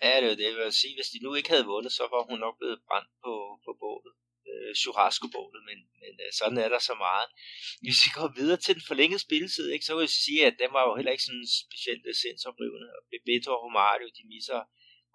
[0.04, 0.44] Ja, det er det.
[0.44, 3.10] Jeg vil sige, hvis de nu ikke havde vundet, så var hun nok blevet brændt
[3.24, 3.34] på,
[3.66, 4.14] på bålet.
[4.56, 7.28] Øh, Churrasco-bålet, men, men øh, sådan er der så meget.
[7.86, 10.72] Hvis vi går videre til den forlængede spilletid, ikke, så vil jeg sige, at den
[10.76, 12.88] var jo heller ikke sådan specielt øh, sindsoprivende.
[12.96, 14.60] Og Bebeto og Romario, de misser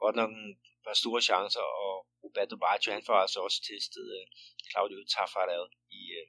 [0.03, 0.51] godt nok en
[0.87, 1.95] par store chancer, og
[2.25, 4.25] Roberto Baggio, han får altså også testet øh,
[4.71, 5.67] Claudio Taffarel
[6.01, 6.27] i, øh,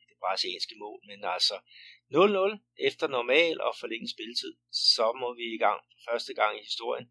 [0.00, 0.98] i det brasilianske mål.
[1.10, 1.56] Men altså
[2.12, 4.52] 0-0 efter normal og forlænget spilletid,
[4.94, 7.06] så må vi i gang for første gang i historien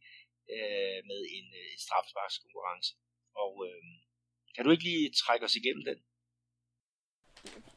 [0.55, 2.89] øh, med en, øh, en straffesparkskonkurrence.
[3.43, 3.81] Og øh,
[4.55, 5.97] kan du ikke lige trække os igennem den?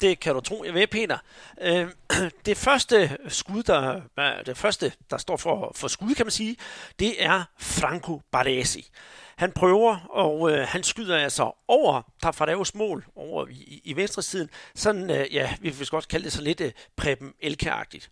[0.00, 1.18] Det kan du tro, jeg ved, Peter.
[1.60, 1.90] Øh,
[2.46, 4.02] det første skud, der,
[4.42, 6.56] det første, der står for, for skud, kan man sige,
[6.98, 8.90] det er Franco Baresi.
[9.36, 14.50] Han prøver, og øh, han skyder altså over Tafadavs mål over i, i venstre siden.
[14.74, 18.10] Sådan, øh, ja, vi vil godt kalde det så lidt øh, Preben Elke-agtigt.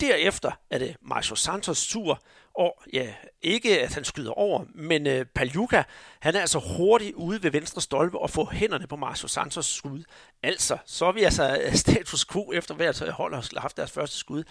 [0.00, 2.22] Derefter er det Marcio Santos tur,
[2.54, 5.82] og ja, ikke at han skyder over, men øh, Paljuka,
[6.20, 10.02] han er altså hurtigt ude ved venstre stolpe og får hænderne på Marcio Santos skud.
[10.42, 13.90] Altså, så er vi altså øh, status quo efter hvert øh, hold har haft deres
[13.90, 14.44] første skud.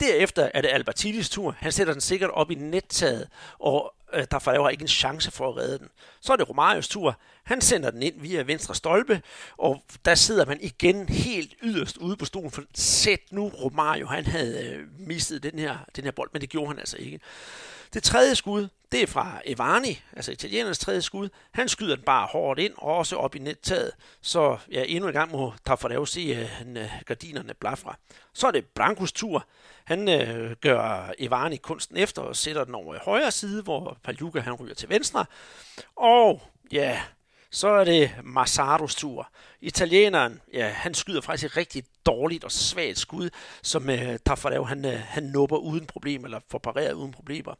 [0.00, 1.56] Derefter er det Albertinis tur.
[1.58, 3.28] Han sætter den sikkert op i nettaget,
[3.58, 5.88] og øh, der får ikke en chance for at redde den.
[6.20, 7.18] Så er det Romarios tur.
[7.44, 9.22] Han sender den ind via venstre stolpe,
[9.56, 12.50] og der sidder man igen helt yderst ude på stolen.
[12.50, 16.50] For sæt nu Romario, han havde øh, mistet den her, den her bold, men det
[16.50, 17.20] gjorde han altså ikke.
[17.96, 21.28] Det tredje skud, det er fra Evani, altså italienernes tredje skud.
[21.52, 23.90] Han skyder den bare hårdt ind, og også op i nettaget.
[24.20, 27.96] Så ja, endnu en gang må Tafareo se uh, gardinerne blafra.
[28.32, 29.46] Så er det Brankos tur.
[29.84, 34.40] Han uh, gør Evani kunsten efter og sætter den over i højre side, hvor Paljuka
[34.40, 35.24] han ryger til venstre.
[35.96, 36.42] Og
[36.72, 37.00] ja,
[37.50, 39.28] så er det Masaros tur.
[39.60, 43.30] Italieneren, ja, han skyder faktisk et rigtig dårligt og svagt skud,
[43.62, 47.54] som øh, Tafareo han, øh, han nupper uden problem, eller får pareret uden problemer.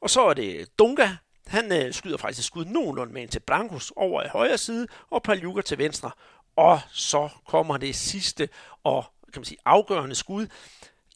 [0.00, 1.08] Og så er det Dunga,
[1.46, 4.86] han øh, skyder faktisk et skud nogenlunde med en til Brankos over i højre side,
[5.10, 6.10] og Paljuka til venstre.
[6.56, 8.48] Og så kommer det sidste
[8.84, 10.46] og kan man sige, afgørende skud.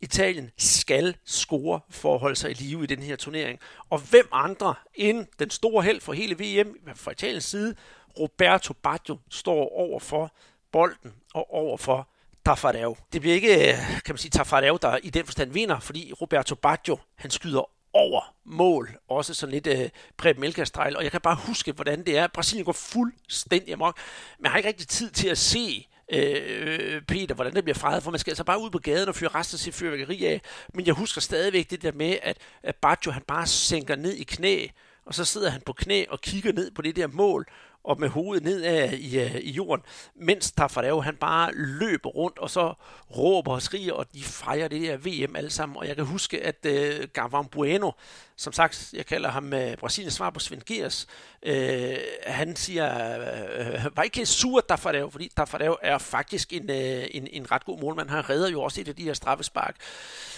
[0.01, 3.61] Italien skal score for at holde sig i live i den her turnering.
[3.90, 7.77] Og hvem andre end den store held for hele VM fra Italiens side,
[8.18, 10.32] Roberto Baggio, står over for
[10.72, 12.09] bolden og over for
[12.47, 12.97] Taffareo.
[13.12, 16.55] Det bliver ikke, øh, kan man sige, Taffareo, der i den forstand vinder, fordi Roberto
[16.55, 18.97] Baggio, han skyder over mål.
[19.09, 20.97] Også sådan lidt øh, Preben Elka-style.
[20.97, 22.26] Og jeg kan bare huske, hvordan det er.
[22.26, 23.98] Brasilien går fuldstændig amok.
[24.39, 28.10] Men har ikke rigtig tid til at se øh, Peter, hvordan det bliver fejret, for
[28.10, 30.40] man skal altså bare ud på gaden og fyre resten af sit fyrværkeri af.
[30.74, 34.24] Men jeg husker stadigvæk det der med, at, at Baggio han bare sænker ned i
[34.24, 34.66] knæ,
[35.06, 37.47] og så sidder han på knæ og kigger ned på det der mål,
[37.84, 39.84] og med hovedet ned af, i, øh, i jorden,
[40.14, 42.74] mens Tafareo han bare løber rundt, og så
[43.16, 45.76] råber og skriger, og de fejrer det der VM alle sammen.
[45.76, 47.90] Og jeg kan huske, at øh, Gavan Bueno,
[48.36, 51.06] som sagt, jeg kalder ham øh, Brasiliens svar på Svend Gers,
[51.42, 51.96] øh,
[52.26, 53.18] han siger,
[53.59, 57.80] øh, var ikke sur Tafareo, fordi Tafareo er faktisk en, øh, en, en ret god
[57.80, 58.10] målmand.
[58.10, 59.76] Han redder jo også et af de her straffespark.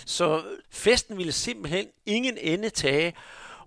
[0.06, 3.14] Så festen ville simpelthen ingen ende tage,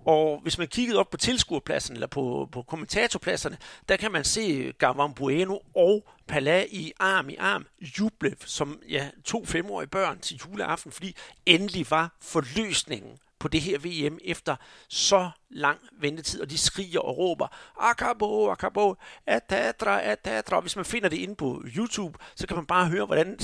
[0.07, 3.57] og hvis man kiggede op på tilskuerpladsen eller på, på kommentatorpladserne,
[3.89, 7.65] der kan man se Gavan Bueno og Pala i arm i arm
[7.99, 11.15] juble som ja, to femårige børn til juleaften, fordi
[11.45, 14.55] endelig var forløsningen på det her VM efter
[14.89, 17.47] så lang ventetid, og de skriger og råber,
[17.80, 18.95] Akabo, Akabo,
[19.26, 20.59] Atatra, Atatra.
[20.59, 23.39] Hvis man finder det inde på YouTube, så kan man bare høre, hvordan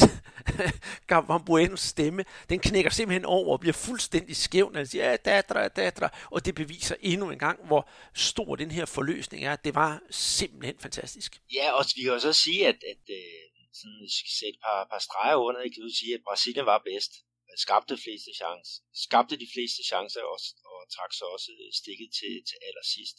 [1.07, 5.65] Gabon Buenos stemme, den knækker simpelthen over og bliver fuldstændig skæv, når han siger, Atatra,
[5.65, 6.09] Atatra.
[6.31, 9.55] Og det beviser endnu en gang, hvor stor den her forløsning er.
[9.55, 11.41] Det var simpelthen fantastisk.
[11.53, 13.43] Ja, og vi kan også sige, at, at øh,
[13.73, 15.75] sådan, sætte et par, par streger under, ikke?
[15.75, 17.11] kan du sige, at Brasilien var bedst
[17.57, 18.71] skabte, fleste chance,
[19.05, 20.39] skabte de fleste chancer og,
[20.71, 23.17] og trak så også øh, stikket til, til allersidst.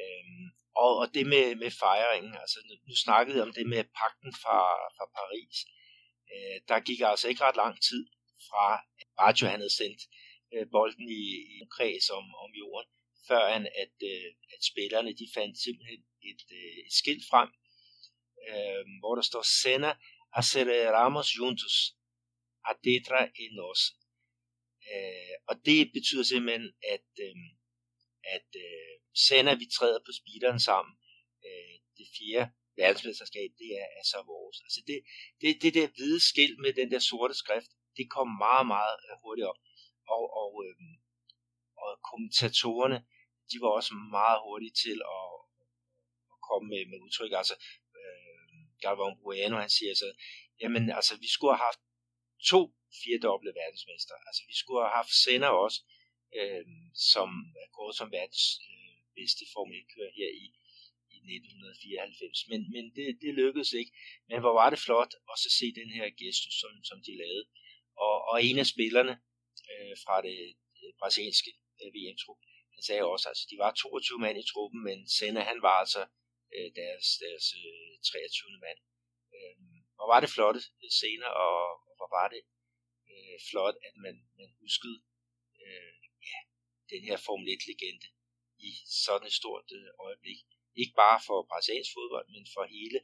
[0.00, 0.46] Øhm,
[0.84, 4.32] og, og det med, med fejringen, altså nu, nu snakkede jeg om det med pakten
[4.42, 4.60] fra,
[4.96, 5.56] fra Paris.
[6.32, 8.02] Øh, der gik altså ikke ret lang tid
[8.48, 8.66] fra,
[9.28, 10.00] at han havde sendt
[10.54, 12.90] øh, bolden i, i en kreds om, om jorden,
[13.28, 16.00] før han, at, øh, at spillerne de fandt simpelthen
[16.30, 17.48] et, øh, et skilt frem,
[18.50, 19.92] øh, hvor der står Senna
[20.32, 21.76] aceleramos juntos,
[22.70, 23.82] Adetra Enos.
[24.92, 27.36] Øh, og det betyder simpelthen, at, øh,
[28.36, 28.94] at øh,
[29.26, 30.94] sender vi træder på speederen sammen.
[31.46, 32.50] Øh, det fjerde
[32.80, 34.56] verdensmesterskab, det er altså vores.
[34.66, 34.98] Altså det,
[35.40, 39.14] det, det der hvide skilt med den der sorte skrift, det kom meget, meget øh,
[39.22, 39.60] hurtigt op.
[40.14, 40.76] Og, og, øh,
[41.82, 42.98] og kommentatorerne,
[43.50, 45.28] de var også meget hurtige til at,
[46.32, 47.32] at komme med, med udtryk.
[47.42, 47.56] Altså,
[47.98, 50.08] øh, Galvan Bueno, han siger så,
[50.62, 51.82] jamen altså, vi skulle have haft
[52.50, 52.60] to
[53.00, 54.14] firedoble verdensmester.
[54.28, 55.78] Altså, vi skulle have haft Senna også,
[56.38, 56.64] øh,
[57.12, 57.28] som
[57.62, 60.46] er gået som verdens øh, bedste Formel 1-kører her i,
[61.14, 62.48] i 1994.
[62.50, 63.92] Men, men det, det lykkedes ikke.
[64.28, 67.46] Men hvor var det flot også at se den her gestus, som, som de lavede.
[68.06, 69.14] Og, og en af spillerne
[69.72, 70.36] øh, fra det,
[70.80, 71.52] det brasilianske
[71.82, 72.40] øh, VM-trup,
[72.74, 75.76] han sagde også, at altså, de var 22 mand i truppen, men Senna han var
[75.82, 76.02] altså
[76.54, 78.64] øh, deres, deres øh, 23.
[78.66, 78.78] mand.
[79.36, 79.56] Øh,
[80.00, 81.58] og var det flotte øh, scener, og
[81.98, 82.42] hvor var det
[83.12, 84.98] øh, flot, at man, man huskede
[85.64, 85.94] øh,
[86.30, 86.38] ja,
[86.92, 88.08] den her Formel 1-legende
[88.68, 88.70] i
[89.04, 90.38] sådan et stort øh, øjeblik.
[90.80, 92.98] Ikke bare for brasiliansk fodbold, men for hele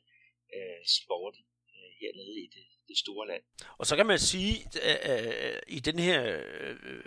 [0.54, 3.44] øh, sporten øh, hernede i det, det store land.
[3.80, 4.54] Og så kan man sige,
[4.92, 6.20] at øh, i den her
[6.60, 7.04] øh,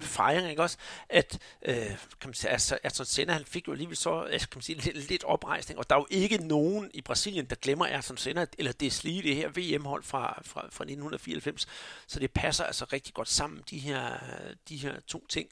[0.00, 0.78] fejring, ikke også,
[1.08, 4.56] at øh, kan man sige, altså, Ayrton Senna, han fik jo alligevel så, altså, kan
[4.56, 7.86] man sige, lidt, lidt oprejsning, og der er jo ikke nogen i Brasilien, der glemmer
[7.86, 11.66] Ayrton Senna, eller det er lige det her VM-hold fra, fra, fra 1994,
[12.06, 14.18] så det passer altså rigtig godt sammen, de her,
[14.68, 15.48] de her to ting.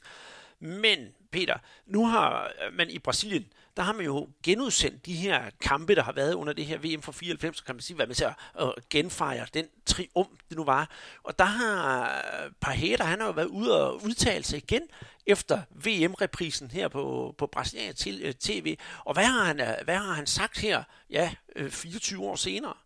[0.59, 5.49] Men, Peter, nu har øh, man i Brasilien, der har man jo genudsendt de her
[5.61, 8.07] kampe, der har været under det her VM fra 94, så kan man sige, hvad
[8.07, 10.91] man ser og genfejre den triumf, det nu var.
[11.23, 14.89] Og der har øh, Parheta, han har jo været ude og udtale sig igen
[15.25, 18.07] efter VM-reprisen her på, på brasiliansk
[18.39, 18.67] TV.
[18.67, 21.35] Øh, og hvad har, han, hvad har han sagt her, ja,
[21.69, 22.77] 24 år senere?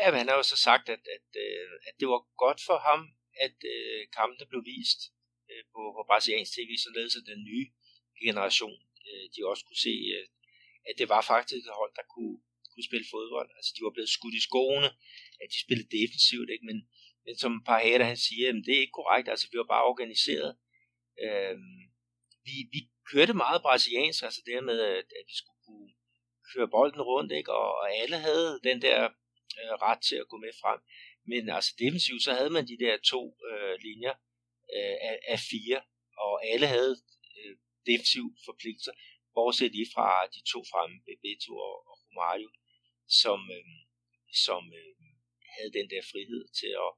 [0.00, 1.26] Ja, men han har jo så sagt, at, at,
[1.88, 3.08] at det var godt for ham,
[3.40, 3.54] at
[4.16, 5.13] kampene blev vist
[5.54, 7.66] Øh, på, på brasiliansk tv, således at den nye
[8.24, 8.78] generation,
[9.08, 10.26] øh, de også kunne se, øh,
[10.88, 12.36] at det var faktisk et hold, der kunne,
[12.72, 13.48] kunne spille fodbold.
[13.56, 14.88] Altså, de var blevet skudt i skoene,
[15.42, 16.66] at de spillede defensivt, ikke?
[16.70, 16.78] Men,
[17.24, 20.50] men som Parhater han siger, jamen, det er ikke korrekt, altså vi var bare organiseret.
[21.24, 21.80] Øhm,
[22.46, 25.90] vi, vi kørte meget brasiliansk, altså det med, at, at vi skulle kunne
[26.52, 27.52] køre bolden rundt, ikke?
[27.52, 28.98] Og, og alle havde den der
[29.60, 30.80] øh, ret til at gå med frem.
[31.26, 34.14] Men altså defensivt, så havde man de der to øh, linjer
[34.76, 35.80] øh, af, af fire,
[36.24, 36.94] og alle havde
[37.38, 37.54] øh,
[37.88, 38.94] defensiv forpligtelser,
[39.34, 42.50] bortset lige fra de to fremme, Bebeto og, og Romario,
[43.20, 43.66] som, øh,
[44.46, 44.94] som øh,
[45.54, 46.92] havde den der frihed til at,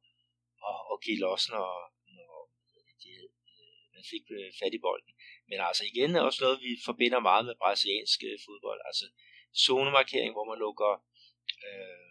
[0.71, 1.69] at, at give los, når,
[2.17, 2.33] når
[2.77, 3.13] øh, de,
[3.53, 5.13] øh, man fik øh, fat i bolden.
[5.49, 8.81] Men altså igen er også noget, vi forbinder meget med brasiliansk øh, fodbold.
[8.91, 9.07] Altså
[9.65, 10.93] zonemarkering, hvor man lukker
[11.69, 12.07] øh,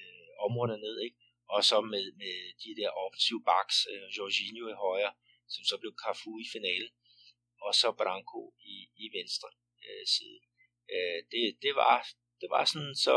[0.00, 1.18] øh, områderne ned, ikke?
[1.54, 5.12] Og så med, med de der offensive backs, øh, Jorginho i højre,
[5.54, 6.92] som så blev Cafu i finalen,
[7.66, 8.42] og så Branco
[8.74, 9.48] i, i venstre
[9.86, 10.40] øh, side.
[10.94, 11.96] Øh, det, det, var,
[12.40, 13.16] det var sådan så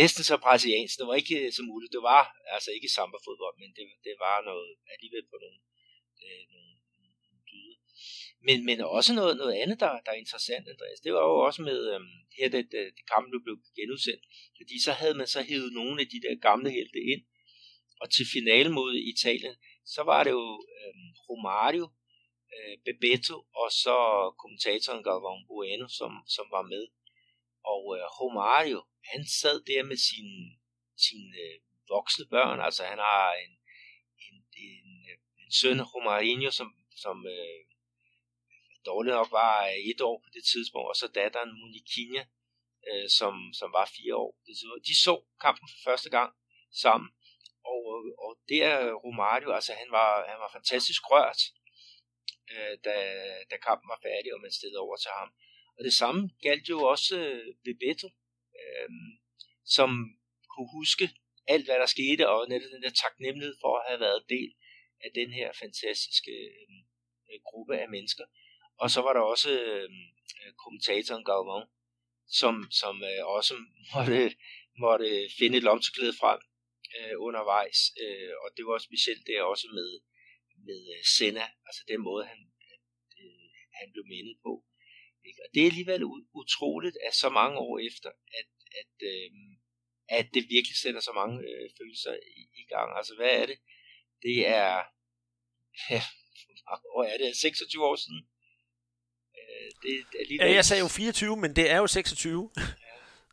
[0.00, 0.98] næsten så brasiliansk.
[0.98, 1.92] Det var ikke øh, så muligt.
[1.96, 2.22] Det var
[2.54, 5.60] altså ikke samba-fodbold, men det, det var noget alligevel på nogle,
[6.24, 6.72] øh, nogle,
[7.30, 7.76] nogle dyder.
[8.46, 11.00] Men, men også noget, noget andet, der, der er interessant, Andreas.
[11.04, 14.24] Det var jo også med, øhm, her det, det, det kampen blev genudsendt,
[14.58, 17.22] fordi så havde man så hævet nogle af de der gamle helte ind,
[18.00, 19.56] og til finalen mod Italien,
[19.94, 20.46] så var det jo
[20.76, 20.94] øh,
[21.28, 21.86] Romario,
[22.54, 23.96] øh, Bebeto og så
[24.40, 26.84] kommentatoren Galvão Bueno, som, som var med.
[27.72, 28.80] Og øh, Romario,
[29.12, 30.38] han sad der med sine,
[31.04, 31.56] sin, øh,
[31.94, 33.52] voksne børn, altså han har en,
[34.26, 34.36] en,
[34.66, 34.88] en,
[35.42, 36.68] en søn, Romarinho, som,
[37.02, 37.60] som øh,
[38.88, 39.56] dårligt nok var
[39.90, 42.22] et år på det tidspunkt, og så datteren Moniquinha,
[42.88, 44.32] øh, som, som var fire år.
[44.88, 45.14] De så
[45.44, 46.30] kampen for første gang
[46.82, 47.10] sammen,
[47.72, 51.40] og, øh, og det er Romario, altså han var, han var fantastisk rørt,
[52.52, 52.94] øh, da,
[53.50, 55.30] da kampen var færdig, og man stillede over til ham.
[55.78, 58.08] Og det samme galt jo også øh, Bebeto,
[58.60, 58.90] øh,
[59.64, 59.90] som
[60.52, 61.06] kunne huske
[61.46, 64.50] alt, hvad der skete, og netop den der taknemmelighed for at have været del
[65.04, 66.34] af den her fantastiske
[67.30, 68.24] øh, gruppe af mennesker.
[68.82, 69.88] Og så var der også øh,
[70.62, 71.66] kommentatoren Galvan,
[72.40, 73.54] som, som øh, også
[73.94, 74.36] måtte,
[74.84, 76.40] måtte finde et lomteklæde frem
[76.96, 79.90] øh, undervejs, øh, og det var specielt det også med,
[80.68, 82.40] med øh, Senna, altså den måde, han,
[83.18, 84.52] øh, han blev mindet på.
[85.28, 85.40] Ikke?
[85.44, 86.02] Og det er alligevel
[86.40, 88.48] utroligt, at så mange år efter, at,
[88.80, 89.30] at, øh,
[90.08, 92.96] at det virkelig sætter så mange øh, følelser i, i gang.
[92.98, 93.58] Altså hvad er det?
[94.22, 94.72] Det er,
[95.94, 96.02] ja,
[96.92, 97.36] hvor er det?
[97.36, 98.22] 26 år siden?
[99.38, 100.46] Øh, det er alligevel...
[100.46, 102.50] Ja, jeg sagde jo 24, men det er jo 26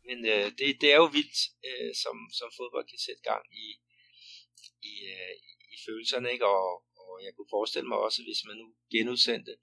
[0.08, 3.66] men øh, det, det er jo vildt, øh, som, som fodbold kan sætte gang i,
[4.92, 5.34] i, øh,
[5.74, 6.46] i følelserne, ikke?
[6.56, 6.68] Og,
[7.02, 9.54] og jeg kunne forestille mig også, hvis man nu genudsendte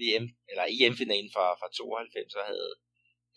[0.00, 2.72] VM, eller EM-finalen fra, fra 92, så havde,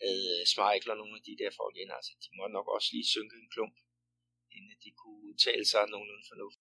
[0.04, 2.88] havde øh, Schmeichel og nogle af de der folk ind, altså de måtte nok også
[2.94, 3.76] lige synke en klump,
[4.56, 6.57] inden de kunne udtale sig nogenlunde fornuftigt.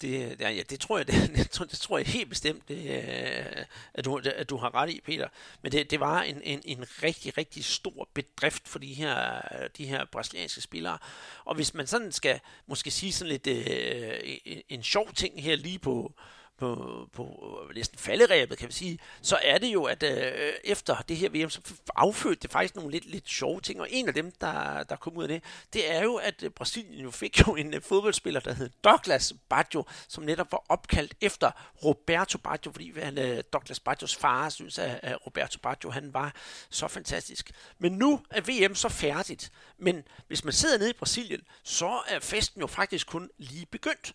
[0.00, 3.64] Det, ja, det, tror jeg, det, det, tror, det tror jeg helt bestemt, det, øh,
[3.94, 5.28] at, du, at du har ret i, Peter.
[5.62, 9.40] Men det, det var en, en, en rigtig, rigtig stor bedrift for de her,
[9.76, 10.98] de her brasilianske spillere.
[11.44, 15.56] Og hvis man sådan skal måske sige sådan lidt øh, en, en sjov ting her
[15.56, 16.14] lige på,
[16.58, 20.96] på, på øh, næsten falderæbet, kan vi sige, så er det jo, at øh, efter
[21.08, 21.60] det her VM, så
[21.96, 25.16] affødte det faktisk nogle lidt, lidt sjove ting, og en af dem, der, der kom
[25.16, 28.40] ud af det, det er jo, at øh, Brasilien jo fik jo en øh, fodboldspiller,
[28.40, 31.50] der hed Douglas Baggio, som netop var opkaldt efter
[31.84, 36.34] Roberto Baggio, fordi han, øh, Douglas Baggios far synes, at, at Roberto Baggio, han var
[36.70, 37.52] så fantastisk.
[37.78, 42.20] Men nu er VM så færdigt, men hvis man sidder nede i Brasilien, så er
[42.20, 44.14] festen jo faktisk kun lige begyndt.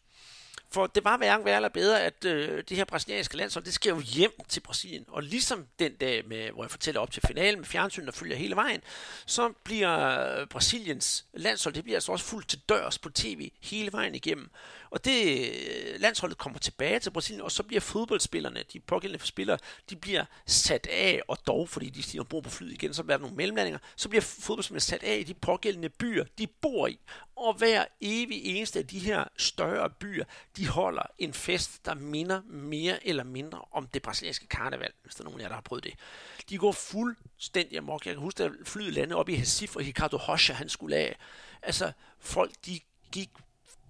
[0.71, 3.89] For det var hverken værre eller bedre, at øh, det her brasilianske landshold, det skal
[3.89, 5.05] jo hjem til Brasilien.
[5.07, 8.35] Og ligesom den dag, med, hvor jeg fortæller op til finalen med fjernsyn, der følger
[8.35, 8.81] hele vejen,
[9.25, 14.15] så bliver Brasiliens landshold, det bliver altså også fuldt til dørs på tv hele vejen
[14.15, 14.49] igennem.
[14.91, 19.57] Og det øh, landsholdet kommer tilbage til Brasilien, og så bliver fodboldspillerne, de pågældende spillere,
[19.89, 23.17] de bliver sat af, og dog, fordi de stiger ombord på flyet igen, så bliver
[23.17, 26.99] der nogle mellemlandinger, så bliver fodboldspillerne sat af i de pågældende byer, de bor i.
[27.35, 30.25] Og hver evig eneste af de her større byer,
[30.57, 35.21] de holder en fest, der minder mere eller mindre om det brasilianske karneval, hvis der
[35.21, 35.93] er nogen af jer, der har prøvet det.
[36.49, 38.05] De går fuldstændig amok.
[38.05, 41.15] Jeg kan huske, at flyet landede op i Recife, og Ricardo Rocha, han skulle af.
[41.61, 42.79] Altså, folk, de
[43.11, 43.29] gik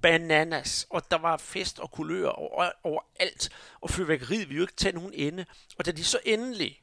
[0.01, 3.49] bananas, og der var fest og kulør over, over alt,
[3.81, 5.45] og fyrværkeriet ville jo ikke tage nogen ende.
[5.77, 6.81] Og da de så endelig,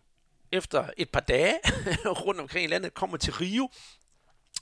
[0.52, 1.54] efter et par dage
[2.24, 3.70] rundt omkring i landet, kommer til Rio,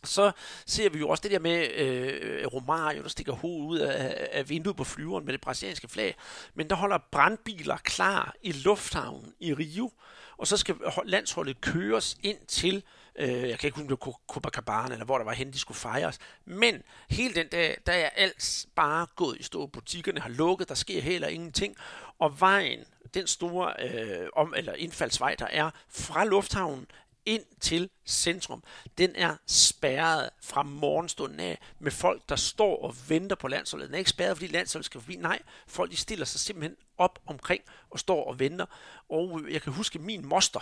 [0.05, 0.33] så
[0.67, 4.49] ser vi jo også det der med øh, Romario, der stikker hovedet ud af, af
[4.49, 6.15] vinduet på flyveren med det brasilianske flag.
[6.55, 9.93] Men der holder brandbiler klar i lufthavnen i Rio,
[10.37, 12.83] og så skal landsholdet køres ind til Øh,
[13.19, 15.59] Øh, jeg kan ikke huske, om det var Copacabana, eller hvor der var hen, de
[15.59, 16.19] skulle fejres.
[16.45, 19.67] Men hele den dag, der er alt bare gået i stå.
[19.67, 21.77] Butikkerne har lukket, der sker heller ingenting.
[22.19, 22.85] Og vejen,
[23.15, 26.87] den store øh, om- eller indfaldsvej, der er fra lufthavnen
[27.27, 28.63] ind til centrum,
[28.99, 33.87] den er spærret fra morgenstunden af med folk, der står og venter på landsholdet.
[33.89, 35.17] Den er ikke spærret, fordi landsholdet skal forbi.
[35.17, 38.67] Nej, folk de stiller sig simpelthen op omkring og står og venter.
[39.09, 40.61] Og jeg kan huske min moster,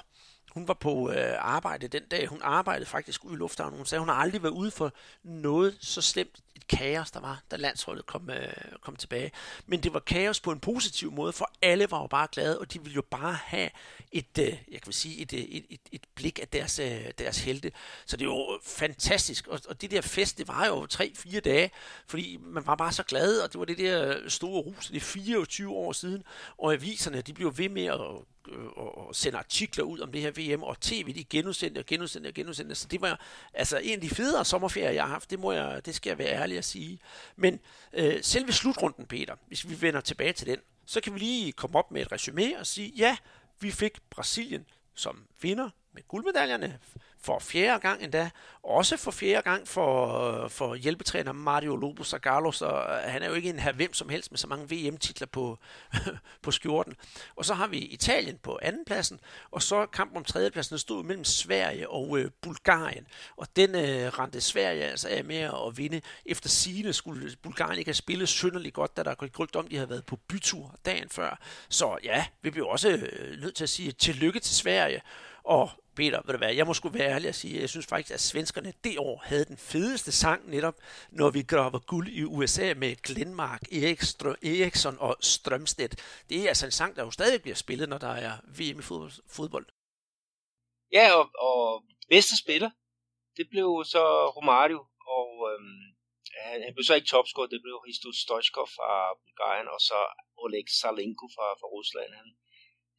[0.54, 2.26] hun var på øh, arbejde den dag.
[2.26, 3.76] Hun arbejdede faktisk ude i lufthavnen.
[3.76, 4.92] Hun sagde, hun har aldrig været ude for
[5.22, 9.32] noget så slemt et kaos, der var, da landsholdet kom, øh, kom tilbage.
[9.66, 12.72] Men det var kaos på en positiv måde, for alle var jo bare glade, og
[12.72, 13.70] de ville jo bare have
[14.12, 17.38] et, øh, jeg kan sige, et, øh, et, et, et blik af deres, øh, deres
[17.38, 17.72] helte.
[18.06, 19.46] Så det er jo øh, fantastisk.
[19.46, 21.70] Og, og det der fest, det var jo tre-fire dage,
[22.06, 25.00] fordi man var bare så glad, og det var det der store rus, det er
[25.00, 26.22] 24 år siden,
[26.58, 28.00] og aviserne, de blev ved med at
[28.48, 32.28] øh, og sende artikler ud om det her VM, og tv, de genudsendte og genudsendte
[32.28, 32.74] og genudsendte.
[32.74, 33.20] Så det var
[33.54, 35.30] altså en af de federe sommerferier, jeg har haft.
[35.30, 36.98] Det, må jeg, det skal jeg være ærlig at sige.
[37.36, 37.60] Men
[37.92, 41.78] øh, selve slutrunden, Peter, hvis vi vender tilbage til den, så kan vi lige komme
[41.78, 43.16] op med et resume og sige, ja,
[43.60, 46.78] vi fik Brasilien som vinder med guldmedaljerne
[47.22, 48.30] for fjerde gang endda,
[48.62, 53.28] også for fjerde gang for, for hjælpetræner Mario Lobos og Carlos, så øh, han er
[53.28, 55.58] jo ikke en her hvem som helst med så mange VM-titler på,
[56.42, 56.94] på skjorten.
[57.36, 59.20] Og så har vi Italien på andenpladsen,
[59.50, 63.06] og så kampen om tredjepladsen stod mellem Sverige og øh, Bulgarien.
[63.36, 66.00] Og den øh, rendte Sverige altså af med at vinde.
[66.26, 69.76] Efter sine skulle Bulgarien ikke have spillet synderligt godt, da der gik rygt om, de
[69.76, 71.38] havde været på bytur dagen før.
[71.68, 75.02] Så ja, vi bliver også øh, nødt til at sige tillykke til Sverige.
[75.44, 78.14] Og Peter, ved du hvad, jeg må sgu være ærlig at sige, jeg synes faktisk,
[78.14, 80.76] at svenskerne det år havde den fedeste sang netop,
[81.10, 83.62] når vi graver guld i USA med Glenmark,
[84.42, 86.22] Eriksson og Strømstedt.
[86.28, 88.82] Det er altså en sang, der jo stadig bliver spillet, når der er VM i
[89.36, 89.66] fodbold.
[90.92, 92.70] Ja, og, og bedste spiller,
[93.36, 94.04] det blev så
[94.36, 94.80] Romario,
[95.18, 95.84] og øhm,
[96.46, 98.90] han, han blev så ikke topscorer, det blev Hristo Stoichkov fra
[99.22, 99.98] Bulgarien, og så
[100.42, 102.10] Oleg Salenko fra, fra Rusland.
[102.20, 102.28] Han,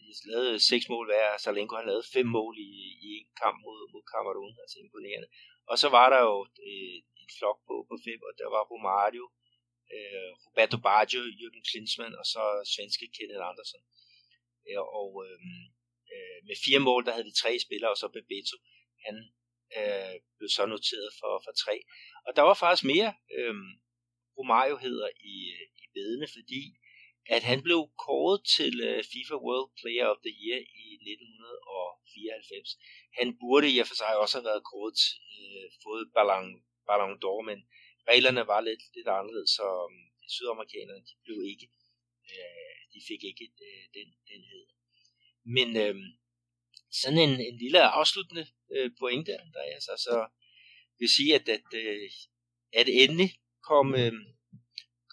[0.06, 2.72] de lavede seks mål hver, Salenko han lavede fem mål i,
[3.08, 5.30] i en kamp mod, mod Cameroon, altså imponerende.
[5.72, 6.38] Og så var der jo
[6.70, 9.26] øh, en flok på, på fem, og der var Romario,
[9.96, 12.44] øh, Roberto Baggio, Jürgen Klinsmann, og så
[12.74, 13.82] svenske Kenneth Andersen.
[14.72, 15.40] Ja, og øh,
[16.14, 18.58] øh, med fire mål, der havde vi tre spillere, og så Bebeto,
[19.06, 19.16] han
[19.80, 21.76] øh, blev så noteret for, for tre.
[22.28, 23.56] Og der var faktisk mere øh,
[24.38, 26.62] Romario hedder i, øh, i bedene, fordi
[27.26, 32.78] at han blev kåret til øh, FIFA World Player of the Year i 1994.
[33.20, 36.48] Han burde i og for sig også have været kåret til uh, fået Ballon,
[36.88, 37.60] Ballon d'Or, men
[38.12, 39.96] reglerne var lidt, lidt anderledes, så um,
[40.34, 41.68] sydamerikanerne de blev ikke,
[42.34, 44.66] øh, de fik ikke øh, den, den hed.
[45.56, 45.96] Men øh,
[47.02, 48.46] sådan en, en lille afsluttende
[48.76, 50.16] øh, pointe, der er altså, så
[51.00, 52.10] vil sige, at, at, øh,
[52.74, 53.30] at endelig
[53.70, 54.14] kom, øh,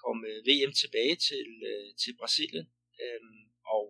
[0.04, 2.66] kom øh, VM tilbage til, øh, til Brasilien.
[3.04, 3.42] Øhm,
[3.76, 3.84] og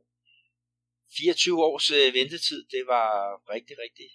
[1.17, 3.11] 24 års øh, ventetid, det var
[3.55, 4.09] rigtig, rigtig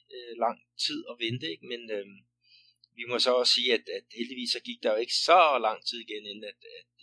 [0.45, 1.65] lang tid at vente, ikke?
[1.71, 2.17] men øhm,
[2.97, 5.79] vi må så også sige, at, at heldigvis så gik der jo ikke så lang
[5.87, 6.93] tid igen, inden at, at,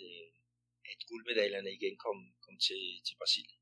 [0.91, 3.59] at guldmedaljerne igen kom, kom til, til Brasilien.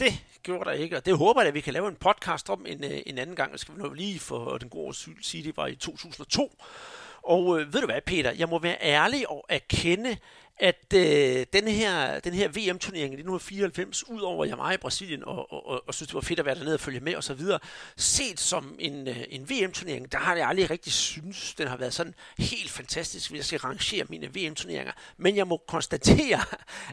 [0.00, 0.12] Det
[0.42, 2.84] gjorde der ikke, og det håber jeg, at vi kan lave en podcast om en,
[2.84, 3.52] en anden gang.
[3.52, 6.62] Jeg skal vi nå lige for den gode syl sige, det var i 2002.
[7.26, 10.16] Og øh, ved du hvad, Peter, jeg må være ærlig og erkende,
[10.58, 15.24] at øh, den her, den her VM-turnering i 1994, udover over jeg var i Brasilien
[15.24, 17.40] og, og, og, og synes, det var fedt at være dernede og følge med osv.,
[17.96, 21.94] set som en, øh, en VM-turnering, der har jeg aldrig rigtig synes, den har været
[21.94, 24.92] sådan helt fantastisk, hvis jeg skal rangere mine VM-turneringer.
[25.16, 26.40] Men jeg må konstatere,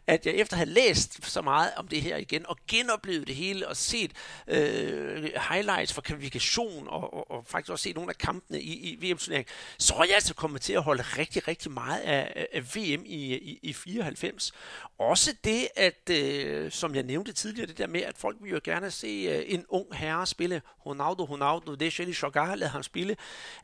[0.08, 3.36] at jeg efter at have læst så meget om det her igen, og genoplevet det
[3.36, 4.12] hele, og set
[4.48, 9.12] øh, highlights for kvalifikation, og, og, og faktisk også set nogle af kampene i, i
[9.12, 13.04] VM-turneringen, så er jeg altså kommet til at holde rigtig, rigtig meget af, af VM
[13.06, 14.54] i, i i, 94.
[14.98, 18.60] Også det, at, øh, som jeg nævnte tidligere, det der med, at folk vil jo
[18.64, 22.84] gerne se øh, en ung herre spille, Ronaldo, Ronaldo, det er Shelly Shogar, lad ham
[22.84, 23.16] spille,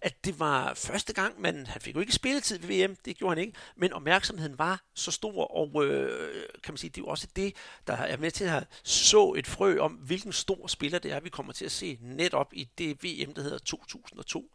[0.01, 3.35] at det var første gang, man, han fik jo ikke spilletid ved VM, det gjorde
[3.35, 7.07] han ikke, men opmærksomheden var så stor, og øh, kan man sige, det er jo
[7.07, 7.55] også det,
[7.87, 11.29] der er med til at så et frø om, hvilken stor spiller det er, vi
[11.29, 14.51] kommer til at se netop i det VM, der hedder 2002.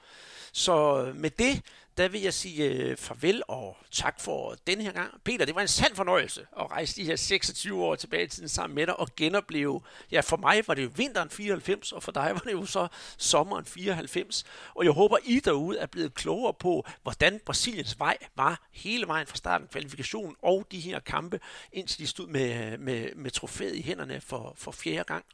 [0.52, 1.62] Så øh, med det,
[1.96, 5.10] der vil jeg sige øh, farvel og tak for den her gang.
[5.24, 8.48] Peter, det var en sand fornøjelse at rejse de her 26 år tilbage i tiden
[8.48, 9.80] sammen med dig og genopleve,
[10.12, 12.88] ja for mig var det jo vinteren 94, og for dig var det jo så
[13.16, 14.44] sommeren 94.
[14.74, 19.26] Og jeg håber, I derude er blevet klogere på, hvordan Brasiliens vej var hele vejen
[19.26, 21.40] fra starten, kvalifikationen og de her kampe,
[21.72, 25.24] indtil de stod med, med, med trofæet i hænderne for, for fjerde gang.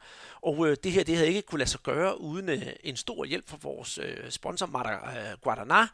[0.43, 3.25] Og øh, det her, det havde ikke kunne lade sig gøre uden øh, en stor
[3.25, 5.87] hjælp fra vores øh, sponsor, Mara øh, Guadana,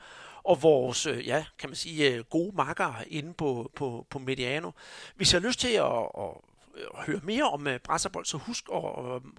[0.47, 4.71] og vores, øh, ja, kan man sige, øh, gode makker inde på, på, på Mediano.
[5.17, 8.83] Hvis jeg har lyst til at, at høre mere om øh, Brasserbold, så husk at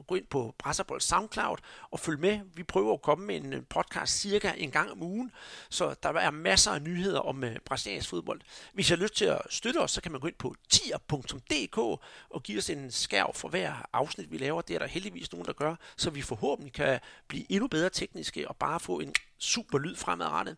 [0.08, 1.58] gå ind på Brasserbold SoundCloud
[1.92, 2.40] og følg med.
[2.54, 5.32] Vi prøver at komme med en podcast cirka en gang om ugen,
[5.70, 8.42] så der er masser af nyheder om brasiliansk fodbold.
[8.74, 11.78] Hvis I har lyst til at støtte os, så kan man gå ind på tier.dk
[12.30, 14.62] og give os en skærv for hver afsnit, vi laver.
[14.62, 18.48] Det er der heldigvis nogen, der gør, så vi forhåbentlig kan blive endnu bedre tekniske
[18.48, 20.57] og bare få en super lyd fremadrettet.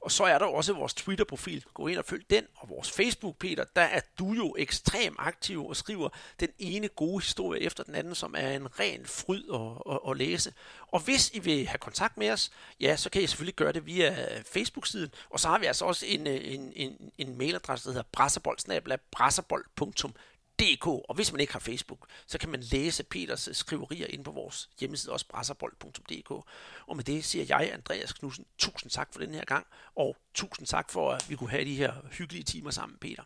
[0.00, 1.64] Og så er der også vores Twitter-profil.
[1.74, 2.44] Gå ind og følg den.
[2.56, 6.08] Og vores Facebook, Peter, der er du jo ekstremt aktiv og skriver
[6.40, 10.16] den ene gode historie efter den anden, som er en ren fryd at, at, at
[10.16, 10.52] læse.
[10.86, 13.86] Og hvis I vil have kontakt med os, ja, så kan I selvfølgelig gøre det
[13.86, 15.10] via Facebook-siden.
[15.30, 20.16] Og så har vi altså også en, øh, en, en, en mailadresse, der hedder brasserbold.dk
[20.58, 24.24] DK, og hvis man ikke har Facebook, så kan man læse Peters øh, skriverier inde
[24.24, 26.30] på vores hjemmeside, også brasserbold.dk.
[26.86, 29.66] Og med det siger jeg, Andreas Knudsen, tusind tak for den her gang,
[29.96, 33.22] og tusind tak for, at vi kunne have de her hyggelige timer sammen, Peter.